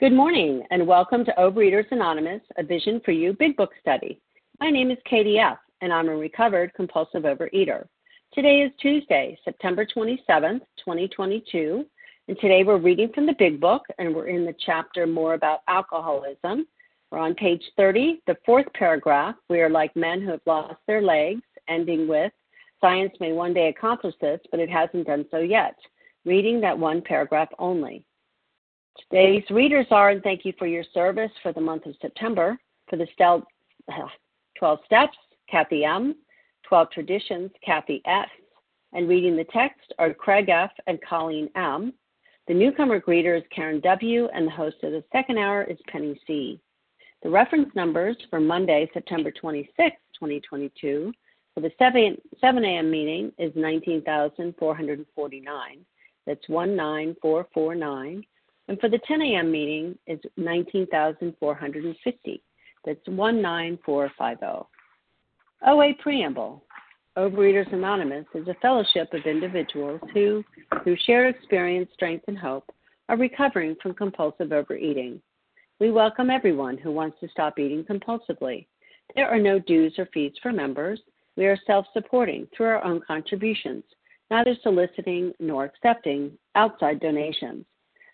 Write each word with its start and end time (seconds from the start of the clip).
Good 0.00 0.12
morning, 0.12 0.64
and 0.72 0.86
welcome 0.86 1.24
to 1.24 1.32
Overeaters 1.38 1.86
Anonymous, 1.92 2.42
a 2.58 2.64
Vision 2.64 3.00
for 3.04 3.12
You 3.12 3.32
Big 3.32 3.56
Book 3.56 3.70
Study. 3.80 4.20
My 4.58 4.68
name 4.68 4.90
is 4.90 4.98
Katie 5.08 5.38
F., 5.38 5.58
and 5.82 5.92
I'm 5.92 6.08
a 6.08 6.16
recovered 6.16 6.74
compulsive 6.74 7.22
overeater. 7.22 7.86
Today 8.32 8.62
is 8.62 8.72
Tuesday, 8.80 9.38
September 9.44 9.86
27th, 9.86 10.62
2022, 10.84 11.86
and 12.26 12.38
today 12.40 12.64
we're 12.64 12.78
reading 12.78 13.12
from 13.14 13.24
the 13.24 13.36
Big 13.38 13.60
Book, 13.60 13.82
and 13.98 14.12
we're 14.12 14.26
in 14.26 14.44
the 14.44 14.54
chapter 14.66 15.06
More 15.06 15.34
About 15.34 15.60
Alcoholism. 15.68 16.66
We're 17.12 17.20
on 17.20 17.34
page 17.36 17.62
30, 17.76 18.20
the 18.26 18.36
fourth 18.44 18.66
paragraph. 18.74 19.36
We 19.48 19.60
are 19.60 19.70
like 19.70 19.94
men 19.94 20.20
who 20.20 20.32
have 20.32 20.40
lost 20.44 20.80
their 20.88 21.02
legs, 21.02 21.42
ending 21.68 22.08
with 22.08 22.32
Science 22.80 23.14
may 23.20 23.32
one 23.32 23.54
day 23.54 23.68
accomplish 23.68 24.14
this, 24.20 24.40
but 24.50 24.60
it 24.60 24.68
hasn't 24.68 25.06
done 25.06 25.24
so 25.30 25.38
yet. 25.38 25.76
Reading 26.26 26.60
that 26.60 26.78
one 26.78 27.00
paragraph 27.00 27.48
only. 27.58 28.04
Today's 28.98 29.44
readers 29.50 29.86
are, 29.90 30.10
and 30.10 30.22
thank 30.22 30.44
you 30.44 30.52
for 30.58 30.66
your 30.66 30.84
service 30.94 31.30
for 31.42 31.52
the 31.52 31.60
month 31.60 31.86
of 31.86 31.94
September. 32.00 32.58
For 32.88 32.96
the 32.96 33.06
uh, 33.20 33.40
12 34.58 34.78
steps, 34.84 35.16
Kathy 35.50 35.84
M., 35.84 36.14
12 36.68 36.90
traditions, 36.90 37.50
Kathy 37.64 38.02
S., 38.06 38.28
and 38.92 39.08
reading 39.08 39.36
the 39.36 39.44
text 39.44 39.92
are 39.98 40.12
Craig 40.14 40.48
F. 40.48 40.70
and 40.86 41.00
Colleen 41.02 41.50
M. 41.56 41.92
The 42.46 42.54
newcomer 42.54 43.00
greeter 43.00 43.36
is 43.36 43.42
Karen 43.54 43.80
W., 43.80 44.28
and 44.32 44.46
the 44.46 44.52
host 44.52 44.76
of 44.82 44.92
the 44.92 45.02
second 45.12 45.38
hour 45.38 45.64
is 45.64 45.78
Penny 45.88 46.18
C. 46.26 46.60
The 47.22 47.30
reference 47.30 47.74
numbers 47.74 48.16
for 48.30 48.38
Monday, 48.38 48.88
September 48.92 49.32
26, 49.32 49.74
2022, 50.14 51.12
for 51.54 51.60
the 51.60 51.72
7, 51.78 52.16
7 52.40 52.64
a.m. 52.64 52.90
meeting 52.90 53.32
is 53.38 53.52
19,449. 53.56 55.86
That's 56.26 56.48
19449. 56.48 58.24
And 58.68 58.80
for 58.80 58.88
the 58.88 59.00
10 59.06 59.22
a.m. 59.22 59.50
meeting 59.50 59.98
is 60.06 60.20
19,450. 60.36 62.42
That's 62.84 63.00
19450. 63.06 64.68
OA 65.66 65.94
Preamble. 66.02 66.62
Overeaters 67.16 67.72
Anonymous 67.72 68.26
is 68.34 68.48
a 68.48 68.56
fellowship 68.60 69.12
of 69.14 69.24
individuals 69.24 70.00
who, 70.12 70.44
through 70.82 70.96
shared 71.06 71.34
experience, 71.34 71.88
strength, 71.94 72.24
and 72.26 72.36
hope, 72.36 72.70
are 73.08 73.16
recovering 73.16 73.76
from 73.80 73.94
compulsive 73.94 74.52
overeating. 74.52 75.20
We 75.78 75.90
welcome 75.90 76.30
everyone 76.30 76.76
who 76.76 76.90
wants 76.90 77.18
to 77.20 77.28
stop 77.28 77.58
eating 77.58 77.84
compulsively. 77.84 78.66
There 79.14 79.28
are 79.28 79.38
no 79.38 79.58
dues 79.58 79.94
or 79.98 80.06
fees 80.12 80.32
for 80.42 80.52
members. 80.52 81.00
We 81.36 81.46
are 81.46 81.58
self 81.66 81.86
supporting 81.92 82.48
through 82.56 82.66
our 82.66 82.84
own 82.84 83.00
contributions, 83.06 83.84
neither 84.30 84.54
soliciting 84.62 85.32
nor 85.38 85.64
accepting 85.64 86.32
outside 86.54 87.00
donations. 87.00 87.64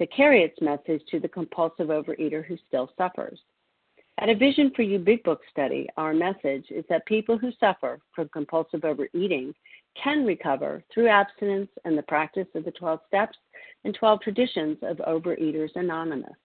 to 0.00 0.06
carry 0.06 0.42
its 0.42 0.58
message 0.62 1.02
to 1.10 1.20
the 1.20 1.28
compulsive 1.28 1.88
overeater 1.88 2.44
who 2.44 2.56
still 2.66 2.90
suffers. 2.96 3.38
At 4.18 4.30
a 4.30 4.34
Vision 4.34 4.72
for 4.74 4.82
You 4.82 4.98
Big 4.98 5.22
Book 5.24 5.40
study, 5.50 5.88
our 5.98 6.14
message 6.14 6.64
is 6.70 6.84
that 6.88 7.04
people 7.06 7.36
who 7.36 7.50
suffer 7.60 8.00
from 8.14 8.28
compulsive 8.30 8.84
overeating 8.84 9.54
can 10.02 10.24
recover 10.24 10.82
through 10.92 11.08
abstinence 11.08 11.68
and 11.84 11.96
the 11.96 12.02
practice 12.02 12.46
of 12.54 12.64
the 12.64 12.70
12 12.70 13.00
steps 13.08 13.36
and 13.84 13.94
12 13.94 14.20
traditions 14.22 14.78
of 14.82 14.96
Overeaters 14.98 15.70
Anonymous. 15.74 16.36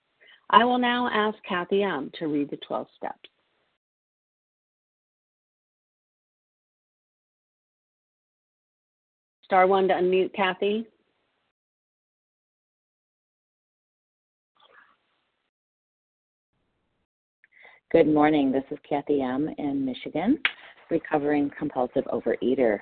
I 0.49 0.65
will 0.65 0.77
now 0.77 1.09
ask 1.11 1.37
Kathy 1.47 1.83
M. 1.83 2.11
to 2.19 2.27
read 2.27 2.49
the 2.49 2.57
12 2.57 2.87
steps. 2.97 3.29
Star 9.45 9.67
one 9.67 9.87
to 9.87 9.93
unmute 9.93 10.33
Kathy. 10.33 10.87
Good 17.95 18.13
morning. 18.13 18.51
This 18.51 18.65
is 18.71 18.77
Kathy 18.83 19.21
M. 19.21 19.49
in 19.57 19.85
Michigan, 19.85 20.37
recovering 20.89 21.49
compulsive 21.57 22.03
overeater. 22.11 22.79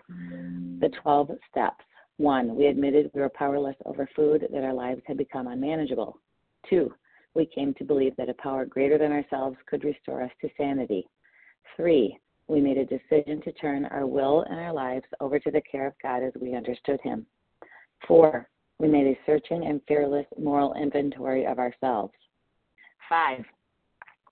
The 0.80 0.90
12 1.04 1.30
steps. 1.52 1.86
One, 2.18 2.56
we 2.56 2.66
admitted 2.66 3.12
we 3.14 3.22
were 3.22 3.30
powerless 3.30 3.76
over 3.86 4.10
food, 4.16 4.48
that 4.52 4.64
our 4.64 4.74
lives 4.74 5.04
had 5.06 5.20
become 5.20 5.46
unmanageable. 5.46 6.18
Two, 6.68 6.92
we 7.36 7.46
came 7.46 7.76
to 7.76 7.84
believe 7.84 8.16
that 8.16 8.28
a 8.28 8.34
power 8.42 8.66
greater 8.66 8.98
than 8.98 9.12
ourselves 9.12 9.56
could 9.68 9.84
restore 9.84 10.24
us 10.24 10.32
to 10.42 10.50
sanity. 10.58 11.08
Three, 11.78 12.18
we 12.48 12.60
made 12.60 12.80
a 12.80 12.86
decision 12.86 13.40
to 13.44 13.52
turn 13.52 13.86
our 13.86 14.08
will 14.08 14.42
and 14.50 14.60
our 14.60 14.74
lives 14.74 15.06
over 15.20 15.38
to 15.38 15.52
the 15.52 15.62
care 15.62 15.86
of 15.86 15.94
God 16.02 16.24
as 16.24 16.34
we 16.42 16.56
understood 16.56 17.00
Him. 17.04 17.28
Four, 18.08 18.50
we 18.80 18.88
made 18.88 19.06
a 19.06 19.20
searching 19.28 19.68
and 19.68 19.80
fearless 19.88 20.26
moral 20.40 20.74
inventory 20.74 21.46
of 21.46 21.60
ourselves. 21.60 22.14
Five, 23.08 23.46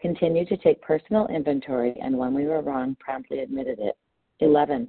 Continue 0.00 0.44
to 0.46 0.56
take 0.56 0.80
personal 0.80 1.26
inventory 1.26 1.96
and 2.00 2.16
when 2.16 2.32
we 2.32 2.46
were 2.46 2.62
wrong, 2.62 2.96
promptly 3.00 3.40
admitted 3.40 3.78
it. 3.80 3.96
11. 4.40 4.88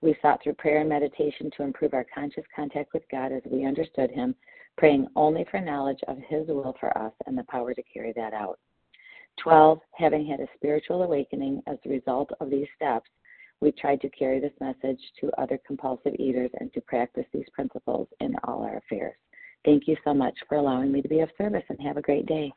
We 0.00 0.16
sought 0.20 0.42
through 0.42 0.54
prayer 0.54 0.80
and 0.80 0.88
meditation 0.88 1.50
to 1.56 1.62
improve 1.62 1.94
our 1.94 2.06
conscious 2.12 2.44
contact 2.54 2.92
with 2.92 3.02
God 3.10 3.32
as 3.32 3.42
we 3.50 3.66
understood 3.66 4.10
Him, 4.10 4.34
praying 4.76 5.08
only 5.16 5.44
for 5.50 5.60
knowledge 5.60 6.00
of 6.08 6.18
His 6.28 6.48
will 6.48 6.74
for 6.78 6.96
us 6.96 7.12
and 7.26 7.36
the 7.36 7.44
power 7.44 7.74
to 7.74 7.82
carry 7.82 8.12
that 8.14 8.32
out. 8.32 8.58
12. 9.42 9.78
Having 9.94 10.26
had 10.26 10.40
a 10.40 10.48
spiritual 10.56 11.02
awakening 11.02 11.62
as 11.66 11.78
a 11.84 11.88
result 11.88 12.30
of 12.40 12.50
these 12.50 12.66
steps, 12.74 13.08
we 13.60 13.72
tried 13.72 14.00
to 14.00 14.08
carry 14.10 14.40
this 14.40 14.52
message 14.60 15.00
to 15.20 15.30
other 15.40 15.58
compulsive 15.66 16.14
eaters 16.18 16.50
and 16.60 16.72
to 16.72 16.80
practice 16.80 17.26
these 17.32 17.48
principles 17.52 18.08
in 18.20 18.34
all 18.44 18.62
our 18.62 18.78
affairs. 18.78 19.16
Thank 19.64 19.88
you 19.88 19.96
so 20.04 20.14
much 20.14 20.34
for 20.48 20.56
allowing 20.56 20.92
me 20.92 21.02
to 21.02 21.08
be 21.08 21.20
of 21.20 21.30
service 21.36 21.64
and 21.68 21.80
have 21.80 21.96
a 21.96 22.02
great 22.02 22.26
day. 22.26 22.52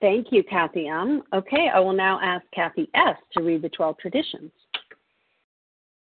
Thank 0.00 0.28
you, 0.30 0.42
Kathy 0.44 0.88
M. 0.88 1.22
Okay, 1.32 1.68
I 1.72 1.80
will 1.80 1.94
now 1.94 2.20
ask 2.22 2.44
Kathy 2.54 2.88
S. 2.94 3.16
to 3.32 3.42
read 3.42 3.62
the 3.62 3.70
12 3.70 3.96
traditions. 3.98 4.50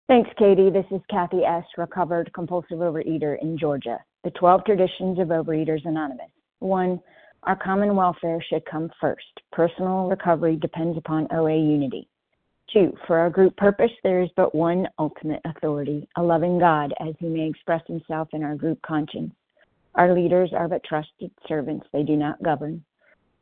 Thanks, 0.07 0.29
Katie. 0.37 0.69
This 0.69 0.85
is 0.91 1.01
Kathy 1.09 1.43
S., 1.43 1.63
recovered 1.77 2.31
compulsive 2.33 2.79
overeater 2.79 3.41
in 3.41 3.57
Georgia. 3.57 3.99
The 4.23 4.31
12 4.31 4.65
traditions 4.65 5.19
of 5.19 5.27
Overeaters 5.27 5.85
Anonymous. 5.85 6.31
One, 6.59 6.99
our 7.43 7.55
common 7.55 7.95
welfare 7.95 8.43
should 8.49 8.65
come 8.65 8.89
first. 8.99 9.41
Personal 9.51 10.07
recovery 10.07 10.55
depends 10.55 10.97
upon 10.97 11.27
OA 11.31 11.55
unity. 11.55 12.07
Two, 12.73 12.91
for 13.05 13.17
our 13.17 13.29
group 13.29 13.55
purpose, 13.57 13.91
there 14.03 14.21
is 14.21 14.29
but 14.35 14.55
one 14.55 14.87
ultimate 14.97 15.41
authority, 15.45 16.07
a 16.17 16.23
loving 16.23 16.57
God, 16.57 16.93
as 16.99 17.13
he 17.19 17.27
may 17.27 17.47
express 17.47 17.81
himself 17.87 18.29
in 18.33 18.43
our 18.43 18.55
group 18.55 18.81
conscience. 18.81 19.33
Our 19.93 20.13
leaders 20.13 20.51
are 20.53 20.67
but 20.67 20.83
trusted 20.83 21.29
servants, 21.47 21.85
they 21.93 22.03
do 22.03 22.15
not 22.15 22.41
govern. 22.41 22.83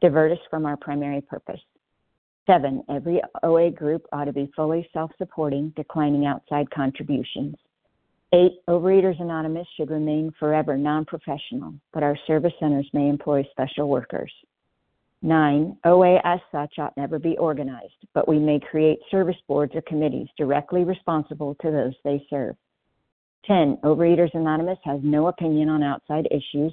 divert 0.00 0.32
us 0.32 0.38
from 0.48 0.66
our 0.66 0.76
primary 0.76 1.20
purpose. 1.20 1.60
Seven, 2.46 2.82
every 2.88 3.20
OA 3.42 3.70
group 3.70 4.06
ought 4.12 4.24
to 4.24 4.32
be 4.32 4.50
fully 4.56 4.88
self 4.92 5.10
supporting, 5.18 5.72
declining 5.76 6.26
outside 6.26 6.70
contributions. 6.70 7.54
Eight, 8.32 8.64
Overeaters 8.68 9.20
Anonymous 9.20 9.66
should 9.76 9.90
remain 9.90 10.32
forever 10.38 10.76
non 10.76 11.04
professional, 11.04 11.74
but 11.92 12.02
our 12.02 12.16
service 12.26 12.52
centers 12.60 12.88
may 12.92 13.08
employ 13.08 13.44
special 13.50 13.88
workers. 13.88 14.32
Nine, 15.22 15.76
OA 15.84 16.18
as 16.24 16.40
such 16.50 16.78
ought 16.78 16.96
never 16.96 17.18
be 17.18 17.36
organized, 17.36 18.06
but 18.14 18.26
we 18.26 18.38
may 18.38 18.58
create 18.58 19.00
service 19.10 19.36
boards 19.46 19.74
or 19.74 19.82
committees 19.82 20.28
directly 20.38 20.84
responsible 20.84 21.56
to 21.56 21.70
those 21.70 21.94
they 22.04 22.24
serve. 22.30 22.56
10. 23.46 23.78
Overeaters 23.84 24.34
Anonymous 24.34 24.78
has 24.84 25.00
no 25.02 25.26
opinion 25.26 25.68
on 25.68 25.82
outside 25.82 26.26
issues, 26.30 26.72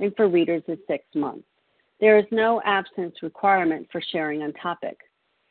and 0.00 0.14
for 0.16 0.28
readers 0.28 0.62
is 0.66 0.78
six 0.88 1.04
months. 1.14 1.46
There 2.00 2.18
is 2.18 2.24
no 2.30 2.60
absence 2.64 3.16
requirement 3.22 3.86
for 3.92 4.02
sharing 4.10 4.42
on 4.42 4.52
topic. 4.54 4.98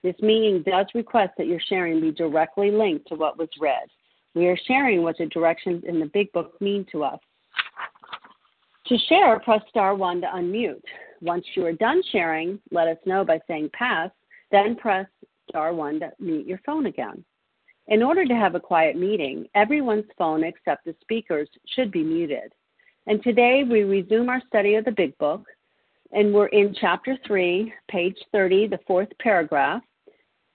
This 0.01 0.15
meeting 0.21 0.63
does 0.63 0.87
request 0.95 1.33
that 1.37 1.47
your 1.47 1.59
sharing 1.69 2.01
be 2.01 2.11
directly 2.11 2.71
linked 2.71 3.07
to 3.07 3.15
what 3.15 3.37
was 3.37 3.49
read. 3.59 3.87
We 4.33 4.47
are 4.47 4.57
sharing 4.67 5.03
what 5.03 5.17
the 5.17 5.27
directions 5.27 5.83
in 5.87 5.99
the 5.99 6.07
Big 6.07 6.31
Book 6.31 6.59
mean 6.61 6.85
to 6.91 7.03
us. 7.03 7.19
To 8.87 8.97
share, 9.07 9.39
press 9.39 9.61
star 9.69 9.95
1 9.95 10.21
to 10.21 10.27
unmute. 10.27 10.81
Once 11.21 11.45
you 11.55 11.65
are 11.65 11.73
done 11.73 12.01
sharing, 12.11 12.59
let 12.71 12.87
us 12.87 12.97
know 13.05 13.23
by 13.23 13.39
saying 13.47 13.69
pass, 13.73 14.09
then 14.51 14.75
press 14.75 15.05
star 15.49 15.73
1 15.73 15.99
to 15.99 16.11
mute 16.19 16.47
your 16.47 16.61
phone 16.65 16.87
again. 16.87 17.23
In 17.87 18.01
order 18.01 18.25
to 18.25 18.35
have 18.35 18.55
a 18.55 18.59
quiet 18.59 18.95
meeting, 18.95 19.47
everyone's 19.55 20.05
phone 20.17 20.43
except 20.43 20.85
the 20.85 20.95
speaker's 21.01 21.49
should 21.75 21.91
be 21.91 22.03
muted. 22.03 22.53
And 23.09 23.23
today 23.23 23.63
we 23.67 23.81
resume 23.81 24.29
our 24.29 24.39
study 24.47 24.75
of 24.75 24.85
the 24.85 24.91
Big 24.91 25.17
Book, 25.17 25.43
and 26.11 26.31
we're 26.31 26.45
in 26.49 26.75
chapter 26.79 27.17
3, 27.25 27.73
page 27.89 28.15
30, 28.31 28.67
the 28.67 28.79
fourth 28.85 29.07
paragraph. 29.19 29.81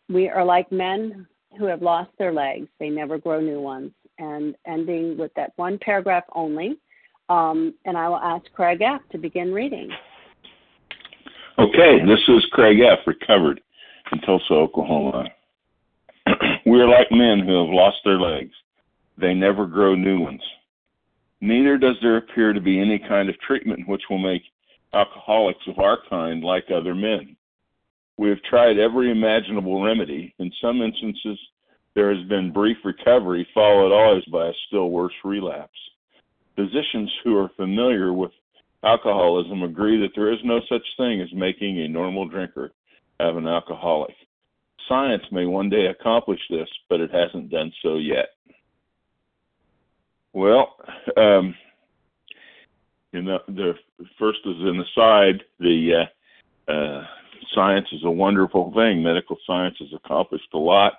We 0.09 0.29
are 0.29 0.45
like 0.45 0.71
men 0.71 1.27
who 1.59 1.65
have 1.65 1.83
lost 1.83 2.13
their 2.17 2.33
legs, 2.33 2.69
they 2.79 2.91
never 2.91 3.19
grow 3.19 3.41
new 3.41 3.61
ones. 3.61 3.91
And 4.21 4.55
ending 4.69 5.19
with 5.19 5.35
that 5.35 5.53
one 5.57 5.81
paragraph 5.81 6.23
only. 6.37 6.77
Um, 7.29 7.75
and 7.87 7.99
I 7.99 8.09
will 8.09 8.19
ask 8.19 8.45
Craig 8.53 8.83
F. 8.83 9.01
to 9.11 9.19
begin 9.19 9.53
reading. 9.53 9.91
Okay, 11.59 12.07
this 12.07 12.21
is 12.29 12.47
Craig 12.53 12.79
F., 12.79 13.01
recovered 13.05 13.61
in 14.13 14.21
Tulsa, 14.21 14.55
Oklahoma. 14.55 15.25
we 16.67 16.81
are 16.81 16.89
like 16.89 17.11
men 17.11 17.41
who 17.41 17.65
have 17.65 17.75
lost 17.75 17.97
their 18.05 18.21
legs. 18.21 18.55
They 19.19 19.35
never 19.35 19.67
grow 19.67 19.97
new 19.97 20.21
ones. 20.21 20.43
Neither 21.41 21.79
does 21.79 21.97
there 22.01 22.17
appear 22.17 22.53
to 22.53 22.61
be 22.61 22.81
any 22.81 22.99
kind 22.99 23.29
of 23.29 23.39
treatment 23.41 23.89
which 23.89 24.03
will 24.09 24.19
make 24.19 24.43
alcoholics 24.93 25.67
of 25.67 25.79
our 25.79 25.99
kind 26.09 26.43
like 26.43 26.71
other 26.71 26.95
men. 26.95 27.37
We 28.17 28.29
have 28.29 28.43
tried 28.49 28.79
every 28.79 29.11
imaginable 29.11 29.83
remedy. 29.85 30.35
In 30.39 30.53
some 30.63 30.81
instances, 30.81 31.39
there 31.95 32.15
has 32.15 32.27
been 32.29 32.53
brief 32.53 32.77
recovery, 32.85 33.47
followed 33.53 33.93
always 33.93 34.25
by 34.27 34.49
a 34.49 34.53
still 34.69 34.91
worse 34.91 35.15
relapse. 35.25 35.79
Physicians 36.57 37.13
who 37.25 37.37
are 37.37 37.51
familiar 37.57 38.13
with 38.13 38.31
alcoholism 38.85 39.63
agree 39.63 40.01
that 40.01 40.13
there 40.15 40.33
is 40.33 40.39
no 40.45 40.61
such 40.69 40.87
thing 40.97 41.21
as 41.21 41.33
making 41.33 41.81
a 41.81 41.89
normal 41.89 42.29
drinker 42.29 42.73
of 43.19 43.37
an 43.37 43.49
alcoholic. 43.49 44.15
Science 44.89 45.23
may 45.33 45.47
one 45.47 45.71
day 45.71 45.87
accomplish 45.87 46.41
this, 46.51 46.69
but 46.89 47.01
it 47.01 47.11
hasn't 47.11 47.51
done 47.51 47.73
so 47.83 47.97
yet. 47.97 48.29
Well, 50.35 50.75
um, 51.17 51.55
in 53.13 53.25
the, 53.25 53.39
the 53.47 53.75
first 54.19 54.41
is 54.45 54.57
an 54.59 54.81
aside. 54.81 55.45
The 55.61 56.09
uh, 56.69 56.73
uh, 56.73 57.07
science 57.55 57.87
is 57.93 58.03
a 58.05 58.11
wonderful 58.11 58.73
thing. 58.75 59.01
Medical 59.01 59.37
science 59.47 59.77
has 59.79 59.91
accomplished 59.95 60.49
a 60.53 60.59
lot, 60.59 60.95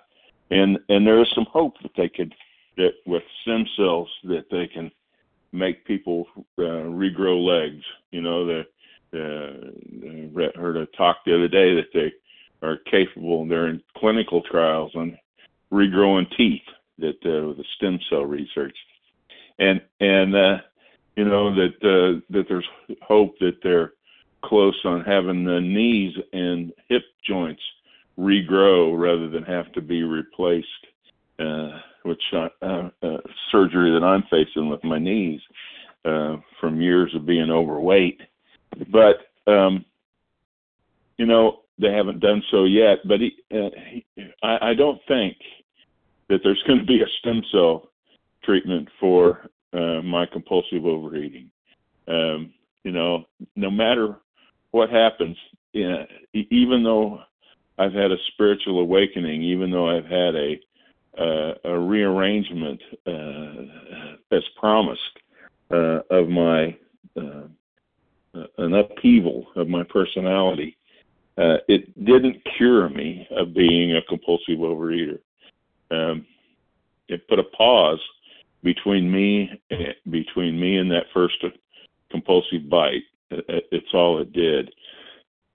and 0.51 0.79
and 0.87 1.05
there 1.05 1.21
is 1.21 1.27
some 1.35 1.45
hope 1.51 1.73
that 1.83 1.91
they 1.97 2.07
could 2.07 2.33
that 2.77 2.93
with 3.05 3.23
stem 3.41 3.65
cells 3.75 4.09
that 4.23 4.45
they 4.49 4.67
can 4.67 4.89
make 5.51 5.85
people 5.85 6.27
uh, 6.57 6.88
regrow 6.88 7.43
legs. 7.45 7.83
You 8.11 8.21
know, 8.21 8.45
the 8.45 8.61
uh, 9.13 10.51
heard 10.55 10.77
a 10.77 10.85
talk 10.97 11.17
the 11.25 11.35
other 11.35 11.49
day 11.49 11.75
that 11.75 11.91
they 11.93 12.13
are 12.65 12.77
capable. 12.89 13.45
They're 13.45 13.67
in 13.67 13.83
clinical 13.97 14.41
trials 14.49 14.93
on 14.95 15.17
regrowing 15.73 16.25
teeth 16.38 16.61
that 16.99 17.17
uh, 17.25 17.53
the 17.57 17.65
stem 17.75 17.99
cell 18.09 18.23
research, 18.23 18.75
and 19.59 19.81
and 19.99 20.35
uh, 20.35 20.57
you 21.15 21.25
know 21.25 21.53
that 21.55 21.75
uh, 21.81 22.19
that 22.29 22.45
there's 22.47 22.67
hope 23.01 23.37
that 23.39 23.57
they're 23.63 23.93
close 24.43 24.79
on 24.85 25.01
having 25.01 25.43
the 25.43 25.59
knees 25.59 26.15
and 26.33 26.71
hip 26.89 27.03
joints 27.27 27.61
regrow 28.17 28.97
rather 28.97 29.29
than 29.29 29.43
have 29.43 29.71
to 29.74 29.81
be 29.81 30.03
replaced, 30.03 30.67
uh, 31.39 31.79
which 32.03 32.21
uh, 32.33 32.50
uh, 32.62 33.17
surgery 33.51 33.91
that 33.91 34.05
I'm 34.05 34.24
facing 34.29 34.69
with 34.69 34.83
my 34.83 35.00
knees 35.00 35.41
uh, 36.05 36.38
from 36.59 36.81
years 36.81 37.13
of 37.15 37.25
being 37.25 37.50
overweight. 37.50 38.21
But 38.91 39.51
um, 39.51 39.85
you 41.17 41.25
know, 41.25 41.62
they 41.79 41.91
haven't 41.91 42.19
done 42.19 42.43
so 42.51 42.65
yet. 42.65 43.00
But 43.05 43.19
he, 43.21 43.35
uh, 43.51 43.69
he, 43.89 44.05
I, 44.43 44.69
I 44.69 44.74
don't 44.74 45.00
think 45.07 45.38
that 46.29 46.41
there's 46.43 46.63
going 46.67 46.79
to 46.79 46.85
be 46.85 47.01
a 47.01 47.07
stem 47.19 47.41
cell 47.51 47.89
treatment 48.45 48.87
for 48.99 49.49
uh, 49.73 50.01
my 50.01 50.25
compulsive 50.25 50.85
overeating. 50.85 51.49
Um, 52.07 52.53
you 52.83 52.91
know, 52.91 53.25
no 53.55 53.71
matter 53.71 54.17
what 54.71 54.89
happens, 54.89 55.37
you 55.73 55.89
know, 55.89 56.05
even 56.33 56.83
though 56.83 57.21
I've 57.77 57.93
had 57.93 58.11
a 58.11 58.17
spiritual 58.33 58.79
awakening, 58.79 59.41
even 59.43 59.71
though 59.71 59.89
I've 59.89 60.05
had 60.05 60.35
a 60.35 60.59
uh, 61.17 61.53
a 61.63 61.79
rearrangement 61.79 62.81
uh, 63.07 64.35
as 64.35 64.43
promised 64.59 64.99
uh, 65.71 66.01
of 66.09 66.27
my 66.27 66.77
uh, 67.15 67.47
an 68.57 68.73
upheaval 68.73 69.47
of 69.55 69.69
my 69.69 69.81
personality 69.83 70.77
uh, 71.37 71.57
it 71.67 72.05
didn't 72.05 72.41
cure 72.57 72.89
me 72.89 73.27
of 73.31 73.53
being 73.53 73.95
a 73.95 74.01
compulsive 74.03 74.59
overeater. 74.59 75.19
Um, 75.91 76.25
it 77.07 77.27
put 77.27 77.39
a 77.39 77.43
pause 77.43 77.99
between 78.65 79.10
me 79.10 79.50
between 80.10 80.60
me 80.60 80.77
and 80.77 80.91
that 80.91 81.05
first 81.13 81.36
compulsive 82.12 82.69
bite. 82.69 83.03
It's 83.31 83.93
all 83.93 84.19
it 84.19 84.34
did. 84.34 84.72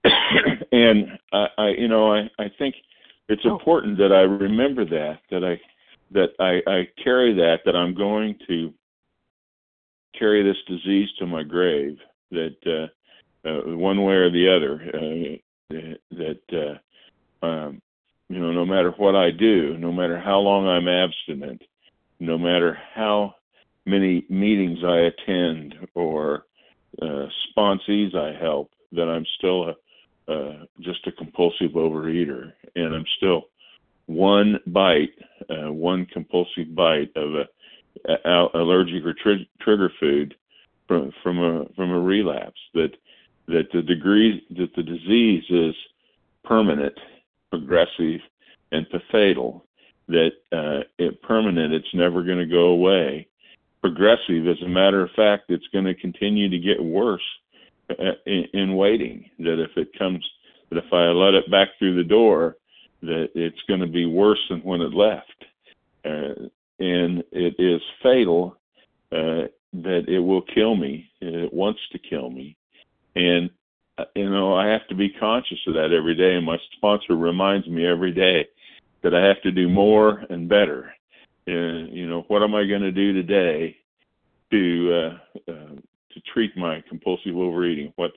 and 0.72 1.18
I, 1.32 1.46
I, 1.58 1.68
you 1.70 1.88
know, 1.88 2.14
I, 2.14 2.30
I 2.38 2.50
think 2.58 2.74
it's 3.28 3.42
oh. 3.44 3.50
important 3.50 3.98
that 3.98 4.12
I 4.12 4.22
remember 4.22 4.84
that 4.86 5.18
that 5.30 5.44
I 5.44 5.60
that 6.12 6.30
I, 6.38 6.70
I 6.70 6.88
carry 7.02 7.34
that 7.34 7.58
that 7.64 7.76
I'm 7.76 7.94
going 7.94 8.36
to 8.48 8.72
carry 10.18 10.42
this 10.42 10.56
disease 10.66 11.08
to 11.18 11.26
my 11.26 11.42
grave. 11.42 11.98
That 12.30 12.56
uh, 13.44 13.48
uh, 13.48 13.76
one 13.76 14.02
way 14.04 14.14
or 14.14 14.30
the 14.30 14.48
other, 14.54 14.80
uh, 14.94 15.94
that 16.10 16.78
uh, 17.42 17.46
um, 17.46 17.82
you 18.28 18.38
know, 18.38 18.52
no 18.52 18.64
matter 18.64 18.92
what 18.92 19.16
I 19.16 19.30
do, 19.30 19.76
no 19.78 19.90
matter 19.90 20.18
how 20.18 20.38
long 20.38 20.68
I'm 20.68 20.86
abstinent, 20.86 21.62
no 22.20 22.38
matter 22.38 22.78
how 22.94 23.34
many 23.86 24.24
meetings 24.28 24.78
I 24.84 25.10
attend 25.10 25.74
or 25.94 26.44
uh, 27.00 27.26
sponsees 27.48 28.14
I 28.14 28.38
help, 28.40 28.70
that 28.92 29.08
I'm 29.08 29.24
still 29.38 29.70
a, 29.70 30.32
uh, 30.32 30.64
just 30.80 31.06
a 31.06 31.12
compulsive 31.12 31.72
overeater, 31.72 32.52
and 32.76 32.94
I'm 32.94 33.06
still 33.16 33.44
one 34.06 34.58
bite, 34.66 35.14
uh, 35.48 35.72
one 35.72 36.06
compulsive 36.06 36.74
bite 36.74 37.10
of 37.16 37.34
a, 37.34 37.44
a 38.28 38.46
allergic 38.54 39.04
or 39.04 39.14
tr- 39.14 39.44
trigger 39.60 39.90
food 39.98 40.34
from 40.86 41.12
from 41.22 41.38
a 41.38 41.64
from 41.74 41.90
a 41.90 42.00
relapse. 42.00 42.60
That 42.74 42.90
that 43.46 43.68
the 43.72 43.82
degree 43.82 44.44
that 44.50 44.74
the 44.76 44.82
disease 44.82 45.44
is 45.48 45.74
permanent, 46.44 46.94
progressive, 47.50 48.20
and 48.72 48.86
fatal. 49.10 49.64
That 50.10 50.30
uh, 50.52 50.84
it 50.98 51.22
permanent, 51.22 51.72
it's 51.72 51.94
never 51.94 52.22
going 52.22 52.38
to 52.38 52.46
go 52.46 52.68
away. 52.68 53.28
Progressive, 53.80 54.46
as 54.46 54.60
a 54.64 54.68
matter 54.68 55.02
of 55.02 55.10
fact, 55.16 55.44
it's 55.48 55.66
going 55.72 55.84
to 55.84 55.94
continue 55.94 56.48
to 56.50 56.58
get 56.58 56.82
worse 56.82 57.22
uh, 57.90 58.12
in, 58.26 58.44
in 58.52 58.76
waiting. 58.76 59.30
That 59.38 59.62
if 59.62 59.70
it 59.76 59.96
comes, 59.98 60.24
that 60.68 60.78
if 60.78 60.92
I 60.92 61.06
let 61.06 61.34
it 61.34 61.50
back 61.50 61.68
through 61.78 61.96
the 61.96 62.08
door, 62.08 62.56
that 63.02 63.28
it's 63.34 63.62
going 63.68 63.80
to 63.80 63.86
be 63.86 64.06
worse 64.06 64.40
than 64.50 64.60
when 64.60 64.80
it 64.80 64.92
left. 64.92 65.44
Uh, 66.04 66.48
and 66.78 67.22
it 67.32 67.54
is 67.58 67.80
fatal 68.02 68.56
uh, 69.12 69.46
that 69.72 70.04
it 70.08 70.20
will 70.20 70.42
kill 70.42 70.74
me. 70.74 71.10
It 71.20 71.52
wants 71.52 71.80
to 71.92 71.98
kill 71.98 72.30
me. 72.30 72.56
And, 73.14 73.50
uh, 73.98 74.04
you 74.14 74.30
know, 74.30 74.54
I 74.54 74.66
have 74.68 74.86
to 74.88 74.94
be 74.94 75.10
conscious 75.10 75.58
of 75.66 75.74
that 75.74 75.92
every 75.92 76.14
day. 76.14 76.34
And 76.34 76.46
my 76.46 76.58
sponsor 76.76 77.16
reminds 77.16 77.66
me 77.68 77.86
every 77.86 78.12
day 78.12 78.46
that 79.02 79.14
I 79.14 79.26
have 79.26 79.40
to 79.42 79.50
do 79.50 79.68
more 79.68 80.24
and 80.30 80.48
better. 80.48 80.92
And, 81.46 81.92
you 81.94 82.08
know, 82.08 82.24
what 82.28 82.42
am 82.42 82.54
I 82.54 82.66
going 82.66 82.82
to 82.82 82.92
do 82.92 83.12
today 83.12 83.76
to, 84.50 84.92
uh, 84.92 85.50
uh, 85.50 85.74
to 86.12 86.20
treat 86.32 86.56
my 86.56 86.82
compulsive 86.88 87.36
overeating? 87.36 87.92
What, 87.96 88.12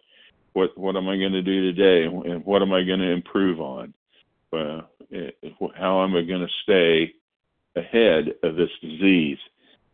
what, 0.54 0.78
what 0.78 0.96
am 0.96 1.08
I 1.08 1.18
going 1.18 1.32
to 1.32 1.42
do 1.42 1.74
today? 1.74 2.06
And 2.06 2.46
what 2.46 2.62
am 2.62 2.74
I 2.74 2.84
going 2.84 3.00
to 3.00 3.12
improve 3.12 3.60
on? 3.60 3.94
uh, 4.54 4.82
how 5.76 6.04
am 6.04 6.16
I 6.16 6.22
going 6.24 6.46
to 6.46 6.54
stay 6.64 7.14
ahead 7.76 8.34
of 8.44 8.56
this 8.56 8.70
disease? 8.82 9.38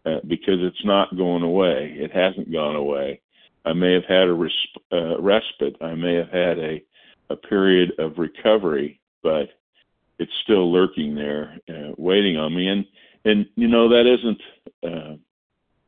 Uh, 0.05 0.19
because 0.27 0.59
it's 0.59 0.85
not 0.85 1.17
going 1.17 1.43
away. 1.43 1.93
It 1.97 2.11
hasn't 2.11 2.51
gone 2.51 2.75
away. 2.75 3.21
I 3.65 3.73
may 3.73 3.93
have 3.93 4.05
had 4.05 4.29
a 4.29 4.49
uh, 4.93 5.21
respite. 5.21 5.75
I 5.81 5.93
may 5.93 6.15
have 6.15 6.29
had 6.29 6.57
a, 6.57 6.81
a 7.29 7.35
period 7.35 7.91
of 7.99 8.17
recovery, 8.17 8.99
but 9.21 9.49
it's 10.19 10.31
still 10.43 10.71
lurking 10.71 11.15
there, 11.15 11.57
uh, 11.69 11.93
waiting 11.97 12.37
on 12.37 12.55
me. 12.55 12.67
And 12.67 12.85
and 13.25 13.45
you 13.55 13.67
know 13.67 13.89
that 13.89 14.05
isn't 14.05 14.41
uh, 14.83 15.15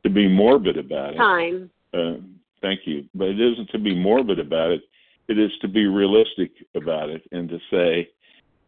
to 0.04 0.10
be 0.10 0.28
morbid 0.28 0.78
about 0.78 1.14
it. 1.14 1.18
Time. 1.18 1.70
Uh, 1.94 2.16
thank 2.62 2.82
you, 2.86 3.06
but 3.14 3.28
it 3.28 3.40
isn't 3.40 3.70
to 3.70 3.80
be 3.80 3.96
morbid 3.96 4.40
about 4.40 4.72
it. 4.72 4.82
It 5.28 5.38
is 5.38 5.52
to 5.62 5.68
be 5.68 5.86
realistic 5.86 6.52
about 6.76 7.10
it 7.10 7.22
and 7.32 7.48
to 7.50 7.60
say, 7.70 8.10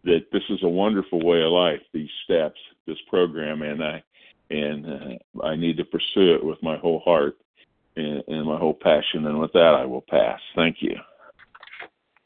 that 0.03 0.25
this 0.31 0.43
is 0.49 0.59
a 0.63 0.67
wonderful 0.67 1.25
way 1.25 1.41
of 1.41 1.51
life. 1.51 1.81
These 1.93 2.09
steps, 2.25 2.59
this 2.85 2.97
program, 3.09 3.61
and 3.61 3.83
I 3.83 4.03
and 4.49 4.85
uh, 4.85 5.43
I 5.45 5.55
need 5.55 5.77
to 5.77 5.85
pursue 5.85 6.35
it 6.35 6.43
with 6.43 6.61
my 6.61 6.77
whole 6.77 6.99
heart 6.99 7.37
and, 7.95 8.21
and 8.27 8.45
my 8.45 8.57
whole 8.57 8.73
passion. 8.73 9.25
And 9.25 9.39
with 9.39 9.53
that, 9.53 9.75
I 9.79 9.85
will 9.85 10.03
pass. 10.09 10.39
Thank 10.55 10.77
you. 10.81 10.95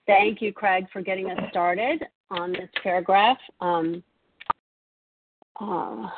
Thank 0.07 0.41
you, 0.41 0.51
Craig, 0.51 0.87
for 0.91 1.01
getting 1.01 1.29
us 1.29 1.37
started 1.51 2.03
on 2.29 2.51
this 2.51 2.69
paragraph. 2.83 3.37
Um, 3.61 4.03
uh, 5.59 6.09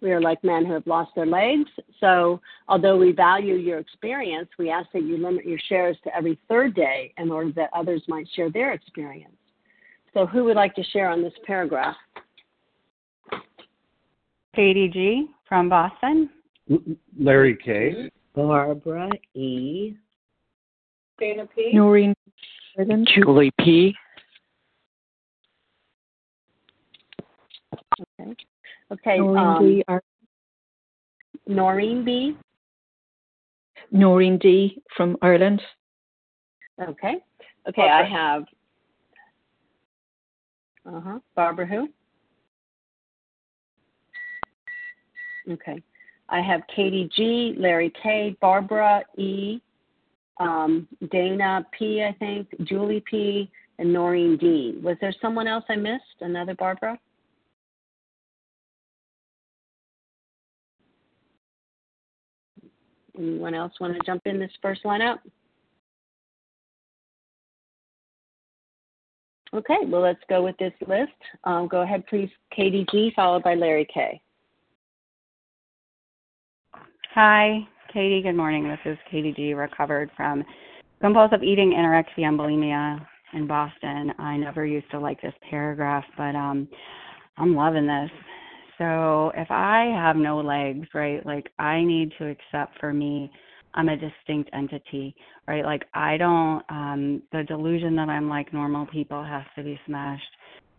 we 0.00 0.12
are 0.12 0.20
like 0.20 0.42
men 0.44 0.64
who 0.64 0.72
have 0.72 0.86
lost 0.86 1.10
their 1.16 1.26
legs. 1.26 1.68
So, 2.00 2.40
although 2.68 2.96
we 2.96 3.12
value 3.12 3.54
your 3.54 3.78
experience, 3.78 4.48
we 4.58 4.70
ask 4.70 4.88
that 4.92 5.02
you 5.02 5.18
limit 5.18 5.44
your 5.44 5.58
shares 5.68 5.96
to 6.04 6.16
every 6.16 6.38
third 6.48 6.74
day 6.74 7.12
in 7.18 7.30
order 7.30 7.50
that 7.52 7.70
others 7.74 8.02
might 8.06 8.28
share 8.34 8.50
their 8.50 8.72
experience. 8.72 9.34
So 10.14 10.26
who 10.26 10.44
would 10.44 10.56
like 10.56 10.74
to 10.76 10.82
share 10.84 11.10
on 11.10 11.22
this 11.22 11.32
paragraph? 11.46 11.96
Katie 14.54 14.88
G. 14.88 15.26
from 15.48 15.68
Boston. 15.68 16.30
Larry 17.18 17.56
K. 17.56 18.10
Barbara 18.34 19.10
E. 19.34 19.96
Dana 21.18 21.46
P. 21.54 21.70
Noreen. 21.72 22.14
Julie 23.14 23.52
P. 23.60 23.94
Okay. 27.72 28.34
Okay. 28.92 29.18
Noreen 29.18 29.38
um, 29.38 29.64
D. 29.66 29.84
Ar- 29.88 30.02
Noreen 31.46 32.04
B. 32.04 32.36
Noreen 33.90 34.38
D. 34.38 34.82
from 34.96 35.16
Ireland. 35.22 35.62
Okay. 36.80 37.16
Okay. 37.68 37.88
I 37.88 38.04
have 38.04 38.44
uh 40.86 41.00
huh. 41.00 41.18
Barbara 41.34 41.66
who? 41.66 41.88
Okay. 45.52 45.82
I 46.28 46.40
have 46.40 46.60
Katie 46.74 47.08
G, 47.16 47.54
Larry 47.58 47.92
K, 48.02 48.36
Barbara 48.40 49.02
E, 49.16 49.60
um, 50.38 50.86
Dana 51.10 51.64
P, 51.76 52.04
I 52.04 52.12
think, 52.18 52.48
Julie 52.64 53.02
P, 53.10 53.50
and 53.78 53.92
Noreen 53.92 54.36
D. 54.36 54.78
Was 54.82 54.96
there 55.00 55.14
someone 55.22 55.48
else 55.48 55.64
I 55.68 55.76
missed? 55.76 56.04
Another 56.20 56.54
Barbara? 56.54 56.98
Anyone 63.18 63.54
else 63.54 63.72
want 63.80 63.94
to 63.94 64.00
jump 64.06 64.22
in 64.26 64.38
this 64.38 64.52
first 64.62 64.84
lineup? 64.84 65.18
Okay, 69.54 69.78
well, 69.86 70.02
let's 70.02 70.22
go 70.28 70.42
with 70.42 70.56
this 70.58 70.74
list. 70.86 71.10
Um, 71.44 71.68
go 71.68 71.80
ahead, 71.80 72.06
please, 72.06 72.28
Katie 72.54 72.86
G, 72.92 73.12
followed 73.16 73.42
by 73.42 73.54
Larry 73.54 73.88
K. 73.92 74.20
Hi, 77.14 77.66
Katie. 77.92 78.22
Good 78.22 78.34
morning. 78.34 78.68
This 78.68 78.78
is 78.84 78.98
Katie 79.10 79.32
G, 79.32 79.54
recovered 79.54 80.10
from 80.16 80.44
compulsive 81.00 81.42
eating, 81.42 81.72
anorexia, 81.72 82.28
and 82.28 82.38
bulimia 82.38 83.04
in 83.32 83.46
Boston. 83.46 84.12
I 84.18 84.36
never 84.36 84.66
used 84.66 84.90
to 84.90 85.00
like 85.00 85.20
this 85.22 85.34
paragraph, 85.50 86.04
but 86.16 86.36
um, 86.36 86.68
I'm 87.38 87.56
loving 87.56 87.86
this. 87.86 88.10
So 88.78 89.32
if 89.36 89.50
I 89.50 89.92
have 89.96 90.16
no 90.16 90.38
legs, 90.40 90.88
right, 90.94 91.24
like 91.26 91.50
I 91.58 91.82
need 91.84 92.12
to 92.18 92.26
accept 92.28 92.78
for 92.80 92.92
me 92.94 93.30
I'm 93.74 93.88
a 93.90 93.96
distinct 93.96 94.50
entity, 94.54 95.14
right? 95.46 95.64
Like 95.64 95.84
I 95.94 96.16
don't 96.16 96.62
um 96.70 97.22
the 97.32 97.44
delusion 97.44 97.96
that 97.96 98.08
I'm 98.08 98.28
like 98.28 98.52
normal 98.52 98.86
people 98.86 99.22
has 99.24 99.44
to 99.56 99.62
be 99.64 99.78
smashed. 99.86 100.24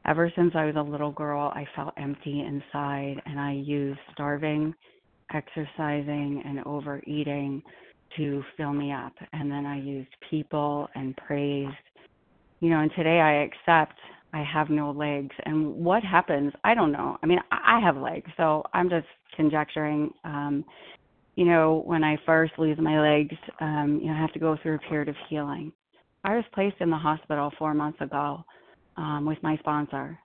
Ever 0.06 0.32
since 0.36 0.54
I 0.56 0.66
was 0.66 0.76
a 0.78 0.82
little 0.82 1.12
girl, 1.12 1.52
I 1.56 1.66
felt 1.76 1.94
empty 1.98 2.42
inside 2.42 3.22
and 3.26 3.40
I 3.40 3.54
used 3.54 4.00
starving, 4.14 4.74
exercising 5.34 6.44
and 6.46 6.62
overeating 6.66 7.62
to 8.18 8.44
fill 8.58 8.74
me 8.74 8.92
up. 8.92 9.14
And 9.34 9.52
then 9.52 9.66
I 9.66 9.80
used 9.80 10.10
people 10.30 10.90
and 10.96 11.16
praise 11.18 11.70
You 12.62 12.70
know, 12.70 12.80
and 12.82 12.92
today 12.96 13.20
I 13.22 13.44
accept 13.44 14.00
I 14.34 14.44
have 14.44 14.70
no 14.70 14.92
legs. 14.92 15.36
And 15.46 15.76
what 15.76 16.04
happens? 16.04 16.54
I 16.64 16.74
don't 16.74 16.92
know. 16.92 17.18
I 17.24 17.26
mean, 17.26 17.40
I 17.52 17.80
have 17.84 17.98
legs, 17.98 18.30
so 18.38 18.64
I'm 18.74 18.90
just 18.90 19.08
conjecturing. 19.36 20.12
Um, 20.24 20.64
you 21.36 21.46
know, 21.46 21.84
when 21.86 22.04
I 22.04 22.18
first 22.26 22.54
lose 22.58 22.78
my 22.80 23.00
legs, 23.00 23.36
um, 23.62 24.00
you 24.02 24.08
know, 24.08 24.14
I 24.14 24.20
have 24.20 24.34
to 24.34 24.40
go 24.40 24.58
through 24.62 24.76
a 24.76 24.90
period 24.90 25.10
of 25.10 25.16
healing. 25.30 25.72
I 26.24 26.36
was 26.36 26.44
placed 26.54 26.76
in 26.82 26.90
the 26.90 26.98
hospital 26.98 27.52
four 27.58 27.74
months 27.74 28.02
ago 28.02 28.44
um, 28.98 29.26
with 29.26 29.42
my 29.42 29.56
sponsor, 29.58 30.20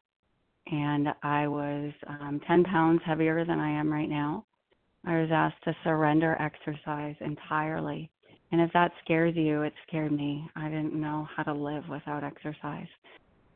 and 0.66 1.08
I 1.23 1.46
was 1.46 1.92
um, 2.08 2.40
10 2.46 2.64
pounds 2.64 3.00
heavier 3.06 3.44
than 3.44 3.61
I 3.61 3.70
am 3.70 3.92
right 3.92 4.08
now. 4.08 4.44
I 5.06 5.20
was 5.20 5.28
asked 5.32 5.62
to 5.64 5.76
surrender 5.84 6.37
exercise 6.40 7.14
entirely. 7.20 8.11
And 8.50 8.61
if 8.61 8.73
that 8.73 8.92
scares 9.04 9.37
you, 9.37 9.62
it 9.62 9.73
scared 9.87 10.12
me. 10.12 10.49
I 10.56 10.68
didn't 10.68 10.94
know 10.94 11.28
how 11.37 11.42
to 11.44 11.52
live 11.52 11.84
without 11.88 12.25
exercise. 12.25 12.88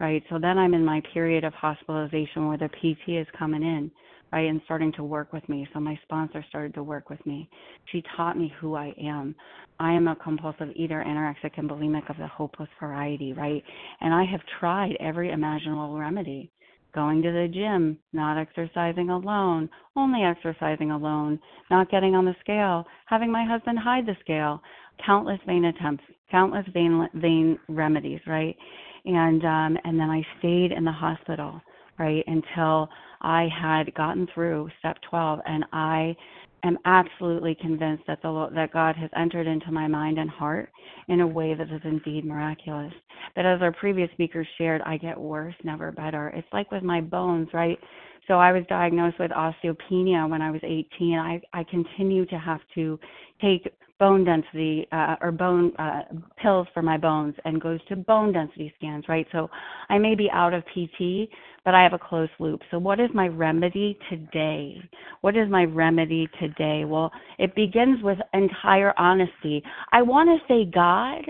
Right? 0.00 0.22
So 0.30 0.38
then 0.38 0.58
I'm 0.58 0.74
in 0.74 0.84
my 0.84 1.02
period 1.12 1.44
of 1.44 1.52
hospitalization 1.54 2.46
where 2.46 2.58
the 2.58 2.68
PT 2.68 3.10
is 3.10 3.26
coming 3.36 3.62
in 3.62 3.90
right, 4.32 4.48
and 4.48 4.60
starting 4.64 4.92
to 4.92 5.04
work 5.04 5.32
with 5.32 5.46
me. 5.48 5.66
So 5.72 5.80
my 5.80 5.98
sponsor 6.02 6.44
started 6.48 6.74
to 6.74 6.82
work 6.82 7.10
with 7.10 7.24
me. 7.26 7.48
She 7.90 8.02
taught 8.16 8.38
me 8.38 8.52
who 8.60 8.74
I 8.74 8.92
am. 9.02 9.34
I 9.80 9.92
am 9.92 10.08
a 10.08 10.16
compulsive 10.16 10.70
eater, 10.74 11.04
anorexic 11.06 11.56
and 11.56 11.68
bulimic 11.68 12.10
of 12.10 12.16
the 12.18 12.26
hopeless 12.26 12.68
variety, 12.80 13.32
right? 13.32 13.62
And 14.00 14.12
I 14.12 14.24
have 14.24 14.40
tried 14.60 14.96
every 15.00 15.30
imaginable 15.30 15.96
remedy. 15.98 16.50
Going 16.94 17.22
to 17.22 17.30
the 17.30 17.48
gym, 17.52 17.98
not 18.12 18.38
exercising 18.38 19.10
alone, 19.10 19.68
only 19.94 20.22
exercising 20.24 20.90
alone, 20.90 21.38
not 21.70 21.90
getting 21.90 22.14
on 22.14 22.24
the 22.24 22.34
scale, 22.40 22.86
having 23.06 23.30
my 23.30 23.44
husband 23.44 23.78
hide 23.78 24.06
the 24.06 24.16
scale, 24.20 24.62
countless 25.04 25.38
vain 25.46 25.66
attempts, 25.66 26.02
countless 26.30 26.66
vain 26.72 27.06
vain 27.14 27.58
remedies, 27.68 28.20
right? 28.26 28.56
And 29.04 29.44
um 29.44 29.78
and 29.84 29.98
then 29.98 30.10
I 30.10 30.22
stayed 30.38 30.72
in 30.72 30.84
the 30.84 30.92
hospital, 30.92 31.60
right, 31.98 32.24
until 32.26 32.88
I 33.20 33.48
had 33.60 33.92
gotten 33.94 34.28
through 34.34 34.70
step 34.78 34.98
12 35.10 35.40
and 35.46 35.64
I 35.72 36.16
am 36.64 36.78
absolutely 36.84 37.54
convinced 37.54 38.04
that 38.06 38.20
the 38.22 38.48
that 38.54 38.72
God 38.72 38.96
has 38.96 39.10
entered 39.16 39.46
into 39.46 39.70
my 39.70 39.86
mind 39.86 40.18
and 40.18 40.30
heart 40.30 40.70
in 41.08 41.20
a 41.20 41.26
way 41.26 41.54
that 41.54 41.70
is 41.70 41.80
indeed 41.84 42.24
miraculous. 42.24 42.92
But 43.34 43.46
as 43.46 43.62
our 43.62 43.72
previous 43.72 44.10
speakers 44.12 44.46
shared, 44.56 44.82
I 44.82 44.96
get 44.96 45.18
worse, 45.18 45.54
never 45.64 45.92
better. 45.92 46.28
It's 46.28 46.48
like 46.52 46.70
with 46.70 46.82
my 46.82 47.00
bones, 47.00 47.48
right? 47.52 47.78
So 48.26 48.34
I 48.34 48.52
was 48.52 48.64
diagnosed 48.68 49.18
with 49.18 49.30
osteopenia 49.30 50.28
when 50.28 50.42
I 50.42 50.50
was 50.50 50.60
18. 50.62 51.18
I 51.18 51.40
I 51.52 51.64
continue 51.64 52.26
to 52.26 52.38
have 52.38 52.60
to 52.74 52.98
take 53.40 53.72
bone 53.98 54.24
density 54.24 54.86
uh, 54.92 55.16
or 55.20 55.32
bone 55.32 55.72
uh, 55.78 56.02
pills 56.40 56.66
for 56.72 56.82
my 56.82 56.96
bones 56.96 57.34
and 57.44 57.60
goes 57.60 57.80
to 57.88 57.96
bone 57.96 58.32
density 58.32 58.72
scans, 58.78 59.04
right? 59.08 59.26
So 59.32 59.48
I 59.88 59.98
may 59.98 60.14
be 60.14 60.30
out 60.32 60.54
of 60.54 60.64
PT, 60.66 61.28
but 61.64 61.74
I 61.74 61.82
have 61.82 61.92
a 61.92 61.98
closed 61.98 62.32
loop. 62.38 62.60
So 62.70 62.78
what 62.78 63.00
is 63.00 63.10
my 63.12 63.28
remedy 63.28 63.98
today? 64.08 64.76
What 65.20 65.36
is 65.36 65.48
my 65.50 65.64
remedy 65.64 66.28
today? 66.40 66.84
Well, 66.84 67.10
it 67.38 67.54
begins 67.54 68.02
with 68.02 68.18
entire 68.34 68.94
honesty. 68.98 69.62
I 69.92 70.02
want 70.02 70.28
to 70.28 70.46
say 70.46 70.70
God, 70.70 71.24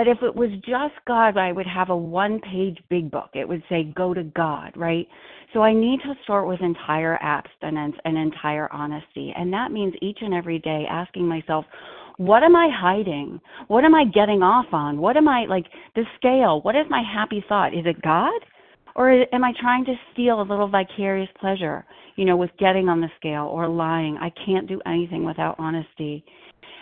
but 0.00 0.08
if 0.08 0.22
it 0.22 0.34
was 0.34 0.48
just 0.60 0.94
God, 1.06 1.36
I 1.36 1.52
would 1.52 1.66
have 1.66 1.90
a 1.90 1.96
one 1.96 2.40
page 2.40 2.78
big 2.88 3.10
book. 3.10 3.28
It 3.34 3.46
would 3.46 3.62
say, 3.68 3.92
go 3.94 4.14
to 4.14 4.22
God, 4.22 4.72
right? 4.74 5.06
So 5.52 5.60
I 5.60 5.74
need 5.74 6.00
to 6.04 6.14
start 6.24 6.48
with 6.48 6.62
entire 6.62 7.18
abstinence 7.20 7.96
and 8.06 8.16
entire 8.16 8.72
honesty. 8.72 9.34
And 9.36 9.52
that 9.52 9.72
means 9.72 9.92
each 10.00 10.16
and 10.22 10.32
every 10.32 10.58
day 10.58 10.86
asking 10.88 11.28
myself, 11.28 11.66
what 12.16 12.42
am 12.42 12.56
I 12.56 12.70
hiding? 12.72 13.42
What 13.68 13.84
am 13.84 13.94
I 13.94 14.06
getting 14.06 14.42
off 14.42 14.72
on? 14.72 15.02
What 15.02 15.18
am 15.18 15.28
I 15.28 15.44
like 15.44 15.66
the 15.94 16.04
scale? 16.16 16.62
What 16.62 16.76
is 16.76 16.86
my 16.88 17.02
happy 17.02 17.44
thought? 17.46 17.74
Is 17.74 17.84
it 17.84 18.00
God? 18.00 18.40
Or 18.96 19.10
am 19.34 19.44
I 19.44 19.52
trying 19.60 19.84
to 19.84 19.94
steal 20.14 20.40
a 20.40 20.48
little 20.48 20.66
vicarious 20.66 21.28
pleasure, 21.38 21.84
you 22.16 22.24
know, 22.24 22.38
with 22.38 22.50
getting 22.58 22.88
on 22.88 23.02
the 23.02 23.10
scale 23.18 23.44
or 23.52 23.68
lying? 23.68 24.16
I 24.16 24.32
can't 24.46 24.66
do 24.66 24.80
anything 24.86 25.26
without 25.26 25.56
honesty 25.58 26.24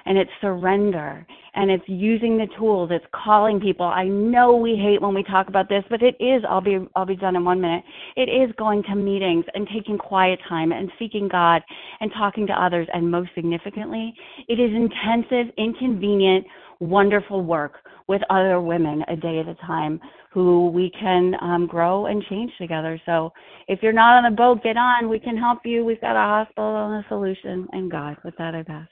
and 0.08 0.16
it's 0.16 0.30
surrender 0.40 1.26
and 1.54 1.70
it's 1.70 1.84
using 1.86 2.38
the 2.38 2.46
tools 2.58 2.90
it's 2.90 3.04
calling 3.12 3.60
people 3.60 3.86
i 3.86 4.04
know 4.04 4.56
we 4.56 4.74
hate 4.74 5.00
when 5.00 5.14
we 5.14 5.22
talk 5.22 5.48
about 5.48 5.68
this 5.68 5.84
but 5.90 6.02
it 6.02 6.16
is 6.18 6.42
i'll 6.48 6.60
be 6.60 6.78
i'll 6.96 7.06
be 7.06 7.14
done 7.14 7.36
in 7.36 7.44
one 7.44 7.60
minute 7.60 7.84
it 8.16 8.28
is 8.28 8.50
going 8.56 8.82
to 8.82 8.94
meetings 8.94 9.44
and 9.54 9.68
taking 9.72 9.98
quiet 9.98 10.38
time 10.48 10.72
and 10.72 10.90
seeking 10.98 11.28
god 11.28 11.62
and 12.00 12.10
talking 12.16 12.46
to 12.46 12.52
others 12.52 12.88
and 12.92 13.08
most 13.08 13.28
significantly 13.34 14.14
it 14.48 14.58
is 14.58 14.70
intensive 14.74 15.52
inconvenient 15.58 16.44
wonderful 16.80 17.44
work 17.44 17.74
with 18.06 18.22
other 18.30 18.60
women 18.60 19.04
a 19.08 19.16
day 19.16 19.38
at 19.38 19.48
a 19.48 19.54
time 19.66 20.00
who 20.32 20.68
we 20.68 20.90
can 20.98 21.34
um, 21.42 21.66
grow 21.66 22.06
and 22.06 22.24
change 22.30 22.50
together. 22.58 23.00
So 23.04 23.32
if 23.66 23.80
you're 23.82 23.92
not 23.92 24.24
on 24.24 24.30
the 24.30 24.36
boat, 24.36 24.62
get 24.62 24.76
on. 24.76 25.08
We 25.08 25.18
can 25.18 25.36
help 25.36 25.58
you. 25.64 25.84
We've 25.84 26.00
got 26.00 26.16
a 26.16 26.44
hospital 26.44 26.86
and 26.86 27.04
a 27.04 27.08
solution. 27.08 27.66
And 27.72 27.90
God, 27.90 28.16
with 28.24 28.34
that, 28.38 28.54
I 28.54 28.62
pass. 28.62 28.86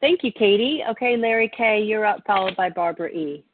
Thank 0.00 0.22
you, 0.22 0.32
Katie. 0.32 0.82
Okay, 0.90 1.16
Larry 1.16 1.50
K., 1.56 1.82
you're 1.82 2.04
up, 2.04 2.22
followed 2.26 2.56
by 2.56 2.68
Barbara 2.70 3.08
E. 3.08 3.44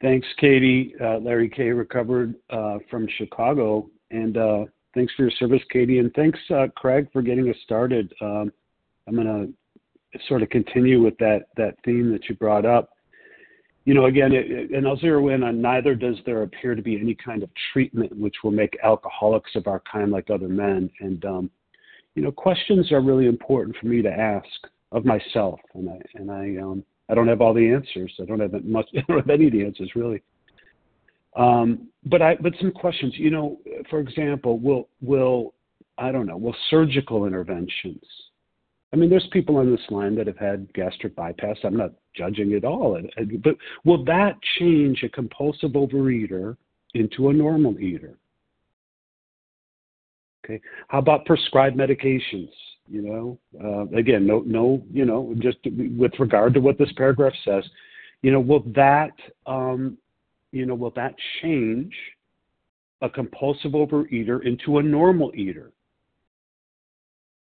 Thanks, 0.00 0.26
Katie. 0.38 0.94
Uh, 1.00 1.18
Larry 1.18 1.50
K. 1.50 1.64
recovered 1.70 2.34
uh, 2.48 2.78
from 2.90 3.06
Chicago. 3.18 3.90
And 4.10 4.38
uh, 4.38 4.64
thanks 4.94 5.12
for 5.14 5.22
your 5.22 5.30
service, 5.32 5.60
Katie. 5.70 5.98
And 5.98 6.12
thanks, 6.14 6.38
uh, 6.50 6.68
Craig, 6.74 7.08
for 7.12 7.20
getting 7.20 7.48
us 7.50 7.56
started. 7.64 8.12
Um, 8.22 8.50
I'm 9.06 9.14
going 9.14 9.26
to 9.26 10.18
sort 10.28 10.42
of 10.42 10.48
continue 10.48 11.02
with 11.02 11.16
that, 11.18 11.46
that 11.56 11.76
theme 11.84 12.10
that 12.12 12.28
you 12.28 12.34
brought 12.36 12.64
up. 12.64 12.90
You 13.84 13.94
know, 13.94 14.06
again, 14.06 14.32
it, 14.32 14.50
it, 14.50 14.70
and 14.70 14.86
I'll 14.86 14.96
zero 14.96 15.28
in 15.28 15.42
on 15.42 15.60
neither 15.60 15.94
does 15.94 16.16
there 16.24 16.42
appear 16.42 16.74
to 16.74 16.82
be 16.82 16.98
any 16.98 17.14
kind 17.14 17.42
of 17.42 17.50
treatment 17.72 18.16
which 18.16 18.36
will 18.42 18.50
make 18.50 18.76
alcoholics 18.82 19.50
of 19.54 19.66
our 19.66 19.82
kind 19.90 20.10
like 20.10 20.30
other 20.30 20.48
men. 20.48 20.90
And 21.00 21.24
um, 21.24 21.50
you 22.14 22.22
know, 22.22 22.32
questions 22.32 22.90
are 22.92 23.00
really 23.00 23.26
important 23.26 23.76
for 23.76 23.86
me 23.86 24.02
to 24.02 24.10
ask 24.10 24.48
of 24.92 25.04
myself, 25.04 25.60
and 25.74 25.88
I 25.88 26.00
and 26.14 26.30
I 26.30 26.62
um, 26.62 26.84
I 27.08 27.14
don't 27.14 27.28
have 27.28 27.40
all 27.40 27.54
the 27.54 27.70
answers. 27.70 28.12
I 28.20 28.24
don't 28.24 28.40
have 28.40 28.52
much. 28.64 28.86
I 28.96 29.00
don't 29.08 29.18
have 29.18 29.30
any 29.30 29.46
of 29.46 29.52
the 29.52 29.64
answers 29.64 29.90
really. 29.94 30.22
Um, 31.36 31.88
but 32.06 32.22
I 32.22 32.36
but 32.36 32.52
some 32.60 32.72
questions. 32.72 33.14
You 33.16 33.30
know, 33.30 33.58
for 33.88 34.00
example, 34.00 34.58
will 34.58 34.88
will 35.00 35.54
I 35.98 36.10
don't 36.12 36.26
know. 36.26 36.36
Will 36.36 36.56
surgical 36.70 37.26
interventions? 37.26 38.02
I 38.92 38.96
mean, 38.96 39.08
there's 39.08 39.28
people 39.30 39.56
on 39.58 39.70
this 39.70 39.84
line 39.90 40.16
that 40.16 40.26
have 40.26 40.38
had 40.38 40.72
gastric 40.74 41.14
bypass. 41.14 41.56
I'm 41.62 41.76
not 41.76 41.92
judging 42.16 42.54
at 42.54 42.64
all, 42.64 43.00
but 43.44 43.56
will 43.84 44.04
that 44.04 44.36
change 44.58 45.04
a 45.04 45.08
compulsive 45.08 45.72
overeater 45.72 46.56
into 46.94 47.28
a 47.28 47.32
normal 47.32 47.78
eater? 47.78 48.18
Okay. 50.50 50.60
How 50.88 50.98
about 50.98 51.24
prescribed 51.26 51.76
medications? 51.76 52.50
You 52.88 53.02
know, 53.02 53.38
uh, 53.62 53.96
again, 53.96 54.26
no, 54.26 54.42
no, 54.44 54.82
you 54.92 55.04
know, 55.04 55.32
just 55.38 55.58
with 55.64 56.12
regard 56.18 56.54
to 56.54 56.60
what 56.60 56.76
this 56.76 56.90
paragraph 56.96 57.32
says, 57.44 57.62
you 58.22 58.32
know, 58.32 58.40
will 58.40 58.64
that, 58.74 59.12
um, 59.46 59.96
you 60.50 60.66
know, 60.66 60.74
will 60.74 60.90
that 60.96 61.14
change 61.40 61.94
a 63.00 63.08
compulsive 63.08 63.72
overeater 63.72 64.44
into 64.44 64.78
a 64.78 64.82
normal 64.82 65.30
eater? 65.36 65.70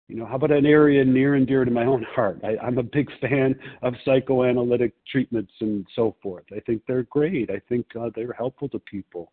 You 0.07 0.17
know, 0.17 0.27
how 0.27 0.37
about 0.37 0.53
an 0.53 0.67
area 0.67 1.05
near 1.05 1.35
and 1.35 1.47
dear 1.47 1.65
to 1.65 1.71
my 1.71 1.87
own 1.87 2.05
heart? 2.15 2.39
I, 2.45 2.57
I'm 2.65 2.79
a 2.79 2.83
big 2.83 3.11
fan 3.21 3.57
of 3.83 3.95
psychoanalytic 4.05 4.93
treatments 5.11 5.53
and 5.61 5.85
so 5.97 6.15
forth. 6.23 6.45
I 6.55 6.61
think 6.61 6.83
they're 6.87 7.05
great. 7.05 7.51
I 7.51 7.61
think 7.69 7.87
uh, 8.01 8.11
they're 8.15 8.33
helpful 8.33 8.69
to 8.69 8.79
people. 8.79 9.33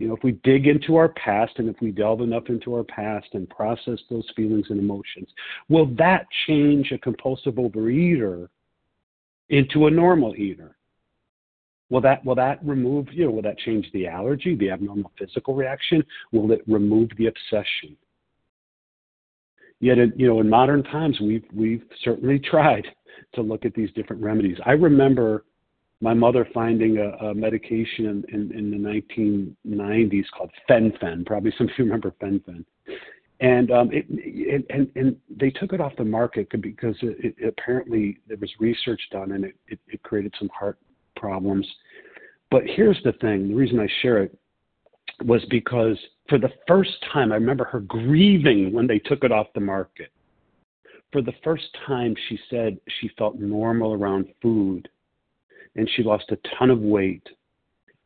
You 0.00 0.08
know, 0.08 0.16
if 0.16 0.24
we 0.24 0.32
dig 0.44 0.66
into 0.66 0.96
our 0.96 1.10
past 1.10 1.52
and 1.58 1.68
if 1.68 1.76
we 1.82 1.90
delve 1.90 2.22
enough 2.22 2.44
into 2.48 2.74
our 2.74 2.82
past 2.82 3.26
and 3.34 3.48
process 3.50 3.98
those 4.08 4.26
feelings 4.34 4.66
and 4.70 4.80
emotions, 4.80 5.28
will 5.68 5.94
that 5.96 6.26
change 6.46 6.90
a 6.90 6.98
compulsive 6.98 7.54
overeater 7.54 8.48
into 9.50 9.86
a 9.86 9.90
normal 9.90 10.34
eater? 10.36 10.74
Will 11.90 12.00
that 12.00 12.24
will 12.24 12.34
that 12.36 12.64
remove 12.64 13.08
you 13.12 13.26
know 13.26 13.30
will 13.30 13.42
that 13.42 13.58
change 13.58 13.90
the 13.92 14.06
allergy, 14.06 14.56
the 14.56 14.70
abnormal 14.70 15.12
physical 15.18 15.54
reaction? 15.54 16.02
Will 16.32 16.50
it 16.50 16.62
remove 16.66 17.10
the 17.18 17.26
obsession? 17.26 17.94
Yet, 19.80 19.98
in, 19.98 20.14
you 20.16 20.28
know, 20.28 20.40
in 20.40 20.48
modern 20.48 20.82
times, 20.82 21.20
we've 21.20 21.44
we've 21.52 21.84
certainly 22.02 22.38
tried 22.50 22.86
to 23.34 23.42
look 23.42 23.66
at 23.66 23.74
these 23.74 23.90
different 23.92 24.22
remedies. 24.22 24.56
I 24.64 24.72
remember 24.72 25.44
my 26.00 26.14
mother 26.14 26.48
finding 26.54 26.98
a, 26.98 27.10
a 27.26 27.34
medication 27.34 28.24
in, 28.32 28.52
in, 28.52 28.70
the 28.70 28.76
1990s 29.66 30.24
called 30.36 30.50
fen-phen. 30.66 31.26
Probably 31.26 31.52
some 31.58 31.68
of 31.68 31.72
you 31.76 31.84
remember 31.84 32.14
fen-phen. 32.20 32.64
And, 33.40 33.70
um, 33.70 33.90
it, 33.90 34.04
it, 34.10 34.66
and, 34.68 34.90
and 34.96 35.16
they 35.34 35.50
took 35.50 35.72
it 35.72 35.80
off 35.80 35.92
the 35.96 36.04
market 36.04 36.48
because 36.60 36.96
it, 37.00 37.34
it, 37.38 37.48
apparently 37.48 38.18
there 38.28 38.36
was 38.38 38.50
research 38.58 39.00
done 39.10 39.32
and 39.32 39.44
it, 39.46 39.54
it, 39.68 39.78
it 39.88 40.02
created 40.02 40.34
some 40.38 40.50
heart 40.50 40.78
problems. 41.16 41.66
But 42.50 42.62
here's 42.64 43.00
the 43.04 43.12
thing 43.12 43.48
the 43.48 43.54
reason 43.54 43.78
I 43.78 43.88
share 44.02 44.22
it 44.22 44.36
was 45.24 45.42
because 45.50 45.98
for 46.28 46.38
the 46.38 46.50
first 46.66 46.92
time, 47.12 47.32
I 47.32 47.36
remember 47.36 47.64
her 47.64 47.80
grieving 47.80 48.72
when 48.72 48.86
they 48.86 48.98
took 48.98 49.24
it 49.24 49.32
off 49.32 49.46
the 49.54 49.60
market. 49.60 50.10
For 51.12 51.22
the 51.22 51.32
first 51.42 51.64
time, 51.86 52.14
she 52.28 52.38
said 52.48 52.78
she 53.00 53.10
felt 53.18 53.38
normal 53.38 53.94
around 53.94 54.26
food 54.40 54.88
and 55.76 55.88
she 55.94 56.02
lost 56.02 56.24
a 56.30 56.38
ton 56.58 56.70
of 56.70 56.80
weight. 56.80 57.26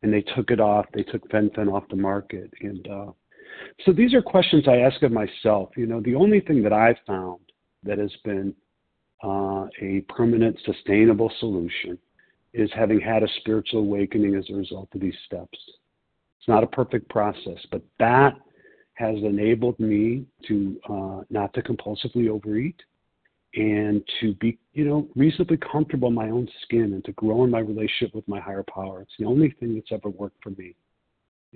And 0.03 0.13
they 0.13 0.21
took 0.21 0.51
it 0.51 0.59
off. 0.59 0.85
They 0.93 1.03
took 1.03 1.29
fen-phen 1.31 1.71
off 1.71 1.83
the 1.89 1.95
market. 1.95 2.51
And 2.61 2.87
uh, 2.87 3.11
so 3.85 3.91
these 3.91 4.13
are 4.13 4.21
questions 4.21 4.67
I 4.67 4.77
ask 4.77 5.01
of 5.01 5.11
myself. 5.11 5.69
You 5.75 5.87
know, 5.87 6.01
the 6.01 6.15
only 6.15 6.41
thing 6.41 6.61
that 6.63 6.73
I've 6.73 6.99
found 7.07 7.39
that 7.83 7.97
has 7.97 8.11
been 8.23 8.53
uh, 9.23 9.65
a 9.81 10.01
permanent, 10.09 10.59
sustainable 10.65 11.31
solution 11.39 11.97
is 12.53 12.69
having 12.75 12.99
had 12.99 13.23
a 13.23 13.27
spiritual 13.39 13.79
awakening 13.79 14.35
as 14.35 14.45
a 14.49 14.53
result 14.53 14.89
of 14.93 15.01
these 15.01 15.15
steps. 15.25 15.57
It's 16.39 16.47
not 16.47 16.63
a 16.63 16.67
perfect 16.67 17.09
process, 17.09 17.57
but 17.71 17.81
that 17.99 18.35
has 18.93 19.17
enabled 19.17 19.79
me 19.79 20.25
to 20.47 20.79
uh, 20.89 21.21
not 21.29 21.53
to 21.53 21.61
compulsively 21.61 22.29
overeat 22.29 22.79
and 23.55 24.03
to 24.21 24.33
be, 24.35 24.57
you 24.75 24.83
know, 24.83 25.07
reasonably 25.15 25.57
comfortable 25.57 26.09
in 26.09 26.13
my 26.13 26.29
own 26.29 26.47
skin 26.63 26.93
and 26.93 27.03
to 27.05 27.13
grow 27.13 27.45
in 27.45 27.49
my 27.49 27.59
relationship 27.59 28.13
with 28.13 28.27
my 28.27 28.41
higher 28.41 28.63
power. 28.63 29.01
It's 29.01 29.13
the 29.17 29.25
only 29.25 29.55
thing 29.57 29.73
that's 29.73 29.91
ever 29.91 30.09
worked 30.09 30.43
for 30.43 30.49
me. 30.51 30.75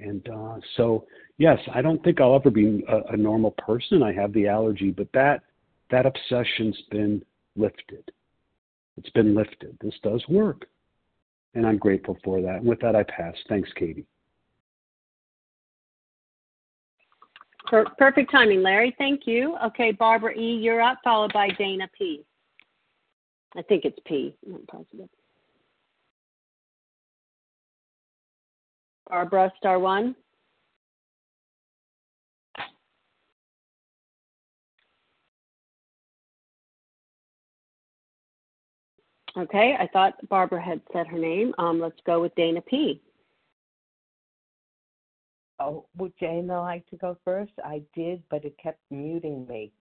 And 0.01 0.27
uh, 0.29 0.55
so, 0.77 1.05
yes, 1.38 1.60
I 1.75 1.82
don't 1.82 2.01
think 2.01 2.21
I'll 2.21 2.36
ever 2.36 2.49
be 2.49 2.82
a, 2.88 3.13
a 3.13 3.17
normal 3.17 3.51
person. 3.51 4.01
I 4.01 4.13
have 4.13 4.32
the 4.32 4.47
allergy, 4.47 4.91
but 4.91 5.10
that 5.13 5.41
that 5.91 6.05
obsession's 6.05 6.82
been 6.91 7.21
lifted. 7.58 8.10
It's 8.95 9.10
been 9.10 9.36
lifted. 9.36 9.77
This 9.82 9.95
does 10.01 10.23
work, 10.29 10.67
and 11.55 11.67
I'm 11.67 11.77
grateful 11.77 12.17
for 12.23 12.41
that. 12.41 12.58
And 12.58 12.65
with 12.65 12.79
that, 12.79 12.95
I 12.95 13.03
pass. 13.03 13.36
Thanks, 13.49 13.69
Katie. 13.75 14.05
perfect 17.97 18.32
timing, 18.32 18.63
Larry. 18.63 18.95
Thank 18.97 19.27
you. 19.27 19.58
Okay, 19.65 19.91
Barbara 19.91 20.34
E., 20.34 20.60
you're 20.62 20.82
up, 20.82 20.99
followed 21.03 21.34
by 21.34 21.49
Dana 21.49 21.89
P. 21.97 22.23
I 23.57 23.62
think 23.63 23.85
it's 23.85 23.99
P. 24.05 24.35
I'm 24.45 24.65
positive. 24.67 25.09
Barbara, 29.09 29.51
star 29.57 29.79
one. 29.79 30.15
Okay, 39.38 39.75
I 39.79 39.88
thought 39.88 40.15
Barbara 40.27 40.62
had 40.62 40.81
said 40.91 41.07
her 41.07 41.17
name. 41.17 41.53
Um, 41.57 41.79
let's 41.79 41.99
go 42.05 42.21
with 42.21 42.35
Dana 42.35 42.62
P. 42.62 43.01
Oh, 45.59 45.85
would 45.97 46.13
Dana 46.19 46.62
like 46.62 46.85
to 46.89 46.97
go 46.97 47.17
first? 47.23 47.51
I 47.63 47.81
did, 47.95 48.21
but 48.29 48.45
it 48.45 48.55
kept 48.62 48.79
muting 48.91 49.47
me. 49.47 49.71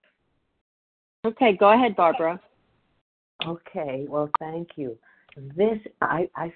Okay, 1.24 1.56
go 1.56 1.70
ahead, 1.70 1.96
Barbara. 1.96 2.40
Okay, 3.46 4.06
well, 4.08 4.30
thank 4.38 4.70
you. 4.76 4.96
This, 5.56 5.78
I, 6.00 6.28
I 6.34 6.52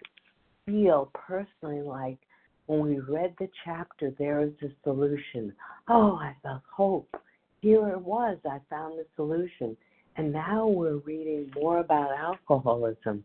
feel 0.67 1.11
personally 1.15 1.83
like 1.83 2.19
when 2.67 2.83
we 2.83 2.99
read 3.01 3.35
the 3.39 3.49
chapter, 3.65 4.13
there 4.19 4.43
is 4.43 4.53
a 4.63 4.69
solution. 4.83 5.53
Oh, 5.89 6.17
I 6.17 6.35
felt 6.43 6.63
hope. 6.75 7.15
Here 7.61 7.89
it 7.89 8.01
was. 8.01 8.39
I 8.45 8.59
found 8.69 8.99
the 8.99 9.07
solution. 9.17 9.77
And 10.17 10.33
now 10.33 10.67
we're 10.67 10.97
reading 10.99 11.51
more 11.55 11.79
about 11.79 12.11
alcoholism. 12.19 13.25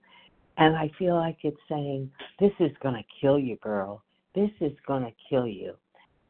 And 0.57 0.75
I 0.75 0.91
feel 0.97 1.15
like 1.15 1.37
it's 1.43 1.57
saying, 1.69 2.11
this 2.39 2.51
is 2.59 2.71
going 2.81 2.95
to 2.95 3.03
kill 3.21 3.37
you, 3.37 3.57
girl. 3.57 4.03
This 4.33 4.51
is 4.61 4.73
going 4.87 5.03
to 5.03 5.11
kill 5.29 5.47
you. 5.47 5.73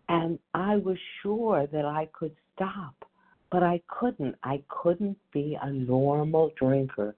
And 0.10 0.40
I 0.54 0.78
was 0.78 0.98
sure 1.22 1.68
that 1.68 1.86
I 1.86 2.10
could 2.14 2.36
stop, 2.56 2.96
but 3.52 3.64
I 3.64 3.82
couldn't. 3.88 4.36
I 4.44 4.62
couldn't 4.70 5.18
be 5.34 5.58
a 5.62 5.72
normal 5.72 6.52
drinker. 6.58 7.16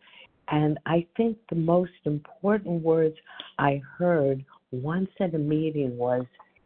And 0.52 0.80
I 0.86 1.06
think 1.16 1.38
the 1.50 1.56
most 1.56 1.92
important 2.06 2.82
words 2.82 3.16
I 3.58 3.82
heard 3.98 4.44
once 4.72 5.10
at 5.20 5.36
a 5.36 5.40
meeting 5.40 5.98
was, 5.98 6.26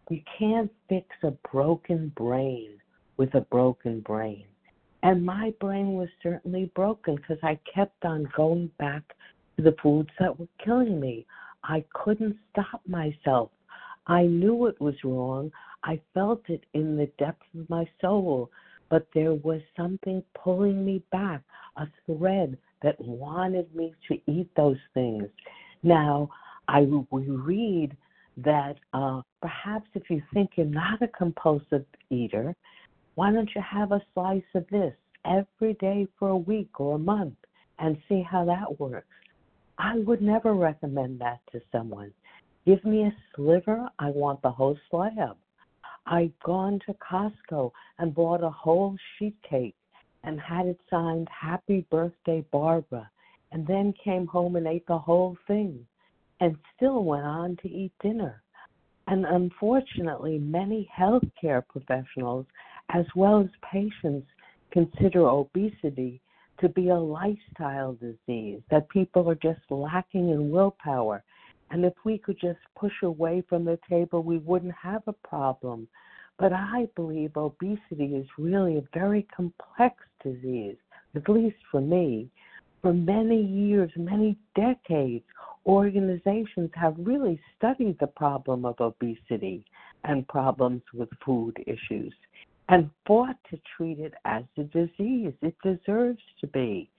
you 0.09 0.21
can't 0.37 0.71
fix 0.89 1.07
a 1.23 1.31
broken 1.51 2.11
brain 2.15 2.69
with 3.17 3.33
a 3.35 3.41
broken 3.41 4.01
brain. 4.01 4.45
And 5.01 5.25
my 5.25 5.53
brain 5.59 5.93
was 5.93 6.09
certainly 6.21 6.71
broken 6.75 7.15
because 7.15 7.37
I 7.43 7.59
kept 7.73 8.05
on 8.05 8.29
going 8.35 8.69
back 8.79 9.03
to 9.57 9.63
the 9.63 9.75
foods 9.81 10.09
that 10.19 10.37
were 10.39 10.47
killing 10.63 10.99
me. 10.99 11.25
I 11.63 11.83
couldn't 11.93 12.37
stop 12.51 12.81
myself. 12.87 13.49
I 14.07 14.23
knew 14.23 14.67
it 14.67 14.79
was 14.79 14.95
wrong. 15.03 15.51
I 15.83 15.99
felt 16.13 16.41
it 16.47 16.65
in 16.73 16.95
the 16.95 17.09
depths 17.17 17.45
of 17.57 17.69
my 17.69 17.87
soul, 18.01 18.49
but 18.93 19.07
there 19.15 19.33
was 19.33 19.59
something 19.75 20.21
pulling 20.35 20.85
me 20.85 21.01
back, 21.11 21.41
a 21.77 21.87
thread 22.05 22.55
that 22.83 22.95
wanted 23.01 23.73
me 23.75 23.91
to 24.07 24.19
eat 24.31 24.47
those 24.55 24.77
things. 24.93 25.23
Now, 25.81 26.29
I 26.67 26.81
we 27.09 27.27
read 27.27 27.97
that 28.37 28.75
uh, 28.93 29.23
perhaps 29.41 29.87
if 29.95 30.11
you 30.11 30.21
think 30.31 30.51
you're 30.57 30.67
not 30.67 31.01
a 31.01 31.07
compulsive 31.07 31.85
eater, 32.11 32.55
why 33.15 33.31
don't 33.31 33.49
you 33.55 33.63
have 33.67 33.93
a 33.93 34.01
slice 34.13 34.43
of 34.53 34.67
this 34.69 34.93
every 35.25 35.73
day 35.73 36.05
for 36.19 36.29
a 36.29 36.37
week 36.37 36.79
or 36.79 36.93
a 36.93 36.99
month 36.99 37.33
and 37.79 37.97
see 38.07 38.21
how 38.21 38.45
that 38.45 38.79
works? 38.79 39.07
I 39.79 39.97
would 40.05 40.21
never 40.21 40.53
recommend 40.53 41.19
that 41.19 41.39
to 41.51 41.61
someone. 41.71 42.13
Give 42.67 42.85
me 42.85 43.05
a 43.05 43.15
sliver, 43.35 43.89
I 43.97 44.11
want 44.11 44.43
the 44.43 44.51
whole 44.51 44.77
slab. 44.91 45.35
I'd 46.05 46.33
gone 46.43 46.79
to 46.85 46.93
Costco 46.95 47.71
and 47.97 48.13
bought 48.13 48.43
a 48.43 48.49
whole 48.49 48.95
sheet 49.17 49.35
cake 49.47 49.75
and 50.23 50.39
had 50.39 50.65
it 50.65 50.79
signed 50.89 51.27
Happy 51.29 51.85
Birthday 51.89 52.45
Barbara, 52.51 53.09
and 53.51 53.67
then 53.67 53.93
came 54.03 54.25
home 54.25 54.55
and 54.55 54.67
ate 54.67 54.87
the 54.87 54.97
whole 54.97 55.37
thing 55.47 55.85
and 56.39 56.57
still 56.75 57.03
went 57.03 57.25
on 57.25 57.57
to 57.61 57.69
eat 57.69 57.91
dinner. 58.01 58.41
And 59.07 59.25
unfortunately, 59.25 60.39
many 60.39 60.89
healthcare 60.97 61.61
professionals, 61.67 62.45
as 62.89 63.05
well 63.15 63.41
as 63.41 63.49
patients, 63.71 64.27
consider 64.71 65.27
obesity 65.27 66.21
to 66.59 66.69
be 66.69 66.89
a 66.89 66.99
lifestyle 66.99 67.93
disease, 67.93 68.61
that 68.71 68.89
people 68.89 69.29
are 69.29 69.35
just 69.35 69.61
lacking 69.69 70.29
in 70.29 70.51
willpower 70.51 71.23
and 71.73 71.83
if 71.83 71.93
we 72.05 72.19
could 72.19 72.39
just 72.39 72.59
push 72.77 72.93
away 73.01 73.43
from 73.49 73.65
the 73.65 73.79
table, 73.89 74.21
we 74.21 74.37
wouldn't 74.37 74.75
have 74.79 75.01
a 75.07 75.27
problem. 75.27 75.87
But 76.37 76.53
I 76.53 76.87
believe 76.95 77.35
obesity 77.35 78.15
is 78.15 78.27
really 78.37 78.77
a 78.77 78.83
very 78.93 79.25
complex 79.35 79.95
disease, 80.23 80.75
at 81.15 81.27
least 81.27 81.57
for 81.71 81.81
me. 81.81 82.29
For 82.83 82.93
many 82.93 83.41
years, 83.41 83.89
many 83.97 84.37
decades, 84.55 85.25
organizations 85.65 86.69
have 86.75 86.93
really 86.99 87.39
studied 87.57 87.97
the 87.99 88.07
problem 88.07 88.65
of 88.65 88.79
obesity 88.79 89.65
and 90.03 90.27
problems 90.27 90.83
with 90.93 91.09
food 91.25 91.57
issues 91.65 92.13
and 92.69 92.91
fought 93.07 93.37
to 93.49 93.59
treat 93.75 93.97
it 93.97 94.13
as 94.25 94.43
a 94.59 94.63
disease. 94.63 95.33
It 95.41 95.55
deserves 95.63 96.21
to 96.39 96.45
be. 96.45 96.91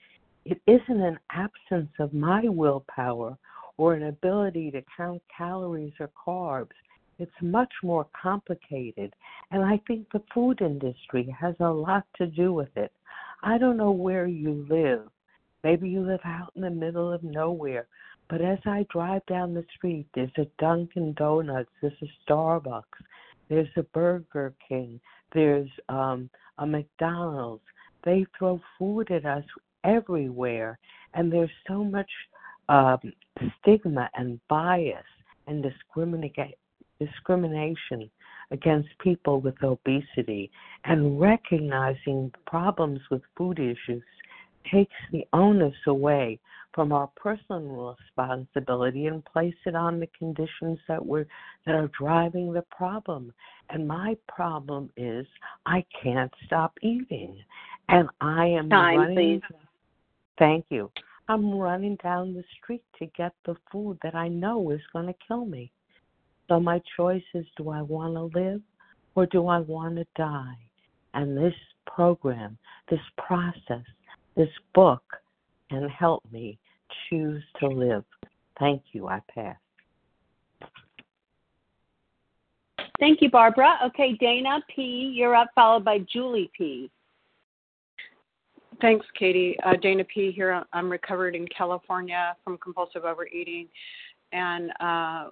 It 0.45 0.61
isn't 0.67 1.01
an 1.01 1.21
absence 1.31 1.93
of 2.01 2.13
my 2.13 2.49
willpower 2.49 3.39
or 3.77 3.95
an 3.95 4.05
ability 4.05 4.71
to 4.71 4.83
count 4.97 5.23
calories 5.37 5.93
or 6.01 6.11
carbs. 6.27 6.75
It's 7.19 7.33
much 7.41 7.73
more 7.83 8.07
complicated. 8.21 9.15
And 9.51 9.63
I 9.63 9.81
think 9.87 10.07
the 10.13 10.23
food 10.33 10.61
industry 10.61 11.35
has 11.39 11.55
a 11.61 11.71
lot 11.71 12.05
to 12.17 12.27
do 12.27 12.53
with 12.53 12.77
it. 12.77 12.93
I 13.43 13.59
don't 13.59 13.77
know 13.77 13.91
where 13.91 14.27
you 14.27 14.67
live. 14.69 15.09
Maybe 15.63 15.89
you 15.89 16.01
live 16.01 16.21
out 16.25 16.53
in 16.57 16.63
the 16.63 16.71
middle 16.71 17.13
of 17.13 17.23
nowhere. 17.23 17.87
But 18.29 18.41
as 18.41 18.59
I 18.65 18.87
drive 18.91 19.25
down 19.27 19.55
the 19.55 19.65
street, 19.77 20.07
there's 20.15 20.31
a 20.39 20.47
Dunkin' 20.59 21.13
Donuts, 21.15 21.71
there's 21.81 21.93
a 22.03 22.31
Starbucks, 22.31 22.83
there's 23.49 23.69
a 23.77 23.83
Burger 23.83 24.55
King, 24.67 24.99
there's 25.35 25.69
um, 25.89 26.31
a 26.59 26.67
McDonald's. 26.67 27.65
They 28.05 28.27
throw 28.39 28.61
food 28.79 29.11
at 29.11 29.27
us 29.27 29.45
everywhere, 29.85 30.79
and 31.13 31.31
there's 31.31 31.51
so 31.69 31.85
much 31.85 32.11
um, 32.69 33.13
stigma 33.61 34.09
and 34.15 34.41
bias 34.49 35.05
and 35.47 35.63
discrimination 36.99 38.11
against 38.51 38.89
people 38.99 39.41
with 39.41 39.63
obesity 39.63 40.51
and 40.85 41.21
recognizing 41.21 42.33
problems 42.47 43.01
with 43.11 43.23
food 43.37 43.59
issues 43.59 44.03
takes 44.71 44.95
the 45.13 45.27
onus 45.33 45.75
away 45.87 46.39
from 46.75 46.93
our 46.93 47.09
personal 47.17 47.97
responsibility 47.97 49.07
and 49.07 49.25
place 49.25 49.55
it 49.65 49.77
on 49.77 50.01
the 50.01 50.09
conditions 50.19 50.79
that 50.89 51.05
we're 51.05 51.27
that 51.67 51.75
are 51.75 51.91
driving 51.99 52.53
the 52.53 52.63
problem. 52.63 53.33
And 53.71 53.87
my 53.87 54.17
problem 54.29 54.91
is 54.97 55.27
I 55.67 55.85
can't 56.03 56.33
stop 56.47 56.73
eating. 56.83 57.37
And 57.89 58.09
I 58.21 58.47
am 58.47 58.69
Time, 58.71 58.99
running 58.99 59.15
please. 59.15 59.57
thank 60.39 60.65
you. 60.71 60.91
I'm 61.29 61.55
running 61.55 61.97
down 62.03 62.35
the 62.35 62.45
street 62.59 62.85
to 62.99 63.07
get 63.07 63.33
the 63.47 63.57
food 63.73 63.99
that 64.03 64.15
I 64.15 64.29
know 64.29 64.71
is 64.71 64.81
going 64.93 65.07
to 65.07 65.15
kill 65.27 65.47
me. 65.47 65.73
So 66.49 66.61
my 66.61 66.81
choice 66.97 67.23
is 67.33 67.47
do 67.57 67.71
I 67.71 67.81
want 67.83 68.15
to 68.15 68.39
live 68.39 68.61
or 69.15 69.27
do 69.27 69.47
I 69.49 69.61
want 69.61 69.97
to 69.97 70.07
die? 70.17 70.57
And 71.15 71.37
this 71.37 71.55
program, 71.87 72.59
this 72.91 73.01
process, 73.17 73.85
this 74.37 74.51
book 74.75 75.03
can 75.71 75.89
help 75.89 76.23
me 76.31 76.59
choose 77.09 77.43
to 77.61 77.69
live. 77.69 78.05
Thank 78.59 78.83
you. 78.93 79.09
I 79.09 79.21
pass. 79.35 79.57
Thank 83.01 83.21
you, 83.23 83.31
Barbara. 83.31 83.79
Okay, 83.87 84.17
Dana 84.21 84.61
P., 84.75 85.13
you're 85.15 85.35
up, 85.35 85.49
followed 85.55 85.85
by 85.85 85.99
Julie 86.11 86.51
P. 86.57 86.91
Thanks, 88.81 89.07
Katie. 89.19 89.57
Uh, 89.65 89.75
Dana 89.81 90.05
P. 90.05 90.33
here. 90.33 90.65
I'm 90.73 90.91
recovered 90.91 91.35
in 91.35 91.47
California 91.49 92.37
from 92.43 92.59
compulsive 92.59 93.05
overeating 93.05 93.69
and 94.33 94.71
uh, 94.81 95.29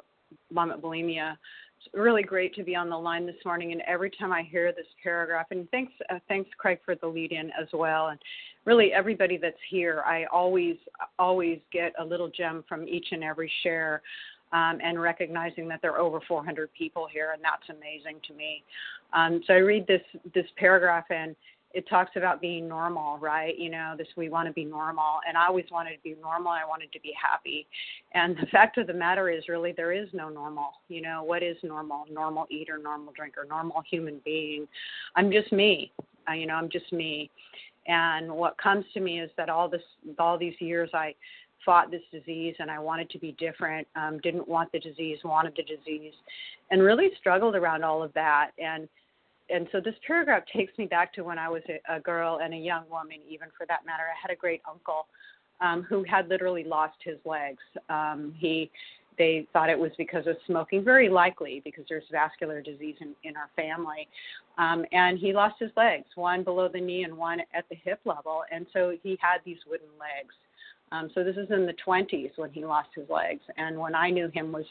vomit 0.52 0.80
bulimia. 0.82 1.36
It's 1.84 1.94
really 1.94 2.22
great 2.22 2.54
to 2.54 2.62
be 2.62 2.76
on 2.76 2.88
the 2.88 2.96
line 2.96 3.26
this 3.26 3.36
morning. 3.44 3.72
And 3.72 3.82
every 3.86 4.10
time 4.10 4.32
I 4.32 4.42
hear 4.42 4.72
this 4.72 4.86
paragraph, 5.02 5.46
and 5.50 5.68
thanks, 5.70 5.92
uh, 6.10 6.18
thanks, 6.28 6.50
Craig, 6.58 6.78
for 6.84 6.94
the 6.94 7.06
lead 7.06 7.32
in 7.32 7.50
as 7.60 7.66
well. 7.72 8.08
And 8.08 8.20
really, 8.64 8.92
everybody 8.92 9.36
that's 9.36 9.56
here, 9.68 10.02
I 10.06 10.24
always, 10.26 10.76
always 11.18 11.58
get 11.72 11.92
a 11.98 12.04
little 12.04 12.28
gem 12.28 12.64
from 12.68 12.86
each 12.86 13.08
and 13.10 13.24
every 13.24 13.50
share. 13.62 14.02
Um, 14.52 14.80
and 14.84 15.00
recognizing 15.00 15.66
that 15.68 15.80
there 15.80 15.92
are 15.92 15.98
over 15.98 16.20
400 16.28 16.68
people 16.74 17.08
here, 17.10 17.30
and 17.32 17.42
that's 17.42 17.70
amazing 17.70 18.20
to 18.28 18.34
me. 18.34 18.62
Um, 19.14 19.40
so 19.46 19.54
I 19.54 19.56
read 19.56 19.86
this 19.86 20.02
this 20.34 20.44
paragraph, 20.58 21.06
and 21.08 21.34
it 21.74 21.88
talks 21.88 22.12
about 22.16 22.40
being 22.40 22.68
normal, 22.68 23.18
right? 23.18 23.58
You 23.58 23.70
know, 23.70 23.94
this 23.96 24.06
we 24.16 24.28
want 24.28 24.46
to 24.48 24.52
be 24.52 24.64
normal, 24.64 25.20
and 25.26 25.36
I 25.36 25.46
always 25.46 25.64
wanted 25.70 25.96
to 25.96 26.02
be 26.02 26.16
normal. 26.20 26.52
I 26.52 26.64
wanted 26.68 26.92
to 26.92 27.00
be 27.00 27.12
happy, 27.20 27.66
and 28.12 28.36
the 28.36 28.46
fact 28.46 28.78
of 28.78 28.86
the 28.86 28.94
matter 28.94 29.30
is, 29.30 29.44
really, 29.48 29.72
there 29.72 29.92
is 29.92 30.08
no 30.12 30.28
normal. 30.28 30.72
You 30.88 31.02
know, 31.02 31.22
what 31.22 31.42
is 31.42 31.56
normal? 31.62 32.04
Normal 32.10 32.46
eater, 32.50 32.78
normal 32.78 33.12
drinker, 33.14 33.46
normal 33.48 33.82
human 33.90 34.20
being. 34.24 34.66
I'm 35.16 35.30
just 35.30 35.52
me. 35.52 35.92
Uh, 36.28 36.34
you 36.34 36.46
know, 36.46 36.54
I'm 36.54 36.68
just 36.68 36.92
me, 36.92 37.30
and 37.86 38.30
what 38.30 38.56
comes 38.58 38.84
to 38.94 39.00
me 39.00 39.20
is 39.20 39.30
that 39.36 39.48
all 39.48 39.68
this, 39.68 39.82
all 40.18 40.38
these 40.38 40.54
years, 40.60 40.90
I 40.94 41.14
fought 41.64 41.90
this 41.90 42.02
disease 42.10 42.54
and 42.58 42.70
I 42.70 42.78
wanted 42.78 43.08
to 43.10 43.18
be 43.18 43.32
different, 43.38 43.86
um, 43.94 44.18
didn't 44.18 44.48
want 44.48 44.70
the 44.72 44.80
disease, 44.80 45.18
wanted 45.24 45.54
the 45.56 45.62
disease, 45.62 46.12
and 46.70 46.82
really 46.82 47.10
struggled 47.18 47.54
around 47.54 47.84
all 47.84 48.02
of 48.02 48.12
that. 48.14 48.50
And 48.58 48.88
and 49.52 49.68
so 49.72 49.80
this 49.80 49.94
paragraph 50.06 50.44
takes 50.54 50.76
me 50.78 50.86
back 50.86 51.12
to 51.14 51.22
when 51.22 51.38
I 51.38 51.48
was 51.48 51.62
a, 51.68 51.96
a 51.96 52.00
girl 52.00 52.40
and 52.42 52.54
a 52.54 52.56
young 52.56 52.84
woman, 52.90 53.18
even 53.28 53.48
for 53.56 53.66
that 53.66 53.84
matter. 53.84 54.04
I 54.04 54.16
had 54.20 54.32
a 54.32 54.36
great 54.36 54.62
uncle 54.68 55.06
um, 55.60 55.82
who 55.82 56.04
had 56.04 56.28
literally 56.28 56.64
lost 56.64 56.96
his 57.04 57.18
legs. 57.24 57.62
Um, 57.88 58.34
he 58.36 58.70
they 59.18 59.46
thought 59.52 59.68
it 59.68 59.78
was 59.78 59.90
because 59.98 60.26
of 60.26 60.36
smoking, 60.46 60.82
very 60.82 61.10
likely 61.10 61.60
because 61.64 61.84
there's 61.86 62.04
vascular 62.10 62.62
disease 62.62 62.96
in, 63.00 63.14
in 63.24 63.36
our 63.36 63.50
family. 63.54 64.08
Um, 64.56 64.84
and 64.92 65.18
he 65.18 65.34
lost 65.34 65.56
his 65.58 65.70
legs, 65.76 66.06
one 66.14 66.42
below 66.42 66.68
the 66.72 66.80
knee 66.80 67.04
and 67.04 67.16
one 67.16 67.40
at 67.54 67.68
the 67.68 67.76
hip 67.84 68.00
level. 68.06 68.42
And 68.50 68.66
so 68.72 68.96
he 69.02 69.18
had 69.20 69.38
these 69.44 69.58
wooden 69.68 69.88
legs. 70.00 70.34
Um, 70.92 71.10
so 71.14 71.22
this 71.24 71.36
is 71.36 71.50
in 71.50 71.66
the 71.66 71.74
20s 71.86 72.32
when 72.36 72.50
he 72.52 72.64
lost 72.64 72.88
his 72.94 73.08
legs. 73.08 73.42
And 73.56 73.78
when 73.78 73.94
I 73.94 74.10
knew 74.10 74.28
him 74.28 74.50
was 74.50 74.64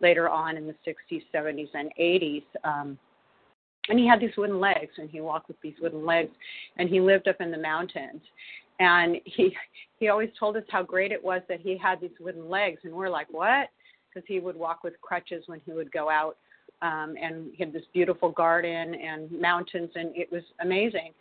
later 0.00 0.28
on 0.28 0.56
in 0.56 0.66
the 0.66 0.74
60s, 0.86 1.22
70s, 1.34 1.68
and 1.74 1.90
80s. 1.98 2.44
Um, 2.64 2.98
and 3.88 3.98
he 3.98 4.06
had 4.06 4.20
these 4.20 4.36
wooden 4.36 4.60
legs, 4.60 4.92
and 4.98 5.10
he 5.10 5.20
walked 5.20 5.48
with 5.48 5.60
these 5.62 5.74
wooden 5.80 6.04
legs, 6.04 6.30
and 6.76 6.88
he 6.88 7.00
lived 7.00 7.28
up 7.28 7.40
in 7.40 7.50
the 7.50 7.58
mountains. 7.58 8.22
And 8.80 9.16
he 9.24 9.56
he 9.98 10.08
always 10.08 10.30
told 10.38 10.56
us 10.56 10.62
how 10.68 10.82
great 10.82 11.10
it 11.10 11.22
was 11.22 11.42
that 11.48 11.60
he 11.60 11.76
had 11.76 12.00
these 12.00 12.10
wooden 12.20 12.48
legs, 12.48 12.80
and 12.84 12.92
we're 12.92 13.10
like, 13.10 13.26
what? 13.30 13.68
because 14.18 14.26
he 14.26 14.40
would 14.40 14.56
walk 14.56 14.84
with 14.84 15.00
crutches 15.00 15.44
when 15.46 15.60
he 15.64 15.72
would 15.72 15.90
go 15.92 16.10
out. 16.10 16.36
Um, 16.80 17.16
and 17.20 17.50
he 17.54 17.64
had 17.64 17.72
this 17.72 17.82
beautiful 17.92 18.30
garden 18.30 18.94
and 18.94 19.32
mountains, 19.32 19.90
and 19.96 20.14
it 20.14 20.30
was 20.30 20.42
amazing, 20.60 21.12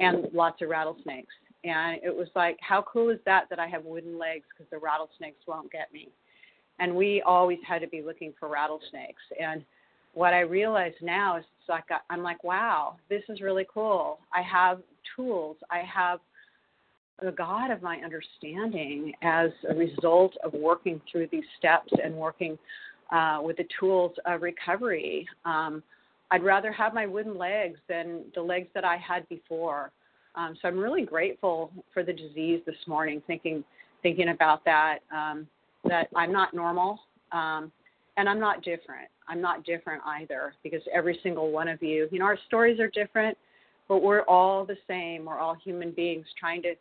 and 0.00 0.26
lots 0.32 0.60
of 0.60 0.70
rattlesnakes. 0.70 1.32
And 1.62 2.00
it 2.02 2.14
was 2.14 2.26
like, 2.34 2.58
how 2.60 2.82
cool 2.82 3.10
is 3.10 3.20
that 3.24 3.44
that 3.50 3.60
I 3.60 3.68
have 3.68 3.84
wooden 3.84 4.18
legs 4.18 4.44
because 4.50 4.68
the 4.70 4.78
rattlesnakes 4.78 5.38
won't 5.46 5.70
get 5.70 5.92
me? 5.92 6.08
And 6.80 6.96
we 6.96 7.22
always 7.22 7.58
had 7.66 7.80
to 7.82 7.86
be 7.86 8.02
looking 8.02 8.34
for 8.40 8.48
rattlesnakes. 8.48 9.22
And 9.40 9.64
what 10.14 10.32
I 10.32 10.40
realize 10.40 10.92
now 11.02 11.36
is 11.36 11.44
it's 11.60 11.68
like 11.68 11.84
I'm 12.10 12.22
like, 12.22 12.42
wow, 12.44 12.96
this 13.08 13.22
is 13.28 13.40
really 13.40 13.66
cool. 13.72 14.18
I 14.32 14.42
have 14.42 14.80
tools. 15.16 15.56
I 15.70 15.80
have 15.80 16.20
the 17.22 17.32
God 17.32 17.70
of 17.70 17.82
my 17.82 17.98
understanding 17.98 19.12
as 19.22 19.50
a 19.68 19.74
result 19.74 20.34
of 20.44 20.52
working 20.52 21.00
through 21.10 21.28
these 21.30 21.44
steps 21.58 21.92
and 22.02 22.14
working 22.14 22.58
uh, 23.12 23.40
with 23.42 23.56
the 23.56 23.66
tools 23.78 24.12
of 24.26 24.42
recovery. 24.42 25.26
Um, 25.44 25.82
I'd 26.30 26.42
rather 26.42 26.72
have 26.72 26.94
my 26.94 27.06
wooden 27.06 27.38
legs 27.38 27.78
than 27.88 28.22
the 28.34 28.42
legs 28.42 28.68
that 28.74 28.84
I 28.84 28.96
had 28.96 29.28
before. 29.28 29.92
Um, 30.34 30.56
so 30.60 30.66
I'm 30.66 30.78
really 30.78 31.04
grateful 31.04 31.70
for 31.92 32.02
the 32.02 32.12
disease 32.12 32.60
this 32.66 32.74
morning, 32.86 33.22
thinking 33.26 33.62
thinking 34.02 34.30
about 34.30 34.64
that. 34.64 34.98
Um, 35.14 35.46
that 35.84 36.08
I'm 36.16 36.32
not 36.32 36.54
normal, 36.54 36.98
um, 37.32 37.70
and 38.16 38.28
I'm 38.28 38.40
not 38.40 38.62
different. 38.62 39.08
I'm 39.28 39.40
not 39.40 39.64
different 39.64 40.02
either 40.06 40.54
because 40.62 40.82
every 40.92 41.18
single 41.22 41.50
one 41.50 41.68
of 41.68 41.82
you, 41.82 42.08
you 42.12 42.18
know, 42.18 42.24
our 42.26 42.38
stories 42.46 42.78
are 42.78 42.88
different, 42.88 43.36
but 43.88 44.02
we're 44.02 44.22
all 44.22 44.64
the 44.64 44.76
same. 44.88 45.24
We're 45.24 45.38
all 45.38 45.54
human 45.54 45.90
beings 45.92 46.26
trying 46.38 46.62
to 46.62 46.74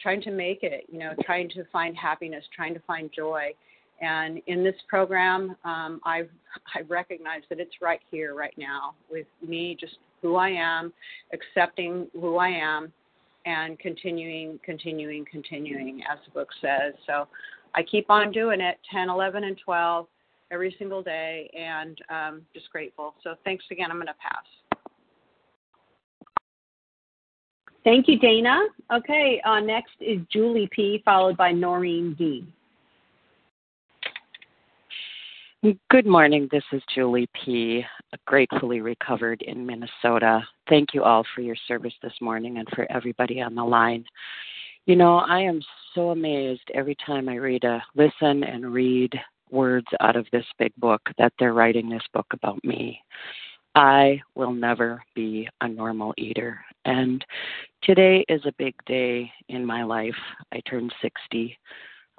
trying 0.00 0.22
to 0.22 0.30
make 0.30 0.62
it, 0.62 0.84
you 0.90 0.98
know, 0.98 1.12
trying 1.24 1.48
to 1.50 1.64
find 1.72 1.96
happiness, 1.96 2.44
trying 2.54 2.72
to 2.74 2.80
find 2.80 3.10
joy. 3.14 3.52
And 4.00 4.40
in 4.46 4.62
this 4.62 4.76
program, 4.88 5.56
um, 5.64 6.00
I 6.04 6.22
I 6.74 6.82
recognize 6.88 7.42
that 7.50 7.58
it's 7.58 7.82
right 7.82 8.00
here, 8.10 8.34
right 8.34 8.54
now, 8.56 8.94
with 9.10 9.26
me, 9.46 9.76
just 9.78 9.96
who 10.22 10.36
I 10.36 10.50
am, 10.50 10.92
accepting 11.32 12.06
who 12.12 12.36
I 12.36 12.48
am, 12.48 12.92
and 13.44 13.78
continuing, 13.78 14.60
continuing, 14.64 15.24
continuing, 15.30 16.02
as 16.10 16.18
the 16.26 16.32
book 16.32 16.48
says. 16.60 16.94
So 17.06 17.26
I 17.74 17.82
keep 17.82 18.10
on 18.10 18.30
doing 18.32 18.60
it, 18.60 18.78
10, 18.92 19.08
11, 19.08 19.44
and 19.44 19.58
12 19.64 20.06
every 20.50 20.74
single 20.78 21.02
day, 21.02 21.50
and 21.56 21.98
um, 22.10 22.42
just 22.54 22.70
grateful. 22.70 23.14
So 23.22 23.34
thanks 23.44 23.64
again. 23.70 23.90
I'm 23.90 23.96
going 23.96 24.06
to 24.06 24.14
pass. 24.14 24.44
Thank 27.84 28.08
you, 28.08 28.18
Dana. 28.18 28.60
Okay, 28.92 29.40
uh, 29.44 29.60
next 29.60 29.94
is 30.00 30.18
Julie 30.30 30.68
P., 30.72 31.00
followed 31.04 31.36
by 31.36 31.52
Noreen 31.52 32.14
D. 32.18 32.44
Good 35.90 36.06
morning. 36.06 36.48
This 36.52 36.62
is 36.72 36.82
Julie 36.94 37.28
P., 37.44 37.84
gratefully 38.26 38.80
recovered 38.80 39.42
in 39.42 39.66
Minnesota. 39.66 40.40
Thank 40.68 40.94
you 40.94 41.02
all 41.02 41.24
for 41.34 41.40
your 41.40 41.56
service 41.66 41.94
this 42.02 42.12
morning 42.20 42.58
and 42.58 42.68
for 42.74 42.86
everybody 42.92 43.40
on 43.40 43.54
the 43.54 43.64
line. 43.64 44.04
You 44.86 44.94
know, 44.96 45.16
I 45.16 45.40
am 45.40 45.60
so 45.94 46.10
amazed 46.10 46.70
every 46.74 46.96
time 47.04 47.28
I 47.28 47.34
read 47.34 47.64
a 47.64 47.82
listen 47.96 48.44
and 48.44 48.72
read 48.72 49.12
words 49.52 49.86
out 50.00 50.16
of 50.16 50.26
this 50.32 50.44
big 50.58 50.72
book 50.76 51.02
that 51.18 51.32
they're 51.38 51.54
writing 51.54 51.88
this 51.88 52.02
book 52.12 52.26
about 52.32 52.62
me. 52.64 53.00
I 53.74 54.20
will 54.34 54.52
never 54.52 55.02
be 55.14 55.48
a 55.60 55.68
normal 55.68 56.14
eater. 56.16 56.58
And 56.84 57.24
today 57.82 58.24
is 58.28 58.40
a 58.44 58.52
big 58.58 58.74
day 58.86 59.30
in 59.48 59.64
my 59.64 59.84
life. 59.84 60.16
I 60.52 60.60
turned 60.68 60.92
60. 61.00 61.56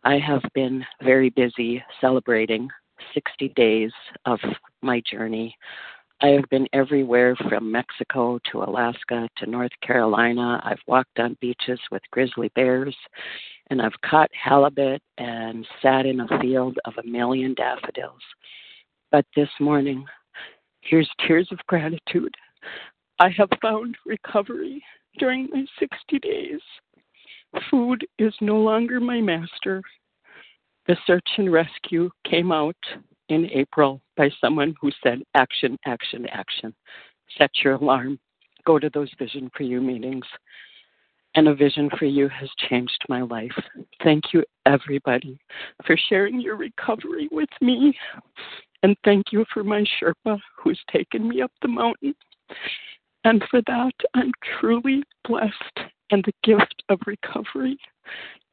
I 0.04 0.20
have 0.20 0.44
been 0.54 0.86
very 1.04 1.30
busy 1.32 1.84
celebrating 2.00 2.70
60 3.14 3.50
days 3.50 3.92
of 4.26 4.40
my 4.82 5.02
journey. 5.10 5.56
I 6.22 6.28
have 6.28 6.50
been 6.50 6.68
everywhere 6.74 7.36
from 7.48 7.72
Mexico 7.72 8.40
to 8.52 8.64
Alaska 8.64 9.30
to 9.38 9.46
North 9.46 9.72
Carolina. 9.82 10.62
I've 10.64 10.82
walked 10.86 11.20
on 11.20 11.38
beaches 11.40 11.80
with 11.92 12.02
grizzly 12.12 12.52
bears, 12.56 12.96
and 13.70 13.82
I've 13.82 14.00
caught 14.04 14.30
halibut 14.34 15.02
and 15.18 15.66
sat 15.82 16.06
in 16.06 16.22
a 16.22 16.40
field 16.40 16.78
of 16.86 16.94
a 16.98 17.08
million 17.08 17.54
daffodils. 17.54 18.22
But 19.12 19.26
this 19.36 19.50
morning, 19.60 20.06
Here's 20.82 21.10
tears 21.28 21.48
of 21.52 21.60
gratitude. 21.68 22.34
I 23.20 23.30
have 23.30 23.50
found 23.62 23.96
recovery 24.06 24.84
during 25.18 25.48
my 25.52 25.66
60 25.78 26.20
days. 26.20 26.62
Food 27.70 28.06
is 28.18 28.34
no 28.42 28.58
longer 28.58 29.00
my 29.00 29.20
master. 29.20 29.82
The 30.88 30.98
search 31.06 31.28
and 31.38 31.52
rescue 31.52 32.10
came 32.26 32.52
out 32.52 32.78
in 33.28 33.50
April 33.52 34.02
by 34.16 34.30
someone 34.42 34.74
who 34.82 34.90
said, 35.04 35.22
Action, 35.36 35.78
action, 35.86 36.26
action. 36.30 36.74
Set 37.38 37.52
your 37.64 37.74
alarm. 37.74 38.20
Go 38.66 38.80
to 38.80 38.90
those 38.90 39.12
Vision 39.20 39.52
for 39.56 39.64
You 39.64 39.82
meetings. 39.82 40.26
And 41.36 41.48
a 41.48 41.56
vision 41.56 41.90
for 41.98 42.06
you 42.06 42.28
has 42.30 42.50
changed 42.70 43.04
my 43.08 43.22
life. 43.22 43.56
Thank 44.04 44.34
you, 44.34 44.44
everybody, 44.66 45.40
for 45.86 45.96
sharing 45.96 46.42
your 46.42 46.56
recovery 46.56 47.30
with 47.32 47.50
me. 47.62 47.98
And 48.82 48.96
thank 49.04 49.32
you 49.32 49.46
for 49.54 49.64
my 49.64 49.84
Sherpa 49.84 50.40
who's 50.58 50.80
taken 50.92 51.28
me 51.28 51.42
up 51.42 51.52
the 51.62 51.68
mountain. 51.68 52.16
And 53.24 53.44
for 53.52 53.62
that, 53.68 53.94
I'm 54.14 54.32
truly 54.60 55.04
blessed. 55.28 55.80
And 56.12 56.24
the 56.26 56.34
gift 56.44 56.84
of 56.90 57.00
recovery 57.06 57.78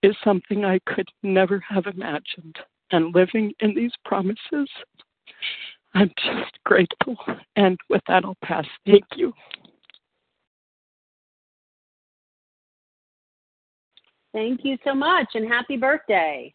is 0.02 0.14
something 0.22 0.64
I 0.64 0.78
could 0.86 1.08
never 1.22 1.62
have 1.68 1.86
imagined. 1.86 2.58
And 2.90 3.14
living 3.14 3.52
in 3.60 3.74
these 3.74 3.92
promises, 4.04 4.68
I'm 5.94 6.10
just 6.18 6.58
grateful. 6.64 7.16
And 7.56 7.78
with 7.88 8.02
that, 8.08 8.24
I'll 8.24 8.36
pass. 8.44 8.66
Thank 8.84 9.04
you. 9.16 9.32
Thank 14.36 14.66
you 14.66 14.76
so 14.84 14.94
much 14.94 15.28
and 15.32 15.48
happy 15.48 15.78
birthday. 15.78 16.52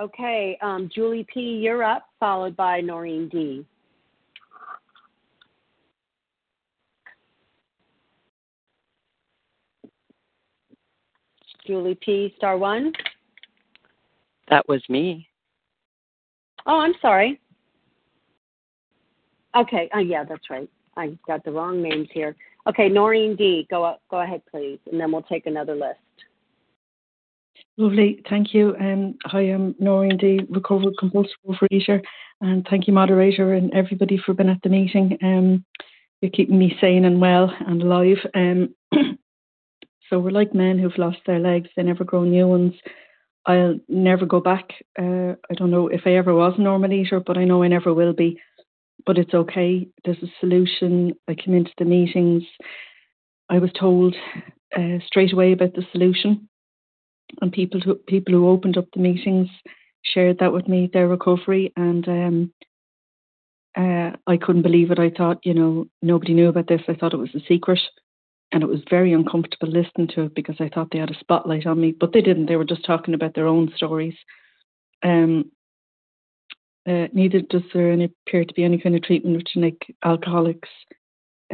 Okay, 0.00 0.56
um, 0.62 0.88
Julie 0.94 1.26
P., 1.34 1.40
you're 1.40 1.82
up, 1.82 2.06
followed 2.20 2.54
by 2.54 2.80
Noreen 2.80 3.28
D. 3.28 3.66
Julie 11.66 11.98
P., 12.00 12.32
star 12.36 12.56
one. 12.56 12.92
That 14.48 14.68
was 14.68 14.80
me. 14.88 15.26
Oh, 16.66 16.78
I'm 16.78 16.94
sorry. 17.02 17.40
Okay, 19.56 19.90
uh, 19.92 19.98
yeah, 19.98 20.22
that's 20.22 20.48
right. 20.50 20.70
I 20.96 21.18
got 21.26 21.44
the 21.44 21.50
wrong 21.50 21.82
names 21.82 22.06
here. 22.12 22.36
Okay, 22.68 22.88
Noreen 22.88 23.34
D., 23.34 23.66
go 23.68 23.82
up, 23.82 24.02
go 24.08 24.20
ahead, 24.20 24.42
please, 24.48 24.78
and 24.88 25.00
then 25.00 25.10
we'll 25.10 25.22
take 25.22 25.46
another 25.46 25.74
list. 25.74 25.98
Lovely. 27.82 28.22
Thank 28.30 28.54
you. 28.54 28.76
Um, 28.78 29.16
hi, 29.24 29.40
I'm 29.40 29.74
Noreen 29.80 30.16
D, 30.16 30.42
recovered 30.48 30.94
compulsive 31.00 31.34
overeater. 31.44 32.00
And 32.40 32.64
thank 32.70 32.86
you, 32.86 32.92
moderator, 32.92 33.54
and 33.54 33.74
everybody 33.74 34.16
for 34.24 34.34
being 34.34 34.50
at 34.50 34.62
the 34.62 34.68
meeting. 34.68 35.18
Um, 35.20 35.64
you're 36.20 36.30
keeping 36.30 36.60
me 36.60 36.76
sane 36.80 37.04
and 37.04 37.20
well 37.20 37.52
and 37.66 37.82
alive. 37.82 38.18
Um, 38.36 38.76
so 40.08 40.20
we're 40.20 40.30
like 40.30 40.54
men 40.54 40.78
who've 40.78 40.96
lost 40.96 41.18
their 41.26 41.40
legs, 41.40 41.70
they 41.74 41.82
never 41.82 42.04
grow 42.04 42.22
new 42.22 42.46
ones. 42.46 42.74
I'll 43.46 43.80
never 43.88 44.26
go 44.26 44.38
back. 44.38 44.68
Uh, 44.96 45.34
I 45.50 45.54
don't 45.56 45.72
know 45.72 45.88
if 45.88 46.02
I 46.06 46.14
ever 46.14 46.32
was 46.32 46.54
a 46.58 46.62
normal 46.62 46.92
eater, 46.92 47.18
but 47.18 47.36
I 47.36 47.44
know 47.44 47.64
I 47.64 47.68
never 47.68 47.92
will 47.92 48.12
be. 48.12 48.40
But 49.04 49.18
it's 49.18 49.34
okay. 49.34 49.88
There's 50.04 50.22
a 50.22 50.30
solution. 50.38 51.14
I 51.26 51.34
came 51.34 51.54
into 51.54 51.72
the 51.78 51.84
meetings. 51.84 52.44
I 53.50 53.58
was 53.58 53.72
told 53.72 54.14
uh, 54.78 54.98
straight 55.04 55.32
away 55.32 55.50
about 55.50 55.74
the 55.74 55.82
solution 55.90 56.48
and 57.40 57.52
people 57.52 57.80
who 57.80 57.94
people 57.94 58.34
who 58.34 58.48
opened 58.48 58.76
up 58.76 58.86
the 58.92 59.00
meetings 59.00 59.48
shared 60.02 60.38
that 60.38 60.52
with 60.52 60.68
me 60.68 60.90
their 60.92 61.08
recovery 61.08 61.72
and 61.76 62.06
um, 62.08 62.52
uh, 63.76 64.10
I 64.26 64.36
couldn't 64.36 64.62
believe 64.62 64.90
it. 64.90 64.98
I 64.98 65.10
thought, 65.10 65.38
you 65.44 65.54
know, 65.54 65.86
nobody 66.02 66.34
knew 66.34 66.48
about 66.48 66.68
this. 66.68 66.82
I 66.88 66.94
thought 66.94 67.14
it 67.14 67.18
was 67.18 67.34
a 67.34 67.40
secret. 67.48 67.80
and 68.52 68.62
it 68.62 68.68
was 68.68 68.80
very 68.90 69.14
uncomfortable 69.14 69.68
listening 69.68 70.08
to 70.08 70.24
it 70.24 70.34
because 70.34 70.56
I 70.60 70.68
thought 70.68 70.88
they 70.92 70.98
had 70.98 71.10
a 71.10 71.18
spotlight 71.18 71.66
on 71.66 71.80
me, 71.80 71.92
but 71.98 72.12
they 72.12 72.20
didn't. 72.20 72.46
They 72.46 72.56
were 72.56 72.66
just 72.66 72.84
talking 72.84 73.14
about 73.14 73.34
their 73.34 73.46
own 73.46 73.72
stories. 73.74 74.14
Um, 75.02 75.50
uh, 76.86 77.06
neither 77.12 77.40
does 77.40 77.62
there 77.72 77.90
any, 77.92 78.12
appear 78.26 78.44
to 78.44 78.54
be 78.54 78.64
any 78.64 78.78
kind 78.78 78.94
of 78.94 79.02
treatment 79.02 79.36
with 79.36 79.46
genetic 79.46 79.96
alcoholics 80.04 80.68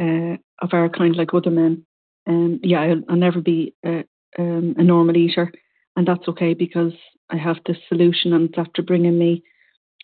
uh, 0.01 0.35
of 0.61 0.73
our 0.73 0.89
kind, 0.89 1.15
like 1.15 1.33
other 1.33 1.51
men. 1.51 1.85
Um, 2.27 2.59
yeah, 2.63 2.81
I'll, 2.81 3.01
I'll 3.09 3.15
never 3.15 3.39
be 3.39 3.73
a, 3.85 4.03
um, 4.37 4.75
a 4.77 4.83
normal 4.83 5.15
eater, 5.15 5.51
and 5.99 6.07
that's 6.07 6.29
okay 6.29 6.53
because 6.53 6.93
I 7.29 7.35
have 7.35 7.57
this 7.65 7.75
solution, 7.89 8.31
and 8.31 8.47
it's 8.47 8.57
after 8.57 8.81
bringing 8.81 9.19
me 9.19 9.43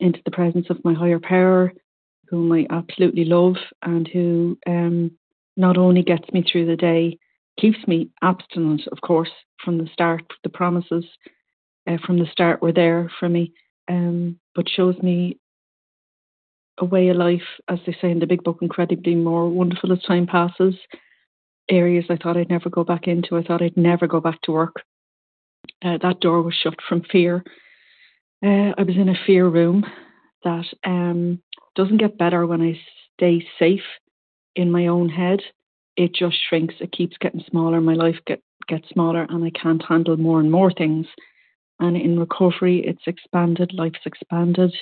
into 0.01 0.19
the 0.25 0.31
presence 0.31 0.65
of 0.69 0.83
my 0.83 0.93
higher 0.93 1.21
power, 1.21 1.71
whom 2.27 2.51
I 2.51 2.67
absolutely 2.69 3.23
love, 3.23 3.55
and 3.81 4.05
who 4.05 4.57
um, 4.67 5.11
not 5.55 5.77
only 5.77 6.03
gets 6.03 6.29
me 6.33 6.43
through 6.43 6.65
the 6.65 6.75
day, 6.75 7.17
keeps 7.57 7.77
me 7.87 8.09
abstinent, 8.21 8.81
of 8.91 8.99
course, 8.99 9.29
from 9.63 9.77
the 9.77 9.87
start. 9.93 10.25
The 10.43 10.49
promises 10.49 11.05
uh, 11.89 11.95
from 12.05 12.19
the 12.19 12.27
start 12.29 12.61
were 12.61 12.73
there 12.73 13.09
for 13.17 13.29
me, 13.29 13.53
um, 13.87 14.37
but 14.53 14.67
shows 14.67 14.97
me 15.01 15.39
a 16.77 16.83
way 16.83 17.07
of 17.07 17.15
life, 17.15 17.47
as 17.69 17.79
they 17.87 17.95
say 18.01 18.11
in 18.11 18.19
the 18.19 18.27
big 18.27 18.43
book, 18.43 18.57
incredibly 18.61 19.15
more 19.15 19.47
wonderful 19.47 19.93
as 19.93 20.03
time 20.03 20.27
passes. 20.27 20.75
Areas 21.69 22.03
I 22.09 22.17
thought 22.17 22.35
I'd 22.35 22.49
never 22.49 22.69
go 22.69 22.83
back 22.83 23.07
into. 23.07 23.37
I 23.37 23.43
thought 23.43 23.61
I'd 23.61 23.77
never 23.77 24.07
go 24.07 24.19
back 24.19 24.41
to 24.41 24.51
work. 24.51 24.83
Uh, 25.83 25.97
that 26.01 26.19
door 26.19 26.41
was 26.41 26.53
shut 26.53 26.75
from 26.87 27.01
fear. 27.11 27.43
Uh, 28.43 28.73
I 28.77 28.83
was 28.83 28.95
in 28.97 29.09
a 29.09 29.25
fear 29.25 29.47
room 29.47 29.85
that 30.43 30.65
um, 30.83 31.41
doesn't 31.75 31.97
get 31.97 32.17
better 32.17 32.45
when 32.45 32.61
I 32.61 32.79
stay 33.15 33.45
safe 33.57 33.83
in 34.55 34.71
my 34.71 34.87
own 34.87 35.09
head. 35.09 35.41
It 35.97 36.13
just 36.13 36.37
shrinks. 36.47 36.75
It 36.79 36.91
keeps 36.91 37.17
getting 37.17 37.43
smaller. 37.49 37.81
My 37.81 37.93
life 37.93 38.17
get, 38.27 38.41
gets 38.67 38.89
smaller, 38.89 39.25
and 39.29 39.43
I 39.43 39.51
can't 39.51 39.83
handle 39.87 40.17
more 40.17 40.39
and 40.39 40.51
more 40.51 40.71
things. 40.71 41.07
And 41.79 41.97
in 41.97 42.19
recovery, 42.19 42.83
it's 42.85 43.07
expanded. 43.07 43.71
Life's 43.73 44.05
expanded. 44.05 44.73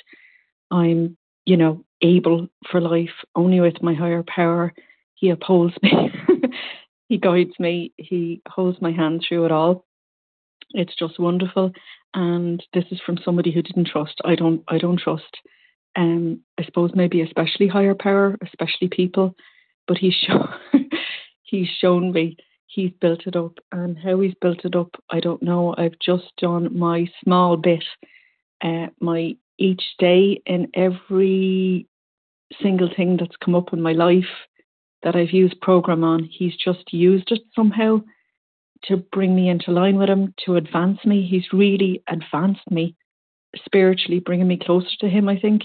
I'm, 0.70 1.16
you 1.44 1.56
know, 1.56 1.84
able 2.02 2.48
for 2.70 2.80
life 2.80 3.10
only 3.34 3.60
with 3.60 3.82
my 3.82 3.94
higher 3.94 4.24
power. 4.26 4.72
He 5.14 5.30
upholds 5.30 5.74
me. 5.82 6.10
he 7.08 7.18
guides 7.18 7.54
me. 7.58 7.92
He 7.96 8.42
holds 8.48 8.80
my 8.80 8.92
hand 8.92 9.24
through 9.26 9.46
it 9.46 9.52
all. 9.52 9.84
It's 10.74 10.94
just 10.96 11.18
wonderful. 11.18 11.72
And 12.12 12.62
this 12.74 12.84
is 12.90 13.00
from 13.04 13.18
somebody 13.24 13.52
who 13.52 13.62
didn't 13.62 13.88
trust. 13.88 14.20
I 14.24 14.34
don't. 14.34 14.62
I 14.68 14.78
don't 14.78 15.00
trust. 15.00 15.36
Um, 15.96 16.40
I 16.58 16.64
suppose 16.64 16.90
maybe 16.94 17.22
especially 17.22 17.68
higher 17.68 17.94
power, 17.94 18.36
especially 18.42 18.88
people 18.88 19.34
but 19.86 19.98
he's 19.98 20.14
shown 20.26 20.48
he's 21.42 21.68
shown 21.80 22.12
me 22.12 22.36
he's 22.66 22.92
built 23.00 23.26
it 23.26 23.36
up 23.36 23.58
and 23.72 23.98
how 23.98 24.20
he's 24.20 24.34
built 24.40 24.64
it 24.64 24.74
up 24.74 24.94
I 25.10 25.20
don't 25.20 25.42
know 25.42 25.74
I've 25.76 25.98
just 26.00 26.32
done 26.38 26.76
my 26.76 27.06
small 27.22 27.56
bit 27.56 27.84
uh, 28.62 28.86
my 29.00 29.36
each 29.58 29.82
day 29.98 30.42
in 30.46 30.68
every 30.74 31.86
single 32.60 32.90
thing 32.94 33.16
that's 33.18 33.36
come 33.42 33.54
up 33.54 33.72
in 33.72 33.80
my 33.80 33.92
life 33.92 34.24
that 35.02 35.16
I've 35.16 35.32
used 35.32 35.60
program 35.60 36.04
on 36.04 36.24
he's 36.30 36.56
just 36.56 36.92
used 36.92 37.30
it 37.30 37.42
somehow 37.54 38.00
to 38.84 38.96
bring 38.96 39.34
me 39.34 39.48
into 39.48 39.70
line 39.70 39.96
with 39.96 40.08
him 40.08 40.34
to 40.44 40.56
advance 40.56 40.98
me 41.04 41.26
he's 41.26 41.52
really 41.52 42.02
advanced 42.08 42.70
me 42.70 42.94
spiritually 43.64 44.20
bringing 44.20 44.48
me 44.48 44.58
closer 44.58 44.96
to 45.00 45.08
him 45.08 45.28
I 45.28 45.38
think 45.38 45.62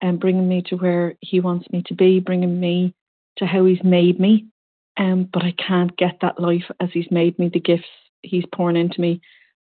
and 0.00 0.20
bringing 0.20 0.48
me 0.48 0.62
to 0.66 0.76
where 0.76 1.14
he 1.20 1.40
wants 1.40 1.66
me 1.70 1.82
to 1.86 1.94
be 1.94 2.20
bringing 2.20 2.58
me 2.58 2.94
to 3.38 3.46
how 3.46 3.64
He's 3.64 3.82
made 3.82 4.20
me. 4.20 4.46
Um, 4.98 5.28
but 5.32 5.42
I 5.42 5.52
can't 5.52 5.96
get 5.96 6.18
that 6.20 6.40
life 6.40 6.70
as 6.80 6.90
He's 6.92 7.10
made 7.10 7.38
me, 7.38 7.50
the 7.52 7.60
gifts 7.60 7.84
He's 8.22 8.44
pouring 8.54 8.76
into 8.76 9.00
me. 9.00 9.20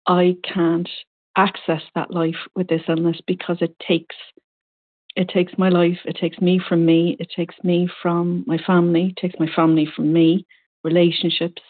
I 0.07 0.37
can't 0.43 0.89
access 1.37 1.83
that 1.95 2.11
life 2.11 2.37
with 2.55 2.69
this 2.69 2.83
illness 2.89 3.21
because 3.27 3.59
it 3.61 3.75
takes 3.87 4.17
it 5.15 5.29
takes 5.29 5.53
my 5.59 5.69
life, 5.69 5.99
it 6.07 6.17
takes 6.19 6.41
me 6.41 6.59
from 6.67 6.87
me, 6.87 7.19
it 7.21 7.31
takes 7.37 7.55
me 7.63 7.87
from 8.01 8.45
my 8.47 8.57
family, 8.57 9.09
it 9.15 9.21
takes 9.21 9.39
my 9.39 9.47
family 9.55 9.87
from 9.95 10.11
me, 10.11 10.47
relationships, 10.85 11.61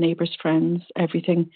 neighbours, 0.00 0.36
friends, 0.40 0.82
everything. 0.96 1.50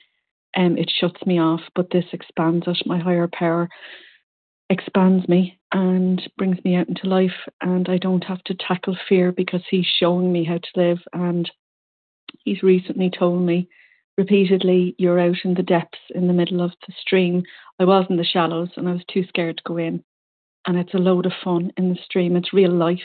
Um, 0.56 0.78
it 0.78 0.92
shuts 1.00 1.24
me 1.26 1.40
off, 1.40 1.62
but 1.74 1.90
this 1.90 2.04
expands 2.12 2.68
us, 2.68 2.80
my 2.86 2.98
higher 2.98 3.28
power 3.32 3.68
expands 4.70 5.28
me 5.28 5.58
and 5.72 6.22
brings 6.38 6.62
me 6.64 6.74
out 6.76 6.88
into 6.88 7.06
life 7.06 7.48
and 7.60 7.88
I 7.88 7.98
don't 7.98 8.24
have 8.24 8.42
to 8.44 8.54
tackle 8.54 8.96
fear 9.08 9.30
because 9.30 9.62
he's 9.70 9.86
showing 9.98 10.32
me 10.32 10.44
how 10.44 10.58
to 10.58 10.80
live 10.80 10.98
and 11.12 11.50
he's 12.44 12.62
recently 12.62 13.10
told 13.10 13.42
me 13.42 13.68
repeatedly 14.16 14.94
you're 14.98 15.20
out 15.20 15.36
in 15.44 15.54
the 15.54 15.62
depths 15.62 15.98
in 16.14 16.28
the 16.28 16.32
middle 16.32 16.62
of 16.62 16.72
the 16.86 16.94
stream 16.98 17.42
I 17.78 17.84
was 17.84 18.06
in 18.08 18.16
the 18.16 18.24
shallows 18.24 18.70
and 18.76 18.88
I 18.88 18.92
was 18.92 19.04
too 19.12 19.24
scared 19.28 19.58
to 19.58 19.62
go 19.66 19.76
in 19.76 20.02
and 20.66 20.78
it's 20.78 20.94
a 20.94 20.98
load 20.98 21.26
of 21.26 21.32
fun 21.42 21.70
in 21.76 21.90
the 21.90 21.98
stream 22.02 22.34
it's 22.34 22.54
real 22.54 22.72
life 22.72 22.98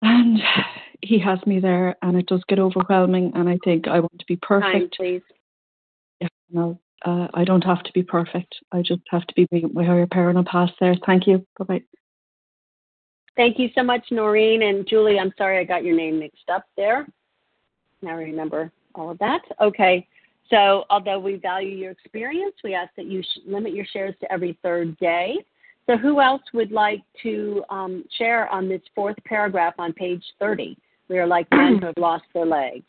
and 0.00 0.38
he 1.02 1.18
has 1.18 1.38
me 1.46 1.60
there 1.60 1.96
and 2.02 2.16
it 2.16 2.26
does 2.26 2.42
get 2.48 2.58
overwhelming 2.58 3.32
and 3.34 3.48
I 3.48 3.58
think 3.64 3.88
I 3.88 4.00
want 4.00 4.18
to 4.18 4.26
be 4.26 4.36
perfect 4.36 4.72
Time, 4.72 4.90
please. 4.96 5.22
Yeah, 6.20 6.28
no, 6.50 6.78
uh, 7.04 7.28
I 7.34 7.44
don't 7.44 7.64
have 7.64 7.82
to 7.82 7.92
be 7.92 8.02
perfect. 8.02 8.54
I 8.72 8.82
just 8.82 9.02
have 9.10 9.26
to 9.26 9.34
be 9.34 9.48
my 9.72 9.84
higher 9.84 10.06
power 10.06 10.28
and 10.28 10.38
I'll 10.38 10.44
pass 10.44 10.70
there. 10.80 10.94
Thank 11.04 11.26
you. 11.26 11.46
Bye 11.58 11.64
bye. 11.64 11.82
Thank 13.36 13.58
you 13.58 13.68
so 13.74 13.82
much, 13.82 14.04
Noreen. 14.10 14.62
And 14.62 14.86
Julie, 14.88 15.18
I'm 15.18 15.32
sorry 15.36 15.58
I 15.58 15.64
got 15.64 15.84
your 15.84 15.94
name 15.94 16.18
mixed 16.18 16.48
up 16.48 16.64
there. 16.76 17.06
Now 18.02 18.12
I 18.12 18.22
remember 18.22 18.72
all 18.94 19.10
of 19.10 19.18
that. 19.18 19.42
Okay. 19.60 20.06
So, 20.48 20.84
although 20.90 21.18
we 21.18 21.36
value 21.36 21.76
your 21.76 21.90
experience, 21.90 22.54
we 22.62 22.72
ask 22.72 22.94
that 22.96 23.06
you 23.06 23.22
limit 23.46 23.74
your 23.74 23.84
shares 23.84 24.14
to 24.20 24.32
every 24.32 24.58
third 24.62 24.96
day. 24.98 25.36
So, 25.88 25.96
who 25.96 26.20
else 26.20 26.42
would 26.54 26.70
like 26.70 27.02
to 27.24 27.64
um, 27.68 28.04
share 28.16 28.48
on 28.48 28.68
this 28.68 28.82
fourth 28.94 29.16
paragraph 29.24 29.74
on 29.78 29.92
page 29.92 30.22
30? 30.38 30.76
We 31.08 31.18
are 31.18 31.26
like 31.26 31.46
men 31.50 31.78
who 31.78 31.86
have 31.86 31.96
lost 31.98 32.24
their 32.34 32.46
legs. 32.46 32.84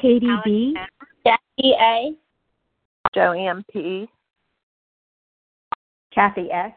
Katie 0.00 0.28
B. 0.44 0.76
Jackie 1.24 1.74
A. 1.80 2.14
Joanne 3.14 3.64
P. 3.72 4.08
Kathy 6.14 6.50
S. 6.50 6.72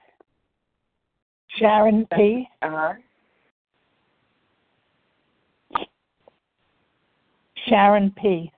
Sharon 1.58 2.08
P. 2.14 2.48
R. 2.62 3.00
Sharon 7.68 8.12
P. 8.12 8.52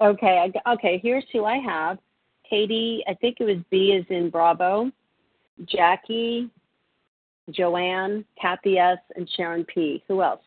Okay, 0.00 0.50
I, 0.66 0.72
okay. 0.72 1.00
Here's 1.02 1.24
who 1.32 1.44
I 1.44 1.58
have: 1.58 1.98
Katie. 2.48 3.02
I 3.08 3.14
think 3.14 3.38
it 3.40 3.44
was 3.44 3.62
B 3.70 3.92
is 3.92 4.04
in 4.10 4.30
Bravo. 4.30 4.90
Jackie, 5.66 6.50
Joanne, 7.50 8.24
Kathy 8.40 8.78
S, 8.78 8.98
and 9.14 9.28
Sharon 9.36 9.64
P. 9.64 10.02
Who 10.08 10.22
else? 10.22 10.42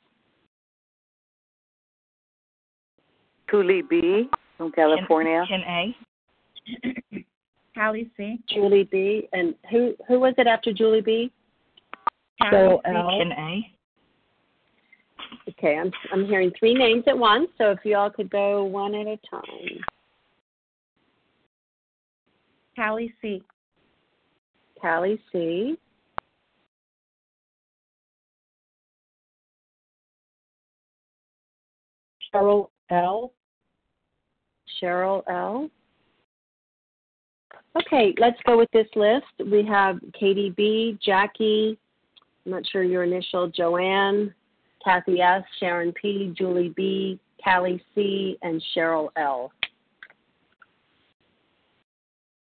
Julie 3.50 3.82
B. 3.82 4.30
from 4.58 4.72
California. 4.72 5.44
Ken 5.48 5.62
A. 5.68 5.96
Callie 7.76 8.10
C. 8.18 8.40
Julie 8.50 8.88
B. 8.92 9.30
And 9.34 9.56
who 9.70 9.94
who 10.08 10.20
was 10.20 10.34
it 10.38 10.48
after 10.48 10.74
Julie 10.74 11.02
B? 11.02 11.32
Callie 12.42 12.78
C. 12.78 12.92
Ken 12.92 13.32
uh, 13.32 13.42
A. 13.42 13.72
Okay, 15.50 15.78
I'm 15.78 15.92
I'm 16.12 16.26
hearing 16.26 16.52
three 16.58 16.74
names 16.74 17.04
at 17.08 17.18
once, 17.18 17.50
so 17.58 17.72
if 17.72 17.80
you 17.84 17.96
all 17.96 18.10
could 18.10 18.30
go 18.30 18.64
one 18.64 18.94
at 18.96 19.08
a 19.08 19.18
time. 19.30 19.80
Callie 22.76 23.14
C. 23.22 23.42
Callie 24.80 25.22
C. 25.32 25.78
Cheryl 32.34 32.70
L. 32.92 33.32
Cheryl 34.82 35.24
L. 35.30 35.70
Okay, 37.80 38.14
let's 38.18 38.40
go 38.46 38.58
with 38.58 38.70
this 38.72 38.88
list. 38.96 39.26
We 39.52 39.66
have 39.66 40.00
Katie 40.20 40.50
B, 40.50 40.98
Jackie, 41.04 41.78
I'm 42.48 42.52
not 42.52 42.64
sure 42.72 42.82
your 42.82 43.04
initial, 43.04 43.50
Joanne, 43.50 44.34
Kathy 44.82 45.20
S, 45.20 45.44
Sharon 45.60 45.92
P, 45.92 46.34
Julie 46.38 46.74
B, 46.78 47.20
Callie 47.44 47.84
C, 47.94 48.38
and 48.42 48.64
Cheryl 48.74 49.10
L. 49.18 49.52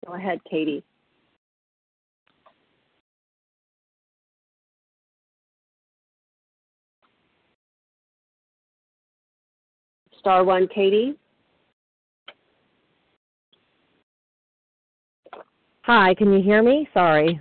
Go 0.05 0.15
ahead, 0.15 0.41
Katie. 0.49 0.83
Star 10.19 10.43
one, 10.43 10.67
Katie. 10.67 11.15
Hi, 15.85 16.15
can 16.15 16.33
you 16.33 16.41
hear 16.41 16.63
me? 16.63 16.89
Sorry. 16.95 17.39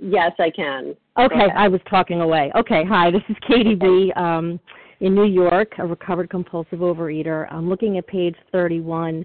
Yes, 0.00 0.32
I 0.40 0.50
can. 0.50 0.96
Okay, 1.16 1.46
I 1.56 1.68
was 1.68 1.80
talking 1.88 2.20
away. 2.20 2.50
Okay, 2.56 2.82
hi, 2.84 3.12
this 3.12 3.22
is 3.28 3.36
Katie 3.46 3.76
B. 3.76 4.12
Um, 4.16 4.58
in 4.98 5.14
New 5.14 5.26
York, 5.26 5.70
a 5.78 5.86
recovered 5.86 6.28
compulsive 6.28 6.80
overeater. 6.80 7.46
I'm 7.48 7.68
looking 7.68 7.96
at 7.96 8.08
page 8.08 8.34
31 8.50 9.24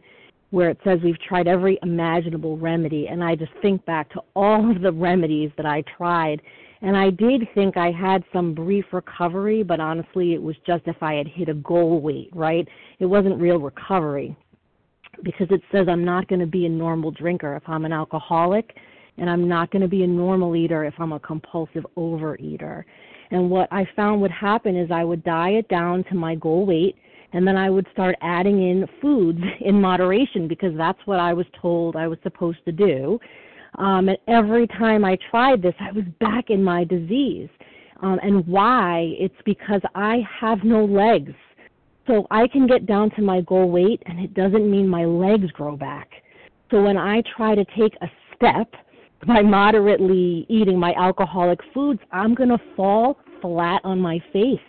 where 0.51 0.70
it 0.70 0.78
says 0.84 0.99
we've 1.03 1.20
tried 1.22 1.47
every 1.47 1.80
imaginable 1.82 2.55
remedy, 2.55 3.07
and 3.07 3.24
I 3.24 3.36
just 3.36 3.51
think 3.64 3.84
back 3.86 4.12
to 4.12 4.22
all 4.36 4.70
of 4.70 4.84
the 4.84 4.91
remedies 4.91 5.49
that 5.57 5.66
I 5.66 5.84
tried. 5.97 6.39
And 6.84 6.95
I 6.95 7.09
did 7.09 7.47
think 7.55 7.78
I 7.78 7.89
had 7.89 8.24
some 8.32 8.53
brief 8.53 8.86
recovery, 8.91 9.64
but 9.64 9.80
honestly, 9.80 10.34
it 10.34 10.41
was 10.41 10.55
just 10.68 10.84
if 10.86 11.01
I 11.01 11.16
had 11.16 11.28
hit 11.28 11.49
a 11.49 11.55
goal 11.55 11.99
weight, 11.99 12.30
right? 12.34 12.68
It 12.99 13.07
wasn't 13.07 13.41
real 13.41 13.57
recovery 13.57 14.38
because 15.24 15.47
it 15.49 15.62
says 15.72 15.88
I'm 15.89 16.05
not 16.05 16.28
going 16.28 16.39
to 16.39 16.47
be 16.47 16.66
a 16.66 16.70
normal 16.70 17.12
drinker 17.12 17.55
if 17.55 17.64
I'm 17.68 17.86
an 17.86 17.93
alcoholic, 17.93 18.76
and 19.18 19.30
I'm 19.30 19.47
not 19.47 19.72
going 19.72 19.82
to 19.82 19.88
be 19.88 20.03
a 20.03 20.07
normal 20.07 20.55
eater 20.55 20.86
if 20.86 20.93
I'm 20.99 21.12
a 21.12 21.20
compulsive 21.20 21.86
overeater. 21.97 22.84
And 23.32 23.49
what 23.49 23.68
I 23.72 23.88
found 23.95 24.22
would 24.22 24.32
happen 24.32 24.76
is 24.76 24.91
I 24.91 25.03
would 25.03 25.24
diet 25.24 25.68
down 25.70 26.03
to 26.05 26.16
my 26.16 26.36
goal 26.36 26.66
weight, 26.66 26.95
and 27.34 27.47
then 27.47 27.55
I 27.55 27.70
would 27.70 27.88
start 27.93 28.16
adding 28.22 28.62
in 28.70 28.88
foods 29.01 29.41
in 29.62 29.80
moderation 29.80 30.47
because 30.47 30.76
that's 30.78 30.99
what 31.05 31.20
I 31.20 31.34
was 31.34 31.45
told 31.62 31.95
I 31.95 32.07
was 32.07 32.18
supposed 32.24 32.64
to 32.66 32.72
do. 32.72 33.20
Um, 33.78 34.09
and 34.09 34.18
every 34.28 34.68
time 34.68 35.05
I 35.05 35.18
tried 35.30 35.62
this, 35.62 35.76
I 35.80 35.91
was 35.91 36.03
back 36.20 36.49
in 36.49 36.62
my 36.64 36.84
disease. 36.84 37.49
Um, 38.01 38.20
and 38.22 38.45
why? 38.47 39.14
It's 39.18 39.36
because 39.45 39.82
I 39.95 40.18
have 40.39 40.64
no 40.64 40.84
legs. 40.84 41.34
So 42.12 42.28
I 42.30 42.45
can 42.49 42.68
get 42.68 42.86
down 42.86 43.09
to 43.12 43.22
my 43.22 43.39
goal 43.39 43.72
weight, 43.72 44.03
and 44.05 44.20
it 44.20 44.34
doesn't 44.34 44.70
mean 44.70 44.86
my 44.86 45.05
legs 45.05 45.49
grow 45.53 45.78
back. 45.78 46.09
So 46.70 46.84
when 46.84 46.97
I 46.97 47.24
try 47.38 47.55
to 47.55 47.64
take 47.78 47.95
a 48.01 48.07
step 48.36 48.70
by 49.26 49.41
moderately 49.41 50.45
eating 50.49 50.78
my 50.78 50.93
alcoholic 50.95 51.59
foods, 51.74 52.01
I'm 52.12 52.36
going 52.36 52.49
to 52.49 52.59
fall 52.76 53.18
flat 53.41 53.80
on 53.86 53.97
my 53.97 54.22
face 54.34 54.59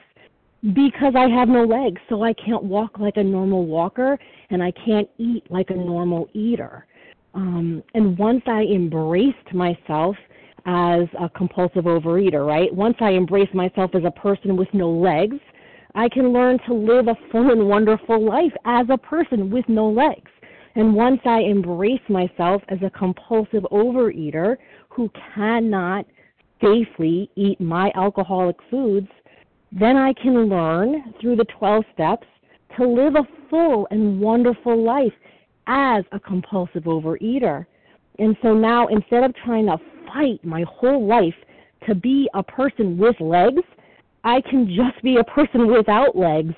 because 0.72 1.14
I 1.16 1.28
have 1.30 1.48
no 1.48 1.64
legs. 1.64 2.00
So 2.08 2.22
I 2.22 2.32
can't 2.32 2.62
walk 2.62 3.00
like 3.00 3.16
a 3.16 3.24
normal 3.24 3.66
walker, 3.66 4.16
and 4.50 4.62
I 4.62 4.70
can't 4.70 5.08
eat 5.18 5.42
like 5.50 5.70
a 5.70 5.74
normal 5.74 6.28
eater. 6.34 6.86
Um, 7.34 7.82
and 7.94 8.16
once 8.18 8.42
I 8.46 8.62
embraced 8.62 9.52
myself 9.52 10.14
as 10.64 11.08
a 11.20 11.28
compulsive 11.28 11.86
overeater, 11.86 12.46
right? 12.46 12.72
Once 12.72 12.98
I 13.00 13.14
embraced 13.14 13.52
myself 13.52 13.96
as 13.96 14.04
a 14.04 14.12
person 14.12 14.56
with 14.56 14.68
no 14.72 14.88
legs, 14.92 15.40
I 15.94 16.08
can 16.08 16.32
learn 16.32 16.58
to 16.66 16.74
live 16.74 17.08
a 17.08 17.16
full 17.30 17.50
and 17.50 17.68
wonderful 17.68 18.24
life 18.24 18.52
as 18.64 18.86
a 18.88 18.96
person 18.96 19.50
with 19.50 19.68
no 19.68 19.90
legs. 19.90 20.30
And 20.74 20.94
once 20.94 21.20
I 21.26 21.40
embrace 21.40 22.00
myself 22.08 22.62
as 22.68 22.78
a 22.82 22.90
compulsive 22.90 23.64
overeater 23.70 24.56
who 24.88 25.10
cannot 25.34 26.06
safely 26.62 27.30
eat 27.36 27.60
my 27.60 27.92
alcoholic 27.94 28.56
foods, 28.70 29.08
then 29.70 29.96
I 29.96 30.14
can 30.14 30.48
learn 30.48 31.14
through 31.20 31.36
the 31.36 31.46
12 31.58 31.84
steps 31.92 32.26
to 32.78 32.86
live 32.86 33.16
a 33.16 33.28
full 33.50 33.86
and 33.90 34.18
wonderful 34.18 34.82
life 34.82 35.12
as 35.66 36.04
a 36.12 36.20
compulsive 36.20 36.84
overeater. 36.84 37.66
And 38.18 38.36
so 38.42 38.54
now 38.54 38.86
instead 38.86 39.24
of 39.24 39.34
trying 39.44 39.66
to 39.66 39.78
fight 40.06 40.42
my 40.42 40.64
whole 40.68 41.06
life 41.06 41.34
to 41.86 41.94
be 41.94 42.28
a 42.34 42.42
person 42.42 42.96
with 42.96 43.16
legs, 43.20 43.62
I 44.24 44.40
can 44.42 44.68
just 44.68 45.02
be 45.02 45.16
a 45.16 45.24
person 45.24 45.66
without 45.72 46.16
legs. 46.16 46.54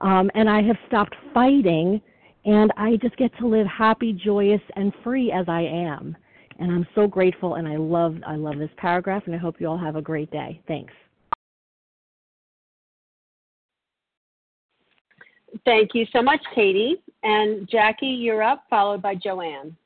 Um, 0.00 0.30
and 0.34 0.50
I 0.50 0.62
have 0.62 0.76
stopped 0.88 1.14
fighting 1.32 2.00
and 2.44 2.72
I 2.76 2.96
just 2.96 3.16
get 3.16 3.36
to 3.38 3.46
live 3.46 3.66
happy, 3.66 4.12
joyous, 4.12 4.60
and 4.76 4.92
free 5.02 5.32
as 5.32 5.46
I 5.48 5.62
am. 5.62 6.16
And 6.58 6.70
I'm 6.70 6.86
so 6.94 7.06
grateful, 7.06 7.54
and 7.54 7.66
I 7.66 7.76
love 7.76 8.16
I 8.26 8.36
love 8.36 8.58
this 8.58 8.70
paragraph, 8.76 9.24
and 9.26 9.34
I 9.34 9.38
hope 9.38 9.60
you 9.60 9.66
all 9.66 9.78
have 9.78 9.96
a 9.96 10.02
great 10.02 10.30
day. 10.30 10.60
Thanks. 10.68 10.92
Thank 15.64 15.90
you 15.94 16.06
so 16.12 16.22
much, 16.22 16.40
Katie. 16.54 16.96
And 17.22 17.68
Jackie, 17.68 18.06
you're 18.06 18.42
up, 18.42 18.64
followed 18.68 19.02
by 19.02 19.14
Joanne. 19.14 19.76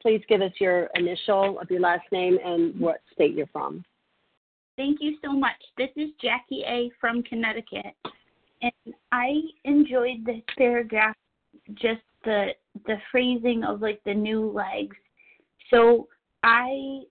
Please 0.00 0.22
give 0.28 0.40
us 0.40 0.52
your 0.60 0.88
initial 0.94 1.58
of 1.60 1.70
your 1.70 1.80
last 1.80 2.04
name 2.12 2.38
and 2.44 2.78
what 2.80 3.02
state 3.12 3.34
you're 3.34 3.48
from. 3.48 3.84
Thank 4.76 4.98
you 5.00 5.16
so 5.24 5.32
much. 5.32 5.56
This 5.78 5.88
is 5.96 6.10
Jackie 6.20 6.62
A. 6.66 6.90
from 7.00 7.22
Connecticut. 7.22 7.94
And 8.62 8.94
I 9.10 9.40
enjoyed 9.64 10.24
this 10.24 10.42
paragraph 10.56 11.16
just 11.74 12.02
the 12.24 12.50
the 12.86 12.96
phrasing 13.10 13.64
of 13.64 13.80
like 13.80 14.00
the 14.04 14.12
new 14.14 14.50
legs. 14.50 14.96
So 15.70 16.08
I 16.42 17.02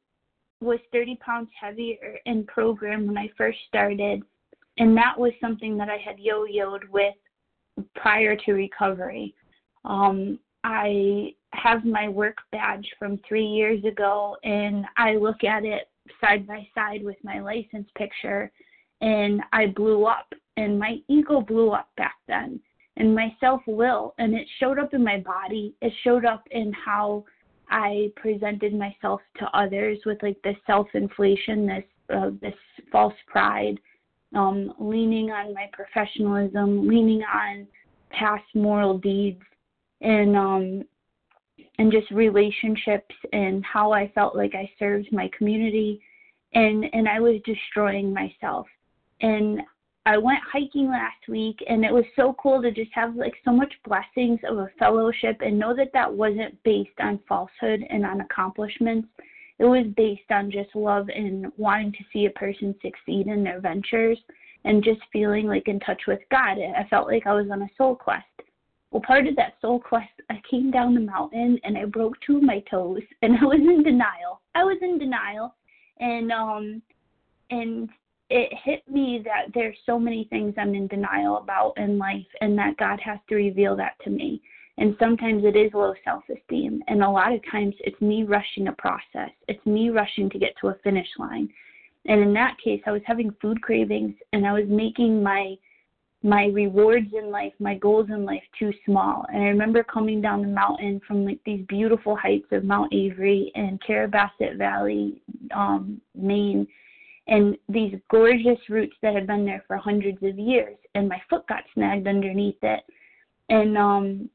was 0.62 0.80
30 0.92 1.16
pounds 1.18 1.50
heavier 1.60 2.20
in 2.26 2.46
program 2.46 3.08
when 3.08 3.18
I 3.18 3.30
first 3.38 3.58
started, 3.68 4.24
and 4.78 4.96
that 4.96 5.18
was 5.18 5.32
something 5.42 5.78
that 5.78 5.90
I 5.90 5.98
had 5.98 6.20
yo-yoed 6.20 6.88
with 6.90 7.16
prior 7.96 8.36
to 8.36 8.54
recovery. 8.54 9.34
Um, 9.84 10.40
I 10.64 11.34
have 11.54 11.84
my 11.86 12.08
work 12.10 12.38
badge 12.52 12.88
from 12.98 13.20
three 13.28 13.46
years 13.46 13.84
ago, 13.84 14.38
and 14.44 14.86
I 14.98 15.16
look 15.16 15.44
at 15.44 15.66
it 15.66 15.90
side 16.22 16.48
by 16.48 16.68
side 16.76 17.04
with 17.04 17.18
my 17.24 17.40
license 17.40 17.88
picture, 17.98 18.52
and 19.02 19.42
I 19.54 19.68
blew 19.68 20.06
up, 20.06 20.34
and 20.58 20.80
my 20.80 20.98
ego 21.08 21.42
blew 21.42 21.72
up 21.72 21.90
back 21.98 22.16
then 22.28 22.60
and 22.98 23.14
my 23.14 23.36
self 23.40 23.62
will 23.68 24.14
and 24.18 24.34
it 24.34 24.48
showed 24.60 24.80
up 24.80 24.94
in 24.94 25.04
my 25.04 25.20
body. 25.20 25.76
It 25.82 25.92
showed 26.04 26.26
up 26.26 26.48
in 26.52 26.72
how 26.74 27.26
i 27.70 28.12
presented 28.16 28.74
myself 28.74 29.22
to 29.38 29.46
others 29.58 29.98
with 30.06 30.22
like 30.22 30.40
this 30.44 30.56
self 30.68 30.88
inflation 30.94 31.66
this 31.66 31.84
uh, 32.16 32.30
this 32.42 32.54
false 32.92 33.14
pride 33.28 33.80
um 34.36 34.72
leaning 34.80 35.32
on 35.32 35.54
my 35.54 35.68
professionalism 35.74 36.88
leaning 36.88 37.24
on 37.24 37.68
past 38.12 38.44
moral 38.54 38.98
deeds 39.00 39.42
and 40.02 40.36
um 40.36 40.84
and 41.78 41.92
just 41.92 42.10
relationships 42.12 43.16
and 43.34 43.64
how 43.66 43.92
i 43.92 44.12
felt 44.14 44.36
like 44.36 44.54
i 44.56 44.70
served 44.78 45.08
my 45.12 45.30
community 45.38 46.00
and 46.54 46.86
and 46.94 47.08
i 47.08 47.20
was 47.20 47.42
destroying 47.46 48.14
myself 48.14 48.68
and 49.22 49.62
I 50.08 50.18
went 50.20 50.40
hiking 50.52 50.90
last 50.90 51.28
week 51.28 51.58
and 51.68 51.84
it 51.84 51.92
was 51.92 52.06
so 52.16 52.36
cool 52.40 52.62
to 52.62 52.72
just 52.72 52.92
have 52.94 53.16
like 53.16 53.34
so 53.44 53.52
much 53.52 53.74
blessings 53.88 54.40
of 54.48 54.60
a 54.60 54.70
fellowship 54.78 55.38
and 55.42 55.58
know 55.58 55.76
that 55.76 55.92
that 55.94 56.14
wasn't 56.14 56.62
based 56.64 57.00
on 57.00 57.20
falsehood 57.28 57.84
and 57.90 58.06
on 58.06 58.22
accomplishments. 58.22 59.08
It 59.58 59.66
was 59.66 59.88
based 59.98 60.30
on 60.30 60.52
just 60.52 60.76
love 60.76 61.10
and 61.10 61.48
wanting 61.58 61.92
to 61.94 62.04
see 62.14 62.26
a 62.26 62.32
person 62.32 62.76
succeed 62.84 63.28
in 63.28 63.44
their 63.44 63.60
ventures 63.60 64.20
and 64.64 64.84
just 64.84 65.02
feeling 65.12 65.48
like 65.48 65.68
in 65.68 65.80
touch 65.80 66.02
with 66.08 66.20
God. 66.30 66.58
I 66.60 66.86
felt 66.88 67.08
like 67.08 67.26
I 67.26 67.34
was 67.34 67.50
on 67.52 67.64
a 67.64 67.70
soul 67.76 67.96
quest. 67.96 68.26
Well, 68.96 69.02
part 69.06 69.28
of 69.28 69.36
that 69.36 69.56
soul 69.60 69.78
quest, 69.78 70.08
I 70.30 70.42
came 70.50 70.72
down 70.72 70.94
the 70.94 71.02
mountain 71.02 71.60
and 71.66 71.78
I 71.78 71.84
broke 71.84 72.14
two 72.22 72.38
of 72.38 72.44
my 72.44 72.64
toes 72.72 73.02
and 73.22 73.38
I 73.38 73.44
was 73.44 73.60
in 73.60 73.84
denial. 73.84 74.40
I 74.56 74.64
was 74.64 74.78
in 74.82 74.98
denial 74.98 75.54
and 76.00 76.32
um 76.32 76.82
and 77.50 77.90
it 78.30 78.58
hit 78.64 78.88
me 78.88 79.22
that 79.26 79.54
there's 79.54 79.76
so 79.86 80.00
many 80.00 80.28
things 80.30 80.54
I'm 80.58 80.74
in 80.74 80.88
denial 80.88 81.40
about 81.40 81.74
in 81.76 81.98
life 81.98 82.26
and 82.40 82.58
that 82.58 82.78
God 82.78 83.02
has 83.02 83.20
to 83.28 83.36
reveal 83.36 83.76
that 83.76 84.00
to 84.06 84.10
me. 84.10 84.42
And 84.78 84.96
sometimes 84.98 85.44
it 85.44 85.58
is 85.58 85.74
low 85.74 85.94
self 86.06 86.24
esteem. 86.34 86.82
And 86.88 87.04
a 87.04 87.10
lot 87.10 87.34
of 87.34 87.42
times 87.52 87.76
it's 87.82 88.00
me 88.00 88.24
rushing 88.24 88.70
a 88.70 88.72
process. 88.72 89.32
It's 89.50 89.66
me 89.66 89.90
rushing 89.90 90.30
to 90.30 90.40
get 90.40 90.54
to 90.62 90.70
a 90.70 90.78
finish 90.86 91.10
line. 91.20 91.50
And 92.06 92.22
in 92.22 92.32
that 92.36 92.56
case 92.64 92.82
I 92.86 92.92
was 92.94 93.02
having 93.06 93.36
food 93.42 93.62
cravings 93.62 94.16
and 94.32 94.48
I 94.48 94.54
was 94.54 94.70
making 94.70 95.22
my 95.22 95.58
my 96.26 96.46
rewards 96.48 97.08
in 97.14 97.30
life, 97.30 97.54
my 97.60 97.76
goals 97.76 98.08
in 98.10 98.26
life 98.26 98.42
too 98.58 98.74
small. 98.84 99.26
And 99.32 99.44
I 99.44 99.48
remember 99.48 99.84
coming 99.84 100.22
down 100.22 100.42
the 100.42 100.48
mountain 100.48 101.00
from 101.08 101.24
like 101.24 101.40
these 101.46 101.64
beautiful 101.68 102.16
heights 102.16 102.48
of 102.52 102.64
Mount 102.64 102.92
Avery 102.94 103.52
and 103.54 103.80
Carrabassett 103.82 104.58
Valley, 104.58 105.22
um, 105.56 106.02
Maine 106.16 106.68
and 107.28 107.58
these 107.70 107.96
gorgeous 108.10 108.60
roots 108.70 108.96
that 109.02 109.16
had 109.16 109.28
been 109.28 109.46
there 109.46 109.64
for 109.68 109.78
hundreds 109.78 110.22
of 110.22 110.38
years 110.38 110.78
and 110.94 111.10
my 111.10 111.22
foot 111.30 111.48
got 111.48 111.64
snagged 111.74 112.08
underneath 112.08 112.58
it 112.62 112.84
and 113.50 113.78
um 113.78 114.30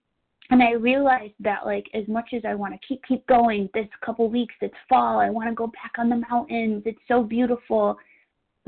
and 0.51 0.61
I 0.61 0.72
realized 0.72 1.34
that 1.38 1.64
like 1.64 1.86
as 1.95 2.07
much 2.09 2.30
as 2.32 2.43
I 2.45 2.55
want 2.55 2.74
to 2.74 2.86
keep 2.86 3.01
keep 3.07 3.24
going 3.26 3.68
this 3.74 3.86
couple 4.05 4.28
weeks 4.28 4.55
it's 4.61 4.74
fall 4.88 5.20
I 5.20 5.30
want 5.30 5.49
to 5.49 5.55
go 5.55 5.68
back 5.68 5.93
on 5.99 6.09
the 6.09 6.16
mountains 6.16 6.82
it's 6.84 6.99
so 7.07 7.22
beautiful 7.22 7.97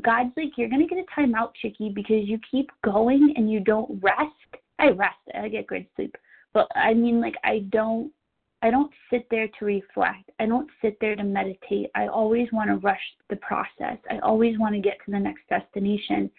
God's 0.02 0.32
like 0.36 0.52
you're 0.56 0.68
going 0.68 0.86
to 0.86 0.92
get 0.92 1.04
a 1.04 1.14
time 1.14 1.34
out 1.34 1.54
chickie 1.60 1.90
because 1.90 2.26
you 2.26 2.38
keep 2.50 2.70
going 2.84 3.34
and 3.36 3.50
you 3.50 3.60
don't 3.60 4.02
rest 4.02 4.32
I 4.78 4.88
rest 4.88 5.18
I 5.34 5.48
get 5.48 5.66
good 5.66 5.86
sleep 5.96 6.16
but 6.54 6.66
I 6.74 6.94
mean 6.94 7.20
like 7.20 7.36
I 7.44 7.60
don't 7.70 8.12
I 8.62 8.70
don't 8.70 8.92
sit 9.10 9.26
there 9.28 9.48
to 9.58 9.64
reflect. 9.64 10.30
I 10.38 10.46
don't 10.46 10.70
sit 10.80 10.96
there 11.00 11.16
to 11.16 11.24
meditate. 11.24 11.90
I 11.96 12.06
always 12.06 12.46
want 12.52 12.70
to 12.70 12.76
rush 12.76 13.00
the 13.28 13.36
process. 13.36 13.98
I 14.08 14.20
always 14.20 14.56
want 14.56 14.76
to 14.76 14.80
get 14.80 14.98
to 15.04 15.10
the 15.10 15.18
next 15.18 15.42
destination. 15.50 16.30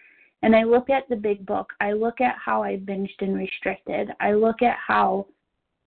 And 0.42 0.56
I 0.56 0.62
look 0.62 0.88
at 0.88 1.06
the 1.10 1.16
big 1.16 1.44
book. 1.44 1.70
I 1.80 1.92
look 1.92 2.22
at 2.22 2.36
how 2.42 2.62
I 2.62 2.76
binged 2.78 3.20
and 3.20 3.36
restricted. 3.36 4.08
I 4.20 4.32
look 4.32 4.62
at 4.62 4.76
how 4.78 5.26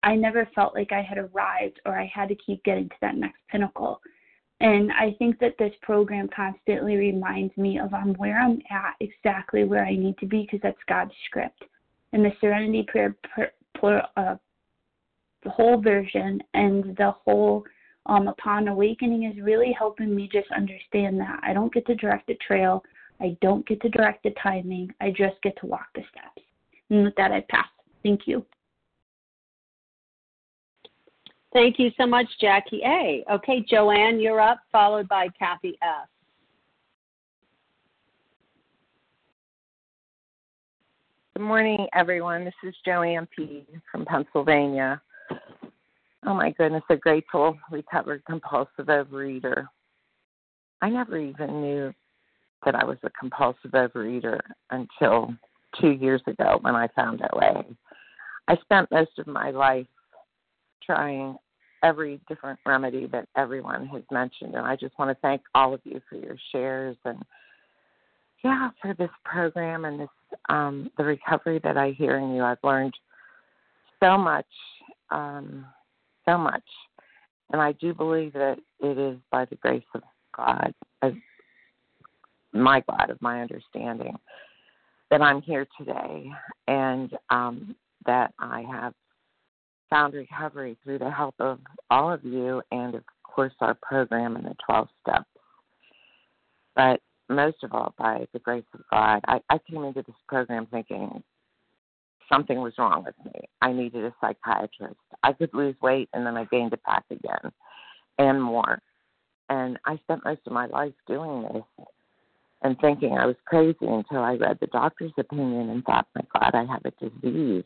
I 0.04 0.16
never 0.16 0.50
felt 0.56 0.74
like 0.74 0.94
I 0.94 1.02
had 1.02 1.18
arrived 1.18 1.82
or 1.86 2.00
I 2.00 2.10
had 2.14 2.30
to 2.30 2.36
keep 2.36 2.64
getting 2.64 2.88
to 2.88 2.96
that 3.02 3.16
next 3.16 3.40
pinnacle. 3.50 4.00
And 4.62 4.92
I 4.92 5.16
think 5.18 5.40
that 5.40 5.58
this 5.58 5.74
program 5.82 6.30
constantly 6.36 6.96
reminds 6.96 7.58
me 7.58 7.80
of 7.80 7.96
I'm 7.96 8.14
where 8.14 8.40
I'm 8.40 8.62
at, 8.70 8.94
exactly 9.00 9.64
where 9.64 9.84
I 9.84 9.96
need 9.96 10.20
to 10.20 10.28
be, 10.28 10.44
because 10.44 10.60
that's 10.62 10.78
God's 10.88 11.14
script. 11.26 11.64
And 12.14 12.24
the 12.24 12.32
Serenity 12.40 12.86
Prayer, 12.88 13.16
prayer 13.34 14.04
uh, 14.16 14.36
the 15.44 15.50
whole 15.50 15.82
version 15.82 16.40
and 16.54 16.96
the 16.98 17.12
whole 17.26 17.64
um, 18.06 18.28
upon 18.28 18.68
awakening 18.68 19.24
is 19.24 19.42
really 19.42 19.76
helping 19.78 20.16
me 20.16 20.30
just 20.32 20.52
understand 20.52 21.20
that 21.20 21.40
I 21.42 21.54
don't 21.54 21.74
get 21.74 21.88
to 21.88 21.96
direct 21.96 22.28
the 22.28 22.38
trail, 22.46 22.84
I 23.20 23.36
don't 23.42 23.68
get 23.68 23.82
to 23.82 23.90
direct 23.90 24.22
the 24.24 24.34
timing, 24.44 24.94
I 25.02 25.10
just 25.10 25.42
get 25.42 25.58
to 25.62 25.66
walk 25.66 25.88
the 25.96 26.02
steps. 26.12 26.48
And 26.92 27.04
with 27.04 27.16
that, 27.16 27.32
I 27.32 27.44
pass. 27.50 27.68
Thank 28.04 28.28
you. 28.28 28.46
Thank 31.54 31.80
you 31.80 31.92
so 31.98 32.06
much, 32.06 32.28
Jackie 32.40 32.82
A. 32.86 33.26
Okay, 33.30 33.64
Joanne, 33.70 34.20
you're 34.20 34.40
up, 34.40 34.60
followed 34.72 35.10
by 35.10 35.28
Kathy 35.38 35.78
F. 35.82 36.08
Good 41.36 41.44
morning, 41.44 41.88
everyone. 41.94 42.46
This 42.46 42.54
is 42.64 42.74
Joanne 42.86 43.28
P. 43.36 43.66
from 43.92 44.06
Pennsylvania. 44.06 45.02
Oh 46.26 46.34
my 46.36 46.52
goodness, 46.52 46.84
a 46.90 46.96
grateful, 46.96 47.58
recovered 47.70 48.24
compulsive 48.26 48.86
overeater. 48.86 49.68
I 50.82 50.90
never 50.90 51.18
even 51.18 51.62
knew 51.62 51.94
that 52.64 52.76
I 52.76 52.86
was 52.86 52.98
a 53.04 53.10
compulsive 53.20 53.72
overeater 53.72 54.40
until 54.70 55.34
two 55.80 55.92
years 55.92 56.22
ago 56.28 56.60
when 56.62 56.76
I 56.76 56.88
found 56.96 57.22
OA. 57.34 57.66
I 58.48 58.56
spent 58.58 58.92
most 58.92 59.18
of 59.18 59.28
my 59.28 59.52
life 59.52 59.88
trying 60.84 61.38
every 61.84 62.20
different 62.28 62.60
remedy 62.66 63.08
that 63.08 63.28
everyone 63.36 63.88
has 63.88 64.04
mentioned, 64.12 64.56
and 64.56 64.66
I 64.66 64.76
just 64.76 64.98
want 65.00 65.10
to 65.10 65.22
thank 65.22 65.42
all 65.56 65.74
of 65.74 65.82
you 65.84 66.02
for 66.10 66.16
your 66.16 66.38
shares 66.52 66.98
and 67.06 67.24
yeah, 68.44 68.70
for 68.82 68.96
this 68.96 69.10
program 69.24 69.86
and 69.86 70.00
this 70.00 70.10
um, 70.50 70.90
the 70.98 71.04
recovery 71.04 71.60
that 71.64 71.78
I 71.78 71.92
hear 71.92 72.18
in 72.18 72.34
you. 72.34 72.44
I've 72.44 72.58
learned 72.64 72.94
so 74.02 74.18
much, 74.18 74.48
um, 75.12 75.66
so 76.26 76.38
much, 76.38 76.64
and 77.52 77.62
I 77.62 77.74
do 77.74 77.94
believe 77.94 78.34
that 78.34 78.58
it 78.80 78.98
is 78.98 79.18
by 79.32 79.46
the 79.46 79.58
grace 79.58 79.84
of 79.94 80.02
God, 80.36 80.74
as 81.02 81.14
my 82.54 82.84
God, 82.90 83.10
of 83.10 83.22
my 83.22 83.42
understanding, 83.42 84.16
that 85.12 85.22
I'm 85.22 85.42
here 85.42 85.68
today, 85.78 86.32
and 86.68 87.16
um, 87.30 87.76
that 88.06 88.34
I 88.40 88.64
have 88.72 88.94
found 89.92 90.16
recovery 90.16 90.76
through 90.84 90.98
the 90.98 91.12
help 91.12 91.36
of 91.38 91.60
all 91.92 92.12
of 92.12 92.26
you, 92.26 92.64
and 92.72 92.96
of 92.96 93.04
course 93.22 93.54
our 93.62 93.76
program 93.76 94.36
and 94.36 94.46
the 94.46 94.56
12 94.66 94.88
steps. 95.04 95.26
But 96.76 97.02
most 97.32 97.64
of 97.64 97.74
all 97.74 97.94
by 97.98 98.28
the 98.34 98.40
grace 98.40 98.64
of 98.74 98.82
God. 98.92 99.22
I, 99.28 99.40
I 99.50 99.60
came 99.70 99.84
into 99.84 100.04
this 100.04 100.16
program 100.28 100.68
thinking 100.68 101.24
something 102.32 102.60
was 102.60 102.74
wrong 102.78 103.04
with 103.06 103.16
me. 103.26 103.42
I 103.62 103.72
needed 103.72 104.04
a 104.06 104.14
psychiatrist. 104.22 104.96
I 105.24 105.34
could 105.34 105.54
lose 105.54 105.76
weight 105.82 106.10
and 106.14 106.26
then 106.26 106.38
I 106.38 106.46
gained 106.46 106.74
it 106.74 106.84
back 106.86 107.06
again 107.10 107.52
and 108.20 108.42
more. 108.42 108.82
And 109.50 109.80
I 109.86 109.98
spent 110.04 110.26
most 110.26 110.42
of 110.46 110.54
my 110.54 110.68
life 110.68 110.94
doing 111.08 111.44
this 111.44 111.86
and 112.62 112.78
thinking 112.80 113.14
I 113.14 113.26
was 113.26 113.36
crazy 113.46 113.78
until 113.82 114.20
I 114.20 114.36
read 114.36 114.60
the 114.62 114.68
doctor's 114.68 115.12
opinion 115.18 115.70
and 115.70 115.84
thought, 115.84 116.08
my 116.16 116.22
God, 116.40 116.52
I 116.54 116.66
have 116.66 116.86
a 116.86 116.92
disease. 116.92 117.64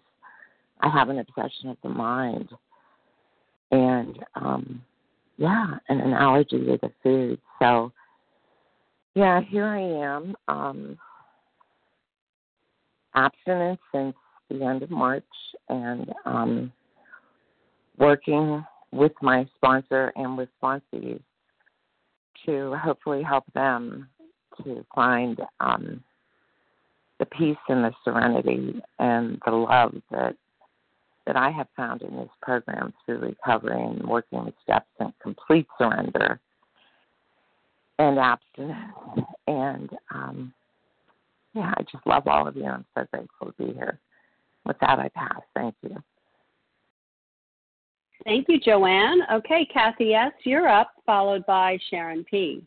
I 0.81 0.89
have 0.89 1.09
an 1.09 1.19
obsession 1.19 1.69
of 1.69 1.77
the 1.83 1.89
mind. 1.89 2.49
And 3.71 4.17
um 4.35 4.81
yeah, 5.37 5.77
and 5.89 5.99
an 5.99 6.13
allergy 6.13 6.59
to 6.59 6.79
the 6.81 6.91
food. 7.03 7.39
So 7.59 7.91
yeah, 9.15 9.41
here 9.41 9.65
I 9.65 9.79
am. 9.79 10.35
Um, 10.47 10.97
abstinent 13.15 13.79
since 13.93 14.15
the 14.49 14.63
end 14.63 14.83
of 14.83 14.91
March 14.91 15.23
and 15.69 16.13
um, 16.25 16.71
working 17.97 18.63
with 18.91 19.13
my 19.21 19.47
sponsor 19.55 20.11
and 20.15 20.37
with 20.37 20.49
sponsees 20.61 21.21
to 22.45 22.75
hopefully 22.75 23.23
help 23.23 23.45
them 23.53 24.07
to 24.63 24.85
find 24.93 25.39
um, 25.59 26.03
the 27.19 27.25
peace 27.25 27.57
and 27.69 27.83
the 27.83 27.91
serenity 28.03 28.81
and 28.99 29.41
the 29.45 29.51
love 29.51 29.93
that 30.11 30.35
that 31.25 31.35
I 31.35 31.49
have 31.51 31.67
found 31.75 32.01
in 32.01 32.15
this 32.15 32.29
program 32.41 32.93
through 33.05 33.19
recovery 33.19 33.83
and 33.83 34.07
working 34.07 34.45
with 34.45 34.53
steps 34.63 34.89
and 34.99 35.13
complete 35.21 35.67
surrender 35.77 36.39
and 37.99 38.19
abstinence. 38.19 39.27
And 39.47 39.89
um, 40.13 40.53
yeah, 41.53 41.73
I 41.77 41.83
just 41.91 42.05
love 42.05 42.27
all 42.27 42.47
of 42.47 42.55
you. 42.55 42.65
I'm 42.65 42.85
so 42.95 43.05
grateful 43.11 43.47
to 43.47 43.53
be 43.65 43.73
here. 43.73 43.99
With 44.65 44.77
that, 44.79 44.99
I 44.99 45.09
pass. 45.09 45.41
Thank 45.55 45.75
you. 45.81 45.95
Thank 48.23 48.47
you, 48.49 48.59
Joanne. 48.59 49.19
Okay, 49.31 49.67
Kathy 49.71 50.13
S., 50.13 50.31
you're 50.43 50.67
up, 50.67 50.89
followed 51.05 51.45
by 51.45 51.77
Sharon 51.89 52.23
P. 52.23 52.63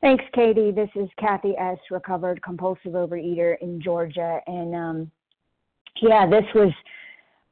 Thanks, 0.00 0.24
Katie. 0.34 0.72
This 0.72 0.90
is 0.96 1.08
Kathy 1.18 1.56
S., 1.56 1.78
recovered 1.90 2.42
compulsive 2.42 2.92
overeater 2.92 3.56
in 3.60 3.80
Georgia. 3.80 4.40
And 4.46 4.74
um, 4.74 5.10
yeah, 6.02 6.28
this 6.28 6.44
was 6.54 6.72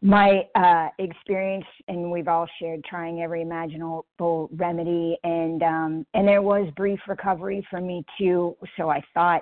my 0.04 0.42
uh, 0.54 0.88
experience, 0.98 1.64
and 1.88 2.10
we've 2.10 2.28
all 2.28 2.46
shared 2.60 2.84
trying 2.84 3.22
every 3.22 3.40
imaginable 3.40 4.50
remedy, 4.54 5.16
and 5.24 5.62
um, 5.62 6.06
and 6.12 6.28
there 6.28 6.42
was 6.42 6.70
brief 6.76 7.00
recovery 7.08 7.66
for 7.70 7.80
me 7.80 8.04
too. 8.18 8.54
So 8.76 8.90
I 8.90 9.02
thought 9.14 9.40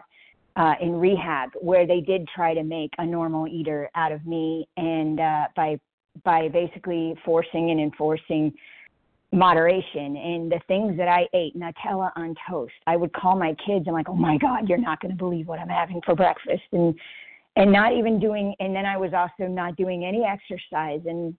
uh, 0.54 0.74
in 0.80 0.92
rehab 0.92 1.50
where 1.60 1.84
they 1.84 2.00
did 2.00 2.28
try 2.28 2.54
to 2.54 2.62
make 2.62 2.92
a 2.98 3.04
normal 3.04 3.48
eater 3.48 3.90
out 3.96 4.12
of 4.12 4.24
me, 4.24 4.68
and 4.76 5.18
uh, 5.18 5.46
by 5.56 5.80
by 6.22 6.48
basically 6.48 7.16
forcing 7.24 7.72
and 7.72 7.80
enforcing 7.80 8.52
moderation 9.32 10.16
and 10.16 10.52
the 10.52 10.60
things 10.68 10.96
that 10.96 11.08
I 11.08 11.26
ate, 11.34 11.56
Nutella 11.56 12.12
on 12.14 12.36
toast. 12.48 12.74
I 12.86 12.96
would 12.96 13.12
call 13.14 13.34
my 13.34 13.56
kids. 13.66 13.86
I'm 13.88 13.94
like, 13.94 14.08
oh 14.08 14.14
my 14.14 14.38
God, 14.38 14.68
you're 14.68 14.78
not 14.78 15.00
going 15.00 15.10
to 15.10 15.18
believe 15.18 15.48
what 15.48 15.58
I'm 15.58 15.68
having 15.68 16.00
for 16.06 16.14
breakfast, 16.14 16.62
and 16.70 16.94
and 17.56 17.70
not 17.70 17.92
even 17.92 18.18
doing 18.18 18.54
and 18.60 18.74
then 18.74 18.86
i 18.86 18.96
was 18.96 19.12
also 19.12 19.48
not 19.48 19.76
doing 19.76 20.04
any 20.04 20.24
exercise. 20.24 21.00
And 21.06 21.36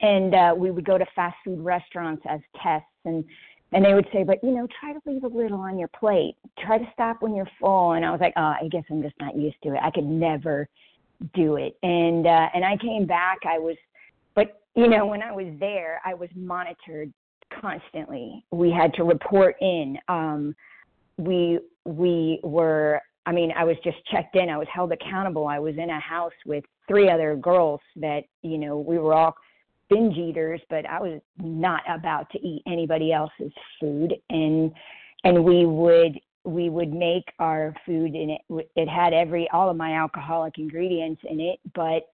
and 0.00 0.34
uh 0.34 0.54
we 0.56 0.70
would 0.70 0.84
go 0.84 0.98
to 0.98 1.06
fast 1.14 1.36
food 1.44 1.60
restaurants 1.60 2.22
as 2.28 2.40
tests 2.62 2.88
and 3.04 3.24
and 3.72 3.84
they 3.84 3.94
would 3.94 4.06
say 4.12 4.24
but 4.24 4.42
you 4.42 4.50
know 4.50 4.66
try 4.80 4.92
to 4.92 5.00
leave 5.06 5.24
a 5.24 5.28
little 5.28 5.60
on 5.60 5.78
your 5.78 5.88
plate. 5.88 6.36
Try 6.58 6.78
to 6.78 6.86
stop 6.92 7.22
when 7.22 7.34
you're 7.34 7.48
full. 7.60 7.92
And 7.92 8.04
i 8.04 8.10
was 8.10 8.20
like 8.20 8.34
oh 8.36 8.54
i 8.60 8.68
guess 8.70 8.84
i'm 8.90 9.02
just 9.02 9.14
not 9.20 9.36
used 9.36 9.56
to 9.62 9.70
it. 9.70 9.80
I 9.82 9.90
could 9.90 10.04
never 10.04 10.68
do 11.34 11.56
it. 11.56 11.76
And 11.82 12.26
uh 12.26 12.48
and 12.54 12.64
i 12.64 12.76
came 12.76 13.06
back. 13.06 13.38
I 13.46 13.58
was 13.58 13.76
but 14.34 14.60
you 14.74 14.88
know 14.88 15.06
when 15.06 15.22
i 15.22 15.30
was 15.32 15.46
there 15.60 16.00
i 16.04 16.14
was 16.14 16.28
monitored 16.34 17.12
constantly. 17.60 18.44
We 18.50 18.70
had 18.70 18.94
to 18.94 19.04
report 19.04 19.56
in. 19.60 19.98
Um 20.08 20.54
we 21.18 21.60
we 21.84 22.40
were 22.42 23.00
I 23.24 23.32
mean, 23.32 23.52
I 23.56 23.64
was 23.64 23.76
just 23.84 23.98
checked 24.10 24.36
in. 24.36 24.48
I 24.48 24.58
was 24.58 24.66
held 24.72 24.92
accountable. 24.92 25.46
I 25.46 25.58
was 25.58 25.76
in 25.78 25.90
a 25.90 26.00
house 26.00 26.32
with 26.44 26.64
three 26.88 27.08
other 27.08 27.36
girls 27.36 27.80
that, 27.96 28.24
you 28.42 28.58
know, 28.58 28.78
we 28.78 28.98
were 28.98 29.14
all 29.14 29.36
binge 29.88 30.16
eaters, 30.16 30.60
but 30.68 30.86
I 30.86 31.00
was 31.00 31.20
not 31.38 31.82
about 31.88 32.28
to 32.30 32.38
eat 32.40 32.62
anybody 32.66 33.12
else's 33.12 33.52
food. 33.78 34.14
And 34.30 34.72
and 35.24 35.44
we 35.44 35.66
would 35.66 36.18
we 36.44 36.68
would 36.68 36.92
make 36.92 37.24
our 37.38 37.72
food 37.86 38.14
and 38.14 38.32
it 38.32 38.70
it 38.74 38.88
had 38.88 39.12
every 39.12 39.48
all 39.50 39.70
of 39.70 39.76
my 39.76 39.94
alcoholic 39.94 40.58
ingredients 40.58 41.22
in 41.28 41.38
it, 41.40 41.60
but 41.74 42.08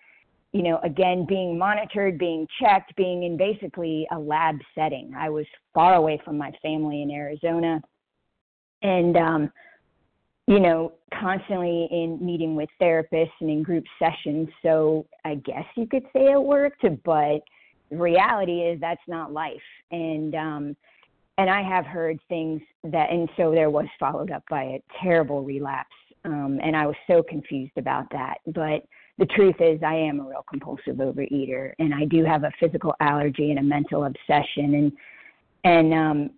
you 0.53 0.63
know, 0.63 0.79
again, 0.83 1.27
being 1.29 1.59
monitored, 1.59 2.19
being 2.19 2.47
checked, 2.59 2.97
being 2.97 3.25
in 3.25 3.37
basically 3.37 4.07
a 4.13 4.19
lab 4.19 4.57
setting. 4.75 5.13
I 5.15 5.29
was 5.29 5.45
far 5.75 5.95
away 5.95 6.21
from 6.25 6.39
my 6.39 6.51
family 6.63 7.03
in 7.03 7.11
Arizona. 7.11 7.81
And 8.83 9.17
um 9.17 9.53
you 10.49 10.61
know, 10.61 10.93
constantly 11.21 11.89
in 11.91 12.19
meeting 12.23 12.57
with 12.57 12.71
therapists 12.81 13.31
and 13.41 13.51
in 13.51 13.63
group 13.63 13.85
sessions. 13.99 14.49
So 14.63 15.07
I 15.27 15.35
guess 15.35 15.65
you 15.77 15.87
could 15.87 16.05
say 16.05 16.33
it 16.33 16.43
worked, 16.43 16.87
but 17.05 17.41
reality 17.91 18.63
is 18.63 18.81
that's 18.81 19.01
not 19.07 19.31
life. 19.31 19.57
And 19.91 20.35
um 20.35 20.77
and 21.37 21.51
I 21.51 21.63
have 21.63 21.85
heard 21.85 22.19
things 22.31 22.63
that 22.83 23.11
and 23.11 23.29
so 23.37 23.51
there 23.53 23.69
was 23.69 23.85
followed 24.01 24.31
up 24.31 24.43
by 24.49 24.63
a 24.63 24.83
terrible 25.03 25.45
relapse. 25.45 25.91
Um 26.25 26.59
and 26.63 26.75
I 26.75 26.87
was 26.87 26.97
so 27.07 27.23
confused 27.23 27.77
about 27.77 28.07
that. 28.13 28.39
But 28.47 28.85
the 29.19 29.27
truth 29.27 29.57
is 29.61 29.83
I 29.83 29.97
am 29.97 30.19
a 30.19 30.29
real 30.31 30.47
compulsive 30.49 30.97
overeater 30.97 31.73
and 31.79 31.95
I 31.95 32.07
do 32.07 32.25
have 32.25 32.45
a 32.45 32.53
physical 32.59 32.95
allergy 33.01 33.51
and 33.51 33.59
a 33.59 33.63
mental 33.63 34.05
obsession 34.07 34.75
and 34.75 34.93
and 35.65 35.93
um 35.93 36.31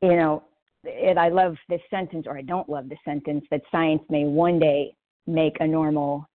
you 0.00 0.16
know 0.16 0.44
and 0.86 1.18
I 1.18 1.28
love 1.28 1.56
this 1.68 1.80
sentence, 1.90 2.26
or 2.26 2.36
I 2.36 2.42
don't 2.42 2.68
love 2.68 2.88
the 2.88 2.96
sentence, 3.04 3.44
that 3.50 3.62
science 3.70 4.02
may 4.08 4.24
one 4.24 4.58
day 4.58 4.94
make 5.26 5.56
a 5.60 5.66
normal 5.66 6.28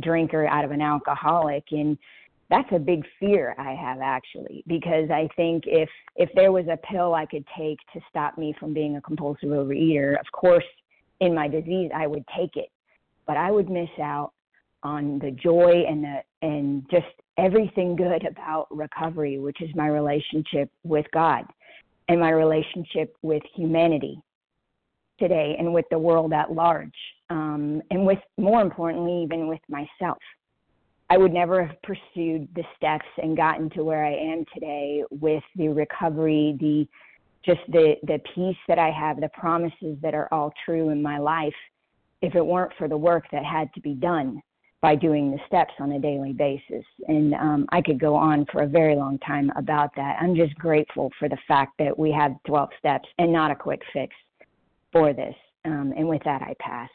drinker 0.00 0.46
out 0.46 0.64
of 0.64 0.70
an 0.70 0.80
alcoholic. 0.80 1.64
And 1.70 1.98
that's 2.50 2.68
a 2.72 2.78
big 2.78 3.04
fear 3.18 3.54
I 3.58 3.74
have 3.74 3.98
actually 4.00 4.62
because 4.66 5.10
I 5.10 5.28
think 5.36 5.64
if 5.66 5.88
if 6.14 6.30
there 6.34 6.52
was 6.52 6.66
a 6.70 6.76
pill 6.76 7.14
I 7.14 7.26
could 7.26 7.44
take 7.58 7.78
to 7.92 8.00
stop 8.08 8.38
me 8.38 8.54
from 8.58 8.72
being 8.72 8.96
a 8.96 9.00
compulsive 9.00 9.48
overeater, 9.48 10.18
of 10.18 10.26
course 10.32 10.64
in 11.20 11.34
my 11.34 11.48
disease 11.48 11.90
I 11.94 12.06
would 12.06 12.24
take 12.36 12.56
it, 12.56 12.70
but 13.26 13.36
I 13.36 13.50
would 13.50 13.68
miss 13.68 13.88
out 14.00 14.32
on 14.82 15.18
the 15.18 15.32
joy 15.32 15.84
and 15.88 16.04
the 16.04 16.18
and 16.42 16.86
just 16.90 17.06
everything 17.36 17.96
good 17.96 18.24
about 18.24 18.68
recovery, 18.70 19.38
which 19.38 19.60
is 19.60 19.70
my 19.74 19.88
relationship 19.88 20.70
with 20.84 21.06
God 21.12 21.44
and 22.08 22.20
my 22.20 22.30
relationship 22.30 23.16
with 23.22 23.42
humanity 23.54 24.20
today 25.18 25.56
and 25.58 25.72
with 25.72 25.86
the 25.90 25.98
world 25.98 26.32
at 26.32 26.52
large, 26.52 26.94
um, 27.30 27.82
and 27.90 28.06
with 28.06 28.18
more 28.36 28.60
importantly, 28.60 29.22
even 29.22 29.48
with 29.48 29.60
myself. 29.68 30.18
I 31.08 31.16
would 31.16 31.32
never 31.32 31.64
have 31.64 31.80
pursued 31.82 32.48
the 32.54 32.64
steps 32.76 33.06
and 33.22 33.36
gotten 33.36 33.70
to 33.70 33.84
where 33.84 34.04
I 34.04 34.12
am 34.12 34.44
today 34.52 35.04
with 35.10 35.42
the 35.54 35.68
recovery, 35.68 36.56
the 36.60 36.86
just 37.44 37.60
the 37.68 37.94
the 38.02 38.20
peace 38.34 38.56
that 38.66 38.78
I 38.78 38.90
have, 38.90 39.20
the 39.20 39.30
promises 39.38 39.96
that 40.02 40.14
are 40.14 40.28
all 40.32 40.52
true 40.64 40.90
in 40.90 41.00
my 41.00 41.18
life, 41.18 41.54
if 42.22 42.34
it 42.34 42.44
weren't 42.44 42.72
for 42.76 42.88
the 42.88 42.96
work 42.96 43.24
that 43.30 43.44
had 43.44 43.72
to 43.74 43.80
be 43.80 43.94
done 43.94 44.42
by 44.82 44.94
doing 44.94 45.30
the 45.30 45.38
steps 45.46 45.72
on 45.80 45.92
a 45.92 45.98
daily 45.98 46.32
basis. 46.32 46.84
And 47.08 47.34
um, 47.34 47.66
I 47.70 47.80
could 47.80 47.98
go 47.98 48.14
on 48.14 48.46
for 48.52 48.62
a 48.62 48.66
very 48.66 48.94
long 48.94 49.18
time 49.20 49.50
about 49.56 49.90
that. 49.96 50.16
I'm 50.20 50.36
just 50.36 50.54
grateful 50.56 51.10
for 51.18 51.28
the 51.28 51.38
fact 51.48 51.72
that 51.78 51.98
we 51.98 52.12
have 52.12 52.32
12 52.46 52.68
steps 52.78 53.08
and 53.18 53.32
not 53.32 53.50
a 53.50 53.56
quick 53.56 53.82
fix 53.92 54.14
for 54.92 55.12
this. 55.12 55.34
Um, 55.64 55.92
and 55.96 56.06
with 56.06 56.22
that, 56.24 56.42
I 56.42 56.54
pass. 56.60 56.90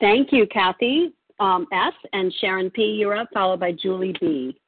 Thank 0.00 0.32
you, 0.32 0.46
Kathy 0.48 1.14
um, 1.40 1.66
S. 1.72 1.92
and 2.12 2.32
Sharon 2.40 2.70
P. 2.70 2.82
You're 2.82 3.16
up, 3.16 3.28
followed 3.32 3.60
by 3.60 3.72
Julie 3.72 4.14
B. 4.20 4.58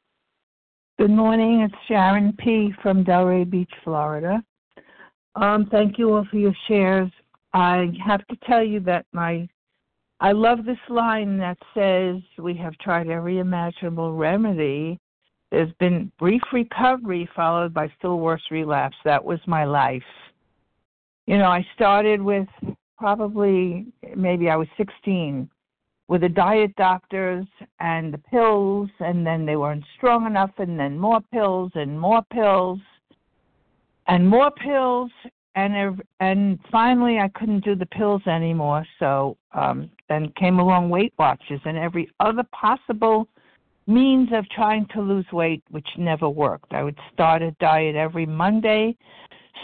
Good 0.99 1.11
morning. 1.11 1.61
It's 1.61 1.75
Sharon 1.89 2.33
P. 2.39 2.73
from 2.83 3.05
Delray 3.05 3.49
Beach, 3.49 3.71
Florida. 3.85 4.43
Um, 5.35 5.67
thank 5.71 5.99
you 5.99 6.15
all 6.15 6.27
for 6.31 6.39
your 6.39 6.55
shares. 6.67 7.11
I 7.57 7.91
have 8.05 8.21
to 8.27 8.37
tell 8.47 8.63
you 8.63 8.81
that 8.81 9.07
my 9.13 9.49
I 10.21 10.33
love 10.33 10.67
this 10.67 10.77
line 10.91 11.39
that 11.39 11.57
says 11.73 12.17
we 12.39 12.55
have 12.57 12.77
tried 12.79 13.09
every 13.09 13.39
imaginable 13.39 14.13
remedy. 14.13 14.99
There's 15.51 15.73
been 15.81 16.13
brief 16.19 16.43
recovery 16.53 17.27
followed 17.35 17.73
by 17.73 17.91
still 17.99 18.19
worse 18.19 18.43
relapse. 18.51 18.97
That 19.07 19.25
was 19.25 19.41
my 19.47 19.65
life. 19.65 20.03
You 21.27 21.39
know, 21.39 21.49
I 21.49 21.67
started 21.75 22.21
with 22.21 22.49
probably 22.99 23.87
maybe 24.15 24.51
I 24.51 24.57
was 24.57 24.69
16 24.77 25.49
with 26.09 26.21
the 26.21 26.29
diet 26.29 26.77
doctors 26.77 27.47
and 27.81 28.13
the 28.13 28.19
pills, 28.19 28.91
and 29.01 29.27
then 29.27 29.47
they 29.47 29.57
weren't 29.57 29.85
strong 29.97 30.27
enough, 30.27 30.53
and 30.59 30.79
then 30.79 30.99
more 30.99 31.23
pills 31.33 31.73
and 31.75 31.99
more 31.99 32.23
pills 32.31 32.81
and 34.09 34.29
more 34.29 34.51
pills, 34.51 35.11
and 35.57 36.03
and 36.21 36.59
finally 36.71 37.19
I 37.19 37.29
couldn't 37.29 37.65
do 37.65 37.75
the 37.75 37.87
pills 37.87 38.23
anymore. 38.27 38.87
So 38.99 39.37
um, 39.53 39.91
then 40.09 40.33
came 40.39 40.59
along 40.59 40.91
Weight 40.91 41.13
Watchers 41.19 41.61
and 41.65 41.77
every 41.77 42.11
other 42.21 42.45
possible 42.53 43.27
means 43.89 44.29
of 44.33 44.49
trying 44.51 44.87
to 44.95 45.01
lose 45.01 45.27
weight, 45.33 45.63
which 45.71 45.89
never 45.97 46.29
worked. 46.29 46.73
I 46.73 46.83
would 46.83 46.99
start 47.13 47.43
a 47.43 47.53
diet 47.53 47.97
every 47.97 48.27
Monday 48.27 48.97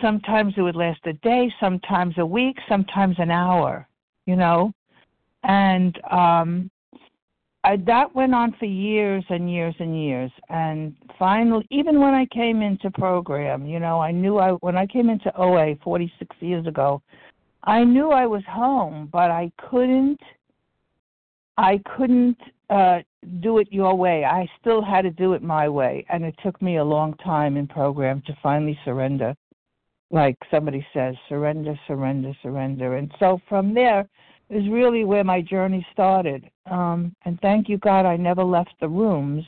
sometimes 0.00 0.54
it 0.56 0.62
would 0.62 0.76
last 0.76 1.00
a 1.04 1.12
day, 1.14 1.52
sometimes 1.60 2.14
a 2.18 2.24
week, 2.24 2.56
sometimes 2.68 3.16
an 3.18 3.30
hour, 3.30 3.86
you 4.26 4.36
know. 4.36 4.72
And 5.44 5.98
um 6.10 6.70
I 7.64 7.76
that 7.86 8.14
went 8.14 8.34
on 8.34 8.54
for 8.58 8.64
years 8.64 9.24
and 9.28 9.50
years 9.50 9.74
and 9.78 10.00
years. 10.00 10.30
And 10.48 10.96
finally 11.18 11.66
even 11.70 12.00
when 12.00 12.14
I 12.14 12.26
came 12.26 12.60
into 12.60 12.90
program, 12.90 13.66
you 13.66 13.78
know, 13.78 14.00
I 14.00 14.10
knew 14.10 14.38
I 14.38 14.50
when 14.52 14.76
I 14.76 14.86
came 14.86 15.08
into 15.10 15.34
OA 15.36 15.76
46 15.84 16.36
years 16.40 16.66
ago, 16.66 17.02
I 17.64 17.84
knew 17.84 18.10
I 18.10 18.26
was 18.26 18.42
home, 18.48 19.08
but 19.12 19.30
I 19.30 19.52
couldn't 19.70 20.20
I 21.56 21.80
couldn't 21.96 22.38
uh 22.70 23.00
do 23.40 23.58
it 23.58 23.68
your 23.70 23.94
way. 23.94 24.24
I 24.24 24.48
still 24.60 24.82
had 24.82 25.02
to 25.02 25.10
do 25.10 25.34
it 25.34 25.42
my 25.42 25.68
way, 25.68 26.04
and 26.08 26.24
it 26.24 26.34
took 26.42 26.60
me 26.60 26.78
a 26.78 26.84
long 26.84 27.14
time 27.18 27.56
in 27.56 27.68
program 27.68 28.22
to 28.26 28.36
finally 28.42 28.78
surrender 28.84 29.36
like 30.12 30.36
somebody 30.50 30.86
says, 30.92 31.14
surrender, 31.28 31.74
surrender, 31.86 32.34
surrender. 32.42 32.96
And 32.96 33.10
so 33.18 33.40
from 33.48 33.72
there 33.72 34.06
is 34.52 34.68
really 34.68 35.04
where 35.04 35.24
my 35.24 35.40
journey 35.40 35.84
started. 35.92 36.48
Um, 36.70 37.14
and 37.24 37.40
thank 37.40 37.68
you, 37.68 37.78
God, 37.78 38.04
I 38.04 38.16
never 38.16 38.44
left 38.44 38.74
the 38.80 38.88
rooms. 38.88 39.44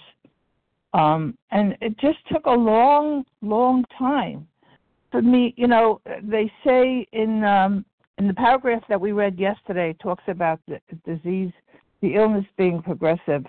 Um, 0.95 1.37
and 1.51 1.77
it 1.81 1.99
just 1.99 2.19
took 2.33 2.47
a 2.47 2.51
long, 2.51 3.25
long 3.43 3.85
time 3.99 4.49
for 5.11 5.21
me. 5.21 5.53
You 5.57 5.67
know, 5.67 6.01
they 6.23 6.51
say 6.65 7.07
in 7.13 7.45
um, 7.45 7.85
in 8.19 8.29
the 8.29 8.35
paragraph 8.35 8.83
that 8.89 9.01
we 9.01 9.13
read 9.13 9.39
yesterday 9.39 9.95
talks 10.01 10.25
about 10.29 10.61
the 10.69 10.81
disease, 11.05 11.53
the 12.01 12.15
illness 12.15 12.47
being 12.57 12.81
progressive. 12.81 13.45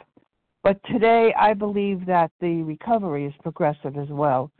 But 0.63 0.79
today, 0.91 1.33
I 1.39 1.53
believe 1.53 2.05
that 2.07 2.31
the 2.41 2.63
recovery 2.63 3.25
is 3.25 3.33
progressive 3.43 3.97
as 3.97 4.09
well. 4.09 4.51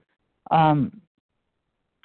Um, 0.52 1.02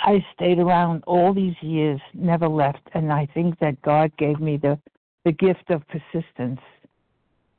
I 0.02 0.24
stayed 0.34 0.58
around 0.58 1.04
all 1.06 1.34
these 1.34 1.56
years, 1.60 2.00
never 2.14 2.48
left, 2.48 2.82
and 2.94 3.12
I 3.12 3.26
think 3.34 3.58
that 3.60 3.80
God 3.82 4.16
gave 4.16 4.40
me 4.40 4.56
the 4.56 4.78
the 5.24 5.32
gift 5.32 5.68
of 5.68 5.82
persistence. 5.88 6.60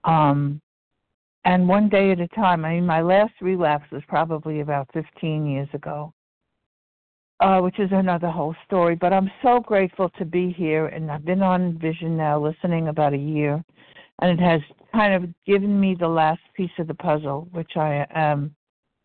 Um, 0.03 0.59
and 1.45 1.67
one 1.67 1.89
day 1.89 2.11
at 2.11 2.19
a 2.19 2.27
time. 2.29 2.65
I 2.65 2.75
mean, 2.75 2.85
my 2.85 3.01
last 3.01 3.33
relapse 3.41 3.89
was 3.91 4.03
probably 4.07 4.61
about 4.61 4.89
15 4.93 5.47
years 5.47 5.69
ago, 5.73 6.13
uh, 7.39 7.59
which 7.59 7.79
is 7.79 7.89
another 7.91 8.29
whole 8.29 8.55
story. 8.65 8.95
But 8.95 9.13
I'm 9.13 9.31
so 9.43 9.59
grateful 9.59 10.09
to 10.17 10.25
be 10.25 10.51
here, 10.51 10.87
and 10.87 11.11
I've 11.11 11.25
been 11.25 11.41
on 11.41 11.77
Vision 11.79 12.15
now, 12.15 12.39
listening 12.39 12.87
about 12.87 13.13
a 13.13 13.17
year, 13.17 13.63
and 14.21 14.39
it 14.39 14.43
has 14.43 14.61
kind 14.93 15.13
of 15.13 15.29
given 15.45 15.79
me 15.79 15.95
the 15.99 16.07
last 16.07 16.41
piece 16.55 16.71
of 16.77 16.87
the 16.87 16.93
puzzle, 16.93 17.47
which 17.51 17.71
I 17.75 18.05
am 18.11 18.55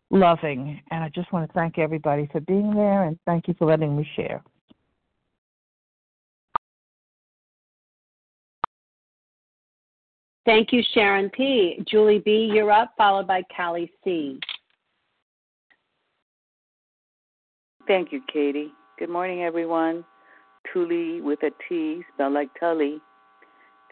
loving. 0.09 0.81
And 0.91 1.03
I 1.03 1.09
just 1.09 1.31
want 1.31 1.47
to 1.47 1.53
thank 1.53 1.77
everybody 1.77 2.27
for 2.31 2.39
being 2.41 2.73
there 2.73 3.03
and 3.03 3.17
thank 3.25 3.47
you 3.47 3.55
for 3.57 3.65
letting 3.65 3.95
me 3.95 4.07
share. 4.15 4.43
Thank 10.45 10.71
you, 10.71 10.81
Sharon 10.93 11.29
P. 11.29 11.83
Julie 11.89 12.19
B., 12.19 12.49
you're 12.53 12.71
up, 12.71 12.93
followed 12.97 13.27
by 13.27 13.43
Callie 13.55 13.91
C. 14.03 14.39
Thank 17.85 18.13
you, 18.13 18.21
Katie. 18.31 18.71
Good 18.97 19.09
morning, 19.09 19.43
everyone. 19.43 20.05
Tully 20.73 21.19
with 21.19 21.39
a 21.43 21.51
T, 21.67 22.01
spelled 22.13 22.33
like 22.33 22.49
Tully, 22.59 22.99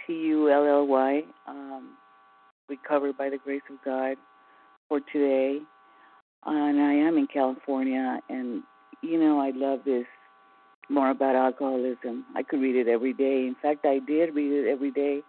T 0.05 0.13
U 0.13 0.49
L 0.49 0.66
L 0.66 0.88
Y, 0.88 1.24
um, 1.47 1.97
recovered 2.70 3.18
by 3.18 3.30
the 3.30 3.38
grace 3.38 3.61
of 3.70 3.78
God 3.84 4.16
for 4.88 5.01
today 5.11 5.59
and 6.45 6.79
I 6.79 6.93
am 6.93 7.17
in 7.17 7.27
California, 7.27 8.19
and 8.29 8.63
you 9.01 9.19
know 9.19 9.39
I 9.39 9.51
love 9.55 9.79
this 9.85 10.05
more 10.89 11.09
about 11.09 11.35
alcoholism. 11.35 12.25
I 12.35 12.43
could 12.43 12.61
read 12.61 12.75
it 12.75 12.87
every 12.87 13.13
day. 13.13 13.47
In 13.47 13.55
fact, 13.61 13.85
I 13.85 13.99
did 13.99 14.35
read 14.35 14.51
it 14.51 14.69
every 14.69 14.91
day 14.91 15.21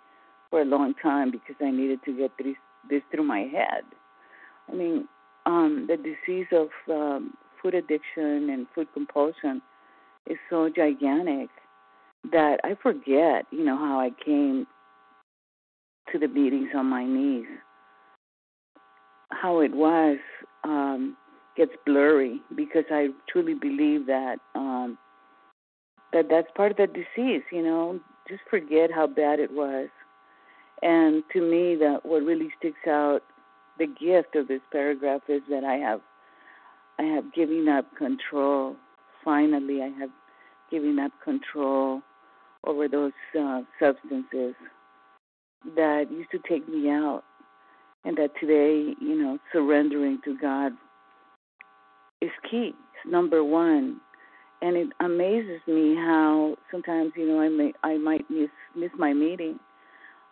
for 0.50 0.60
a 0.60 0.64
long 0.64 0.94
time 1.02 1.30
because 1.30 1.56
I 1.60 1.70
needed 1.70 2.00
to 2.04 2.16
get 2.16 2.30
this, 2.38 2.56
this 2.90 3.02
through 3.10 3.24
my 3.24 3.40
head. 3.40 3.82
I 4.70 4.74
mean, 4.74 5.08
um, 5.46 5.86
the 5.88 5.96
disease 5.96 6.46
of 6.52 6.68
um, 6.90 7.34
food 7.62 7.74
addiction 7.74 8.50
and 8.50 8.66
food 8.74 8.88
compulsion 8.92 9.62
is 10.28 10.36
so 10.50 10.68
gigantic 10.68 11.48
that 12.32 12.58
I 12.64 12.76
forget, 12.82 13.46
you 13.50 13.64
know, 13.64 13.78
how 13.78 13.98
I 13.98 14.10
came 14.24 14.66
to 16.12 16.18
the 16.18 16.28
meetings 16.28 16.68
on 16.74 16.86
my 16.86 17.04
knees 17.04 17.46
how 19.30 19.60
it 19.60 19.74
was 19.74 20.18
um, 20.66 21.16
gets 21.56 21.72
blurry 21.86 22.40
because 22.54 22.84
I 22.90 23.08
truly 23.30 23.54
believe 23.54 24.06
that 24.06 24.38
um, 24.54 24.98
that 26.12 26.26
that's 26.28 26.48
part 26.56 26.72
of 26.72 26.76
the 26.76 26.86
disease. 26.86 27.42
You 27.50 27.62
know, 27.62 28.00
just 28.28 28.42
forget 28.50 28.90
how 28.92 29.06
bad 29.06 29.38
it 29.38 29.52
was. 29.52 29.88
And 30.82 31.22
to 31.32 31.40
me, 31.40 31.76
that 31.76 32.00
what 32.04 32.22
really 32.22 32.50
sticks 32.58 32.86
out, 32.86 33.20
the 33.78 33.86
gift 33.86 34.36
of 34.36 34.48
this 34.48 34.60
paragraph 34.70 35.22
is 35.28 35.40
that 35.48 35.64
I 35.64 35.74
have, 35.74 36.00
I 36.98 37.04
have 37.04 37.32
given 37.32 37.68
up 37.68 37.86
control. 37.96 38.76
Finally, 39.24 39.82
I 39.82 39.88
have 39.98 40.10
given 40.70 40.98
up 40.98 41.12
control 41.24 42.02
over 42.64 42.88
those 42.88 43.12
uh, 43.38 43.62
substances 43.80 44.54
that 45.76 46.06
used 46.10 46.30
to 46.30 46.38
take 46.48 46.68
me 46.68 46.90
out 46.90 47.24
and 48.07 48.16
that 48.16 48.30
today, 48.40 48.94
you 49.00 49.20
know, 49.20 49.38
surrendering 49.52 50.20
to 50.24 50.38
God 50.38 50.72
is 52.22 52.30
key. 52.48 52.70
It's 52.72 53.12
number 53.12 53.42
one. 53.42 54.00
And 54.62 54.76
it 54.76 54.88
amazes 55.00 55.61
me 55.66 55.94
how 55.96 56.57
sometimes, 56.70 57.12
you 57.16 57.28
know, 57.28 57.40
I 57.40 57.48
may 57.48 57.72
I 57.82 57.98
might 57.98 58.24
miss 58.30 58.48
miss 58.74 58.90
my 58.96 59.12
meeting 59.12 59.59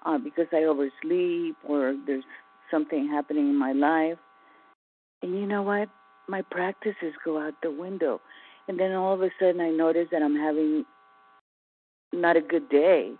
uh, 0.06 0.18
because 0.18 0.46
I 0.52 0.64
oversleep 0.64 1.56
or 1.68 1.96
there's 2.06 2.24
something 2.70 3.08
happening 3.08 3.50
in 3.50 3.58
my 3.58 3.72
life. 3.72 4.18
And 5.22 5.34
you 5.34 5.46
know 5.46 5.62
what? 5.62 5.88
My 6.28 6.42
practices 6.42 7.12
go 7.24 7.38
out 7.38 7.54
the 7.62 7.70
window. 7.70 8.20
And 8.68 8.80
then 8.80 8.92
all 8.92 9.12
of 9.12 9.20
a 9.20 9.30
sudden 9.38 9.60
I 9.60 9.70
notice 9.70 10.06
that 10.10 10.22
I'm 10.22 10.36
having 10.36 10.84
not 12.12 12.36
a 12.36 12.40
good 12.40 12.68
day, 12.70 13.12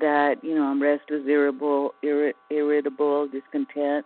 that, 0.00 0.36
you 0.42 0.54
know, 0.54 0.64
I'm 0.64 0.82
restless, 0.82 1.22
irritable, 1.26 1.94
irri- 2.04 2.34
irritable, 2.50 3.28
discontent. 3.28 4.04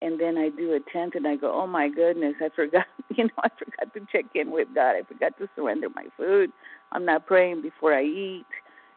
And 0.00 0.20
then 0.20 0.36
I 0.36 0.48
do 0.48 0.72
a 0.74 0.80
tent 0.92 1.14
and 1.14 1.26
I 1.26 1.36
go, 1.36 1.52
oh 1.52 1.66
my 1.66 1.88
goodness, 1.88 2.34
I 2.40 2.48
forgot, 2.54 2.86
you 3.16 3.24
know, 3.24 3.30
I 3.38 3.48
forgot 3.58 3.94
to 3.94 4.00
check 4.10 4.26
in 4.34 4.50
with 4.50 4.68
God. 4.74 4.96
I 4.96 5.02
forgot 5.02 5.36
to 5.38 5.48
surrender 5.54 5.88
my 5.94 6.06
food. 6.16 6.50
I'm 6.92 7.04
not 7.04 7.26
praying 7.26 7.62
before 7.62 7.94
I 7.94 8.02
eat. 8.02 8.46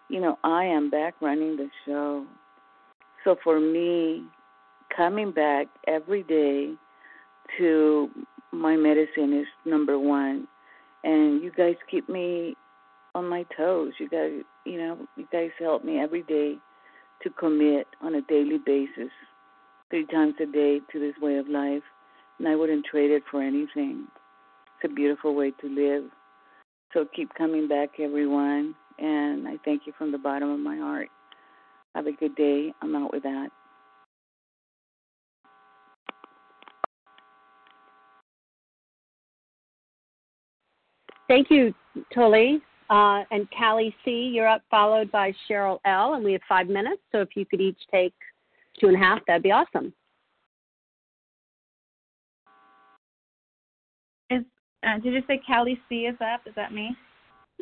You 0.09 0.19
know, 0.21 0.37
I 0.43 0.65
am 0.65 0.89
back 0.89 1.15
running 1.21 1.57
the 1.57 1.69
show. 1.85 2.25
So 3.23 3.35
for 3.43 3.59
me, 3.59 4.23
coming 4.95 5.31
back 5.31 5.67
every 5.87 6.23
day 6.23 6.73
to 7.57 8.09
my 8.51 8.75
medicine 8.75 9.39
is 9.39 9.47
number 9.65 9.99
one. 9.99 10.47
And 11.03 11.43
you 11.43 11.51
guys 11.55 11.75
keep 11.89 12.09
me 12.09 12.55
on 13.15 13.27
my 13.27 13.45
toes. 13.57 13.93
You 13.99 14.09
guys, 14.09 14.31
you 14.65 14.77
know, 14.77 15.07
you 15.15 15.25
guys 15.31 15.49
help 15.57 15.83
me 15.83 15.99
every 15.99 16.21
day 16.23 16.57
to 17.23 17.29
commit 17.31 17.87
on 18.01 18.15
a 18.15 18.21
daily 18.23 18.59
basis, 18.63 19.09
three 19.89 20.05
times 20.07 20.35
a 20.41 20.45
day 20.45 20.81
to 20.91 20.99
this 20.99 21.15
way 21.21 21.37
of 21.37 21.47
life. 21.47 21.81
And 22.37 22.47
I 22.47 22.55
wouldn't 22.55 22.85
trade 22.85 23.11
it 23.11 23.23
for 23.31 23.41
anything. 23.41 24.05
It's 24.75 24.91
a 24.91 24.93
beautiful 24.93 25.33
way 25.33 25.51
to 25.61 25.67
live. 25.67 26.03
So 26.93 27.05
keep 27.15 27.33
coming 27.35 27.67
back, 27.67 27.91
everyone. 27.99 28.75
And 28.99 29.47
I 29.47 29.55
thank 29.63 29.83
you 29.87 29.93
from 29.97 30.11
the 30.11 30.17
bottom 30.17 30.51
of 30.51 30.59
my 30.59 30.75
heart. 30.77 31.07
Have 31.95 32.07
a 32.07 32.11
good 32.11 32.35
day. 32.35 32.73
I'm 32.81 32.95
out 32.95 33.13
with 33.13 33.23
that. 33.23 33.47
Thank 41.27 41.49
you, 41.49 41.73
Tully. 42.13 42.61
Uh, 42.89 43.23
and 43.31 43.47
Callie 43.57 43.95
C., 44.03 44.31
you're 44.33 44.47
up, 44.47 44.61
followed 44.69 45.11
by 45.11 45.33
Cheryl 45.49 45.79
L., 45.85 46.13
and 46.13 46.23
we 46.23 46.33
have 46.33 46.41
five 46.47 46.67
minutes. 46.67 47.01
So 47.11 47.19
if 47.21 47.29
you 47.35 47.45
could 47.45 47.61
each 47.61 47.79
take 47.91 48.13
two 48.79 48.87
and 48.87 48.95
a 48.95 48.99
half, 48.99 49.19
that'd 49.25 49.41
be 49.41 49.51
awesome. 49.51 49.91
Is 54.29 54.43
uh, 54.85 54.99
did 54.99 55.13
you 55.13 55.21
say 55.27 55.41
Callie 55.45 55.79
C. 55.89 56.05
is 56.05 56.15
up? 56.21 56.41
Is 56.45 56.53
that 56.55 56.73
me? 56.73 56.95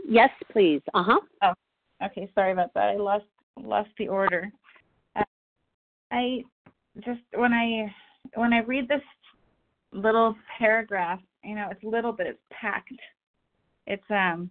Yes, 0.08 0.30
please. 0.52 0.82
Uh 0.94 1.04
huh. 1.04 1.20
Oh, 1.42 2.06
okay. 2.06 2.30
Sorry 2.36 2.52
about 2.52 2.74
that. 2.74 2.90
I 2.90 2.96
lost 2.96 3.26
lost 3.58 3.90
the 3.98 4.08
order. 4.08 4.52
Uh, 5.16 5.24
I 6.12 6.44
just 6.98 7.22
when 7.36 7.54
I 7.54 7.94
when 8.36 8.54
I 8.54 8.60
read 8.60 8.88
this 8.88 9.02
little 9.94 10.36
paragraph, 10.58 11.20
you 11.44 11.56
know, 11.56 11.68
it's 11.72 11.84
a 11.84 11.88
little 11.88 12.12
but 12.12 12.28
it's 12.28 12.40
packed. 12.52 12.92
It's 13.88 14.04
um 14.10 14.50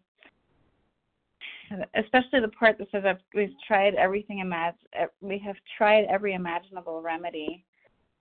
especially 1.95 2.41
the 2.41 2.49
part 2.49 2.79
that 2.79 2.91
says 2.91 3.05
we've 3.35 3.55
tried 3.67 3.95
everything 3.95 4.43
imag- 4.45 4.75
eh, 4.95 5.07
we 5.21 5.39
have 5.39 5.57
tried 5.77 6.05
every 6.11 6.35
imaginable 6.35 7.01
remedy. 7.01 7.65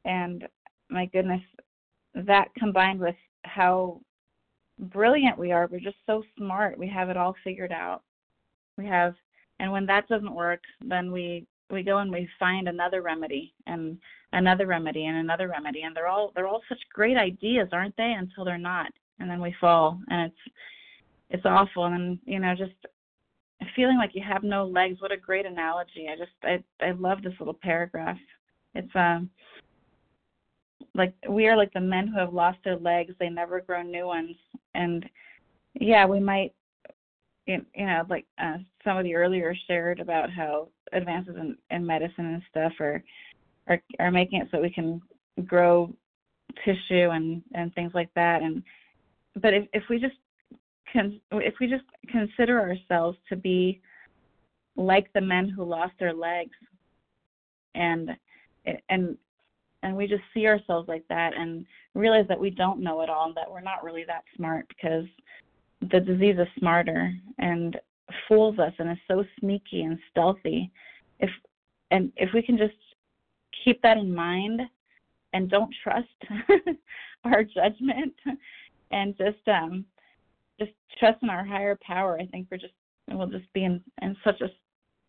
And 0.06 0.48
my 0.90 1.06
goodness 1.08 1.42
that 2.14 2.54
combined 2.58 3.00
with 3.00 3.16
how 3.44 4.02
brilliant 4.80 5.38
we 5.38 5.52
are 5.52 5.68
we're 5.72 5.80
just 5.80 5.96
so 6.06 6.24
smart 6.38 6.78
we 6.78 6.88
have 6.88 7.10
it 7.10 7.18
all 7.18 7.36
figured 7.44 7.72
out. 7.72 8.02
We 8.78 8.86
have 8.88 9.16
and 9.60 9.72
when 9.72 9.86
that 9.86 10.08
doesn't 10.08 10.34
work 10.34 10.62
then 10.82 11.12
we 11.12 11.46
we 11.72 11.84
go 11.84 12.00
and 12.00 12.12
we 12.12 12.28
find 12.38 12.68
another 12.68 13.02
remedy 13.02 13.54
and 13.68 13.98
another 14.34 14.68
remedy 14.68 15.06
and 15.06 15.18
another 15.18 15.48
remedy. 15.48 15.84
And 15.84 15.96
they're 15.96 16.08
all 16.08 16.32
they're 16.36 16.48
all 16.48 16.62
such 16.68 16.80
great 16.94 17.18
ideas 17.18 17.70
aren't 17.72 17.96
they 17.98 18.14
until 18.18 18.46
they're 18.46 18.58
not. 18.58 18.92
And 19.20 19.30
then 19.30 19.42
we 19.42 19.56
fall 19.62 20.00
and 20.10 20.32
it's 20.32 20.54
it's 21.30 21.46
awful. 21.46 21.86
And 21.86 22.20
you 22.26 22.40
know 22.40 22.54
just 22.56 22.74
feeling 23.76 23.98
like 23.98 24.12
you 24.14 24.24
have 24.24 24.44
no 24.44 24.66
legs. 24.66 25.02
What 25.02 25.12
a 25.12 25.18
great 25.18 25.46
analogy. 25.46 26.08
I 26.12 26.18
just 26.18 26.32
i 26.44 26.64
i 26.86 26.92
love 26.92 27.22
this 27.22 27.34
little 27.40 27.58
paragraph. 27.62 28.18
It's 28.76 28.96
um 28.96 29.30
like 30.96 31.14
we 31.30 31.48
are 31.48 31.58
like 31.58 31.74
the 31.74 31.80
men 31.80 32.08
who 32.08 32.20
have 32.20 32.34
lost 32.34 32.60
their 32.64 32.78
legs. 32.78 33.14
They 33.20 33.30
never 33.30 33.62
grow 33.62 33.82
new 33.82 34.08
ones. 34.08 34.36
And 34.76 35.06
yeah 35.80 36.06
we 36.06 36.20
might 36.20 36.54
you 37.48 37.62
know 37.78 38.04
like 38.10 38.26
uh, 38.42 38.58
the 38.86 39.16
earlier 39.16 39.56
shared 39.68 40.00
about 40.00 40.30
how 40.30 40.68
advances 40.94 41.36
in, 41.36 41.58
in 41.70 41.86
medicine 41.86 42.26
and 42.26 42.42
stuff 42.50 42.74
are 42.80 43.04
are 43.68 43.82
are 44.00 44.12
making 44.12 44.42
it 44.42 44.48
so 44.52 44.62
we 44.62 44.70
can 44.70 45.02
grow 45.46 45.94
tissue 46.66 47.10
and 47.12 47.42
and 47.54 47.74
things 47.74 47.92
like 47.94 48.10
that. 48.16 48.42
And 48.42 48.64
but 49.42 49.54
if 49.54 49.68
if 49.74 49.84
we 49.90 50.00
just 50.00 50.16
can 50.92 51.20
if 51.32 51.54
we 51.60 51.68
just 51.68 51.84
consider 52.10 52.60
ourselves 52.60 53.18
to 53.30 53.36
be 53.36 53.82
like 54.76 55.12
the 55.14 55.22
men 55.22 55.50
who 55.50 55.64
lost 55.64 55.94
their 56.00 56.14
legs 56.14 56.56
and 57.76 58.12
and 58.90 59.18
and 59.84 59.96
we 59.96 60.08
just 60.08 60.24
see 60.34 60.46
ourselves 60.46 60.88
like 60.88 61.04
that 61.10 61.36
and 61.36 61.66
realize 61.96 62.28
that 62.28 62.40
we 62.40 62.50
don't 62.50 62.82
know 62.82 63.02
it 63.02 63.10
all 63.10 63.28
and 63.28 63.36
that 63.36 63.52
we're 63.52 63.62
not 63.62 63.84
really 63.84 64.04
that 64.06 64.24
smart 64.36 64.68
because 64.70 65.06
the 65.92 66.00
disease 66.00 66.36
is 66.38 66.48
smarter 66.60 67.12
and 67.40 67.78
fools 68.28 68.60
us 68.60 68.74
and 68.78 68.92
is 68.92 68.98
so 69.08 69.24
sneaky 69.40 69.82
and 69.82 69.98
stealthy. 70.10 70.72
If 71.20 71.30
and 71.90 72.12
if 72.16 72.34
we 72.34 72.42
can 72.42 72.58
just 72.58 72.74
keep 73.64 73.82
that 73.82 73.98
in 73.98 74.14
mind 74.14 74.62
and 75.34 75.50
don't 75.50 75.74
trust 75.84 76.08
our 77.24 77.44
judgment 77.44 78.14
and 78.92 79.18
just 79.18 79.48
um 79.48 79.86
just 80.60 80.72
trust 81.00 81.22
in 81.24 81.30
our 81.30 81.46
higher 81.46 81.78
power, 81.86 82.20
I 82.20 82.26
think 82.28 82.48
we're 82.52 82.58
just 82.58 82.74
we'll 83.10 83.28
just 83.28 83.52
be 83.54 83.64
in, 83.66 83.82
in 84.02 84.16
such 84.24 84.42
a 84.42 84.48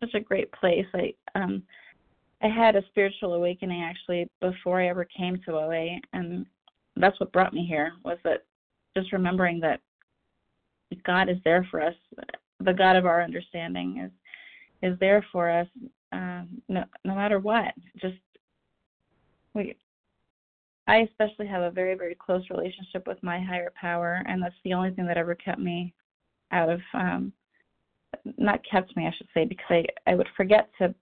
such 0.01 0.13
a 0.13 0.19
great 0.19 0.51
place. 0.53 0.85
I 0.93 1.13
um 1.35 1.63
I 2.41 2.47
had 2.47 2.75
a 2.75 2.85
spiritual 2.87 3.33
awakening 3.33 3.81
actually 3.83 4.27
before 4.41 4.81
I 4.81 4.87
ever 4.87 5.05
came 5.05 5.39
to 5.45 5.55
OA 5.55 5.99
and 6.13 6.45
that's 6.95 7.19
what 7.19 7.31
brought 7.31 7.53
me 7.53 7.65
here 7.65 7.93
was 8.03 8.17
that 8.23 8.43
just 8.95 9.13
remembering 9.13 9.59
that 9.61 9.79
God 11.05 11.29
is 11.29 11.37
there 11.43 11.67
for 11.71 11.81
us. 11.81 11.95
The 12.59 12.73
God 12.73 12.95
of 12.95 13.05
our 13.05 13.23
understanding 13.23 13.99
is 14.05 14.11
is 14.81 14.99
there 14.99 15.25
for 15.31 15.49
us 15.49 15.67
um, 16.11 16.61
no 16.69 16.83
no 17.03 17.15
matter 17.15 17.39
what. 17.39 17.73
Just 17.97 18.15
we 19.53 19.75
I 20.87 20.97
especially 20.97 21.47
have 21.47 21.61
a 21.61 21.71
very, 21.71 21.95
very 21.95 22.15
close 22.15 22.43
relationship 22.49 23.07
with 23.07 23.21
my 23.23 23.39
higher 23.39 23.71
power, 23.79 24.21
and 24.27 24.41
that's 24.41 24.55
the 24.63 24.73
only 24.73 24.91
thing 24.91 25.05
that 25.07 25.17
ever 25.17 25.35
kept 25.35 25.59
me 25.59 25.93
out 26.51 26.69
of, 26.69 26.81
um, 26.93 27.31
not 28.37 28.59
kept 28.69 28.95
me, 28.95 29.07
I 29.07 29.13
should 29.17 29.27
say, 29.33 29.45
because 29.45 29.65
I, 29.69 30.11
I 30.11 30.15
would 30.15 30.27
forget 30.35 30.69
to 30.79 30.93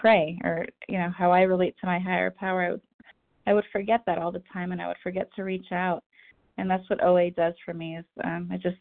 pray, 0.00 0.38
or 0.42 0.66
you 0.88 0.98
know 0.98 1.10
how 1.16 1.30
I 1.30 1.42
relate 1.42 1.76
to 1.80 1.86
my 1.86 1.98
higher 1.98 2.30
power. 2.30 2.62
I 2.62 2.70
would, 2.70 2.80
I 3.46 3.54
would 3.54 3.64
forget 3.72 4.02
that 4.06 4.18
all 4.18 4.32
the 4.32 4.42
time, 4.52 4.72
and 4.72 4.80
I 4.80 4.88
would 4.88 4.96
forget 5.02 5.28
to 5.36 5.44
reach 5.44 5.70
out, 5.70 6.02
and 6.56 6.68
that's 6.68 6.88
what 6.88 7.04
OA 7.04 7.30
does 7.30 7.54
for 7.64 7.74
me. 7.74 7.98
Is 7.98 8.04
um, 8.24 8.48
it 8.50 8.62
just 8.62 8.78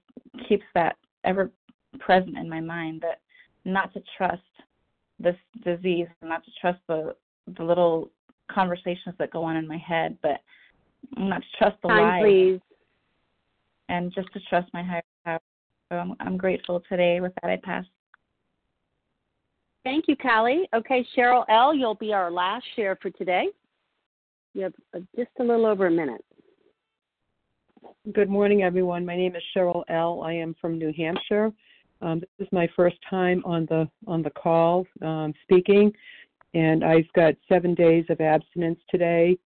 keeps 0.47 0.65
that 0.73 0.95
ever 1.25 1.51
present 1.99 2.37
in 2.37 2.49
my 2.49 2.61
mind 2.61 3.01
that 3.01 3.19
not 3.65 3.93
to 3.93 4.01
trust 4.17 4.41
this 5.19 5.35
disease, 5.63 6.07
not 6.21 6.45
to 6.45 6.51
trust 6.61 6.79
the 6.87 7.15
the 7.57 7.63
little 7.63 8.09
conversations 8.51 9.15
that 9.19 9.31
go 9.31 9.43
on 9.43 9.55
in 9.55 9.67
my 9.67 9.77
head, 9.77 10.17
but 10.21 10.41
I'm 11.17 11.29
not 11.29 11.41
to 11.41 11.57
trust 11.57 11.77
the 11.81 11.89
Time, 11.89 12.07
lies. 12.07 12.21
please. 12.21 12.59
And 13.89 14.13
just 14.13 14.31
to 14.33 14.39
trust 14.49 14.67
my 14.73 14.83
higher 14.83 15.03
power. 15.23 15.39
So 15.91 15.97
I'm, 15.97 16.15
I'm 16.19 16.37
grateful 16.37 16.81
today. 16.89 17.19
With 17.19 17.33
that, 17.41 17.51
I 17.51 17.57
pass. 17.57 17.85
Thank 19.83 20.05
you, 20.07 20.15
Callie. 20.15 20.67
Okay, 20.73 21.05
Cheryl 21.15 21.45
L., 21.47 21.75
you'll 21.75 21.93
be 21.95 22.11
our 22.11 22.31
last 22.31 22.65
share 22.75 22.97
for 22.99 23.11
today. 23.11 23.49
You 24.55 24.63
have 24.63 24.73
uh, 24.95 24.99
just 25.15 25.29
a 25.39 25.43
little 25.43 25.67
over 25.67 25.85
a 25.85 25.91
minute. 25.91 26.25
Good 28.13 28.29
morning, 28.29 28.63
everyone. 28.63 29.05
My 29.05 29.15
name 29.15 29.35
is 29.35 29.43
Cheryl 29.55 29.83
L. 29.89 30.23
I 30.23 30.33
am 30.33 30.55
from 30.59 30.79
New 30.79 30.91
Hampshire. 30.97 31.51
Um, 32.01 32.19
this 32.19 32.29
is 32.39 32.47
my 32.51 32.67
first 32.75 32.97
time 33.09 33.43
on 33.45 33.65
the 33.67 33.87
on 34.07 34.21
the 34.21 34.29
call 34.31 34.85
um, 35.01 35.33
speaking, 35.43 35.93
and 36.55 36.85
I've 36.85 37.11
got 37.13 37.35
seven 37.49 37.75
days 37.75 38.05
of 38.09 38.21
abstinence 38.21 38.79
today. 38.89 39.37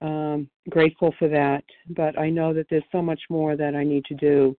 Um, 0.00 0.48
grateful 0.70 1.14
for 1.18 1.28
that, 1.28 1.64
but 1.90 2.18
I 2.18 2.30
know 2.30 2.54
that 2.54 2.66
there's 2.70 2.82
so 2.90 3.02
much 3.02 3.20
more 3.28 3.56
that 3.56 3.74
I 3.74 3.84
need 3.84 4.04
to 4.06 4.14
do. 4.14 4.56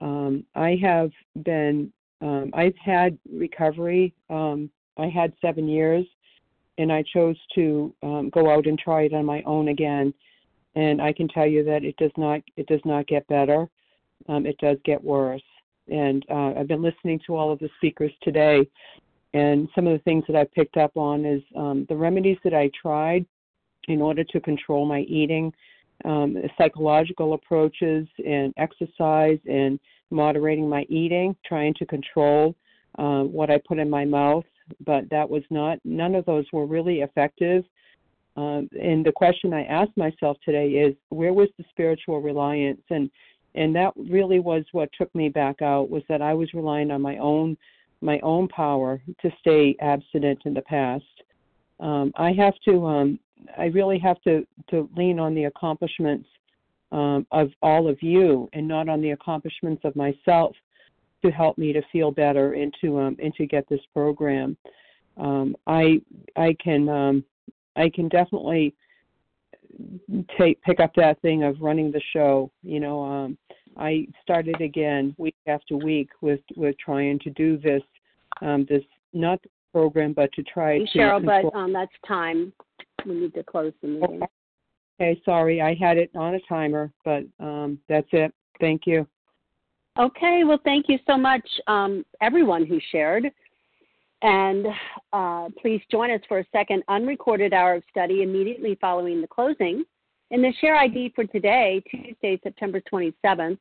Um, 0.00 0.44
I 0.54 0.78
have 0.82 1.10
been, 1.44 1.92
um, 2.20 2.50
I've 2.52 2.76
had 2.76 3.16
recovery. 3.32 4.12
Um, 4.28 4.70
I 4.98 5.06
had 5.08 5.32
seven 5.40 5.68
years, 5.68 6.04
and 6.78 6.92
I 6.92 7.02
chose 7.14 7.36
to 7.54 7.94
um, 8.02 8.30
go 8.30 8.50
out 8.50 8.66
and 8.66 8.78
try 8.78 9.02
it 9.02 9.14
on 9.14 9.24
my 9.24 9.42
own 9.42 9.68
again. 9.68 10.12
And 10.74 11.00
I 11.00 11.12
can 11.12 11.28
tell 11.28 11.46
you 11.46 11.64
that 11.64 11.84
it 11.84 11.96
does 11.96 12.12
not, 12.16 12.40
it 12.56 12.66
does 12.66 12.82
not 12.84 13.06
get 13.06 13.26
better. 13.28 13.68
Um, 14.28 14.46
it 14.46 14.58
does 14.58 14.78
get 14.84 15.02
worse. 15.02 15.42
And 15.88 16.24
uh, 16.28 16.54
I've 16.58 16.68
been 16.68 16.82
listening 16.82 17.20
to 17.26 17.36
all 17.36 17.52
of 17.52 17.60
the 17.60 17.70
speakers 17.76 18.12
today, 18.22 18.68
and 19.36 19.68
some 19.74 19.86
of 19.86 19.92
the 19.92 20.02
things 20.04 20.24
that 20.28 20.36
I 20.36 20.44
picked 20.44 20.78
up 20.78 20.96
on 20.96 21.26
is 21.26 21.42
um, 21.56 21.84
the 21.90 21.96
remedies 21.96 22.38
that 22.44 22.54
I 22.54 22.70
tried 22.80 23.26
in 23.88 24.00
order 24.00 24.24
to 24.24 24.40
control 24.40 24.86
my 24.86 25.00
eating, 25.00 25.52
um, 26.04 26.36
psychological 26.56 27.34
approaches 27.34 28.06
and 28.24 28.54
exercise 28.56 29.38
and 29.46 29.78
moderating 30.10 30.68
my 30.68 30.82
eating, 30.88 31.36
trying 31.44 31.74
to 31.74 31.86
control 31.86 32.54
um, 32.98 33.32
what 33.32 33.50
I 33.50 33.58
put 33.68 33.78
in 33.78 33.90
my 33.90 34.04
mouth, 34.04 34.44
but 34.84 35.08
that 35.10 35.28
was 35.28 35.42
not, 35.50 35.78
none 35.84 36.14
of 36.14 36.24
those 36.24 36.46
were 36.52 36.66
really 36.66 37.00
effective. 37.00 37.62
Um, 38.36 38.68
and 38.80 39.04
the 39.04 39.12
question 39.12 39.52
I 39.52 39.64
asked 39.64 39.96
myself 39.96 40.36
today 40.44 40.68
is, 40.70 40.94
where 41.10 41.32
was 41.32 41.48
the 41.58 41.64
spiritual 41.70 42.20
reliance? 42.20 42.82
And 42.90 43.10
and 43.54 43.74
that 43.74 43.92
really 43.96 44.38
was 44.38 44.64
what 44.72 44.90
took 44.98 45.12
me 45.14 45.30
back 45.30 45.62
out 45.62 45.88
was 45.88 46.02
that 46.10 46.20
I 46.20 46.34
was 46.34 46.52
relying 46.52 46.90
on 46.90 47.00
my 47.00 47.16
own 47.16 47.56
my 48.00 48.18
own 48.20 48.48
power 48.48 49.00
to 49.22 49.30
stay 49.40 49.76
abstinent 49.80 50.40
in 50.44 50.54
the 50.54 50.62
past. 50.62 51.04
Um, 51.80 52.12
I 52.16 52.32
have 52.32 52.54
to 52.66 52.86
um, 52.86 53.18
I 53.58 53.66
really 53.66 53.98
have 53.98 54.20
to 54.22 54.46
to 54.70 54.88
lean 54.96 55.18
on 55.18 55.34
the 55.34 55.44
accomplishments 55.44 56.28
um, 56.92 57.26
of 57.32 57.50
all 57.62 57.88
of 57.88 58.02
you 58.02 58.48
and 58.52 58.66
not 58.66 58.88
on 58.88 59.00
the 59.00 59.10
accomplishments 59.10 59.82
of 59.84 59.94
myself 59.96 60.54
to 61.24 61.30
help 61.30 61.58
me 61.58 61.72
to 61.72 61.82
feel 61.92 62.10
better 62.10 62.54
and 62.54 62.74
to 62.80 62.98
um, 62.98 63.16
and 63.22 63.34
to 63.34 63.46
get 63.46 63.68
this 63.68 63.80
program. 63.92 64.56
Um, 65.16 65.56
I 65.66 66.00
I 66.36 66.56
can 66.62 66.88
um, 66.88 67.24
I 67.76 67.90
can 67.90 68.08
definitely 68.08 68.74
take 70.38 70.60
pick 70.62 70.80
up 70.80 70.94
that 70.96 71.20
thing 71.20 71.42
of 71.42 71.60
running 71.60 71.90
the 71.90 72.02
show. 72.12 72.50
You 72.62 72.80
know, 72.80 73.04
um, 73.04 73.38
I 73.78 74.06
started 74.22 74.60
again 74.60 75.14
week 75.18 75.36
after 75.46 75.76
week 75.76 76.10
with 76.20 76.40
with 76.56 76.76
trying 76.78 77.18
to 77.20 77.30
do 77.30 77.58
this 77.58 77.82
um, 78.42 78.66
this 78.68 78.82
not 79.12 79.40
program, 79.72 80.12
but 80.12 80.32
to 80.32 80.42
try 80.42 80.78
hey, 80.78 80.86
to. 80.86 80.98
Cheryl, 80.98 81.24
but 81.24 81.56
um, 81.56 81.72
that's 81.72 81.92
time. 82.06 82.52
We 83.04 83.14
need 83.14 83.34
to 83.34 83.42
close 83.42 83.72
the 83.82 83.88
meeting. 83.88 84.22
Okay, 85.00 85.20
sorry, 85.24 85.60
I 85.60 85.74
had 85.74 85.98
it 85.98 86.10
on 86.14 86.34
a 86.34 86.40
timer, 86.48 86.90
but 87.04 87.24
um, 87.38 87.78
that's 87.88 88.08
it. 88.12 88.32
Thank 88.60 88.82
you. 88.86 89.06
Okay, 89.98 90.42
well, 90.44 90.58
thank 90.64 90.86
you 90.88 90.98
so 91.06 91.16
much, 91.16 91.46
um, 91.66 92.04
everyone 92.20 92.66
who 92.66 92.78
shared. 92.90 93.30
And 94.22 94.66
uh, 95.12 95.48
please 95.60 95.80
join 95.90 96.10
us 96.10 96.20
for 96.28 96.38
a 96.38 96.44
second 96.50 96.82
unrecorded 96.88 97.52
hour 97.52 97.74
of 97.74 97.82
study 97.90 98.22
immediately 98.22 98.76
following 98.80 99.20
the 99.20 99.28
closing. 99.28 99.84
And 100.30 100.42
the 100.42 100.52
share 100.60 100.76
ID 100.76 101.12
for 101.14 101.24
today, 101.24 101.82
Tuesday, 101.90 102.40
September 102.42 102.80
27th, 102.92 103.58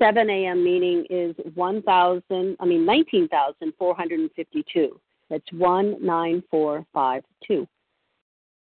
7 0.00 0.30
a.m. 0.30 0.64
meeting 0.64 1.04
is 1.10 1.34
1,000, 1.54 2.56
I 2.58 2.64
mean 2.64 2.86
19,452. 2.86 5.00
That's 5.28 5.44
19452. 5.52 7.68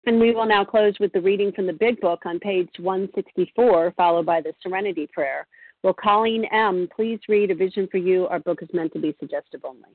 And 0.05 0.21
we 0.21 0.35
will 0.35 0.47
now 0.47 0.65
close 0.65 0.95
with 1.01 1.13
the 1.13 1.21
reading 1.21 1.53
from 1.53 1.67
the 1.67 1.73
Big 1.73 2.01
Book 2.01 2.23
on 2.27 2.39
page 2.39 2.69
164, 2.79 3.95
followed 3.97 4.27
by 4.27 4.41
the 4.41 4.53
Serenity 4.63 5.09
Prayer. 5.13 5.47
Will 5.83 5.95
Colleen 5.95 6.45
M. 6.53 6.89
please 6.95 7.19
read 7.29 7.51
A 7.51 7.55
Vision 7.55 7.89
for 7.91 7.99
You? 7.99 8.27
Our 8.27 8.41
book 8.41 8.63
is 8.63 8.69
meant 8.73 8.93
to 8.93 8.99
be 8.99 9.17
suggestive 9.19 9.65
only. 9.65 9.89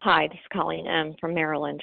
Hi, 0.00 0.26
this 0.26 0.38
is 0.38 0.46
Colleen 0.52 0.86
M. 0.86 1.14
from 1.20 1.32
Maryland. 1.32 1.82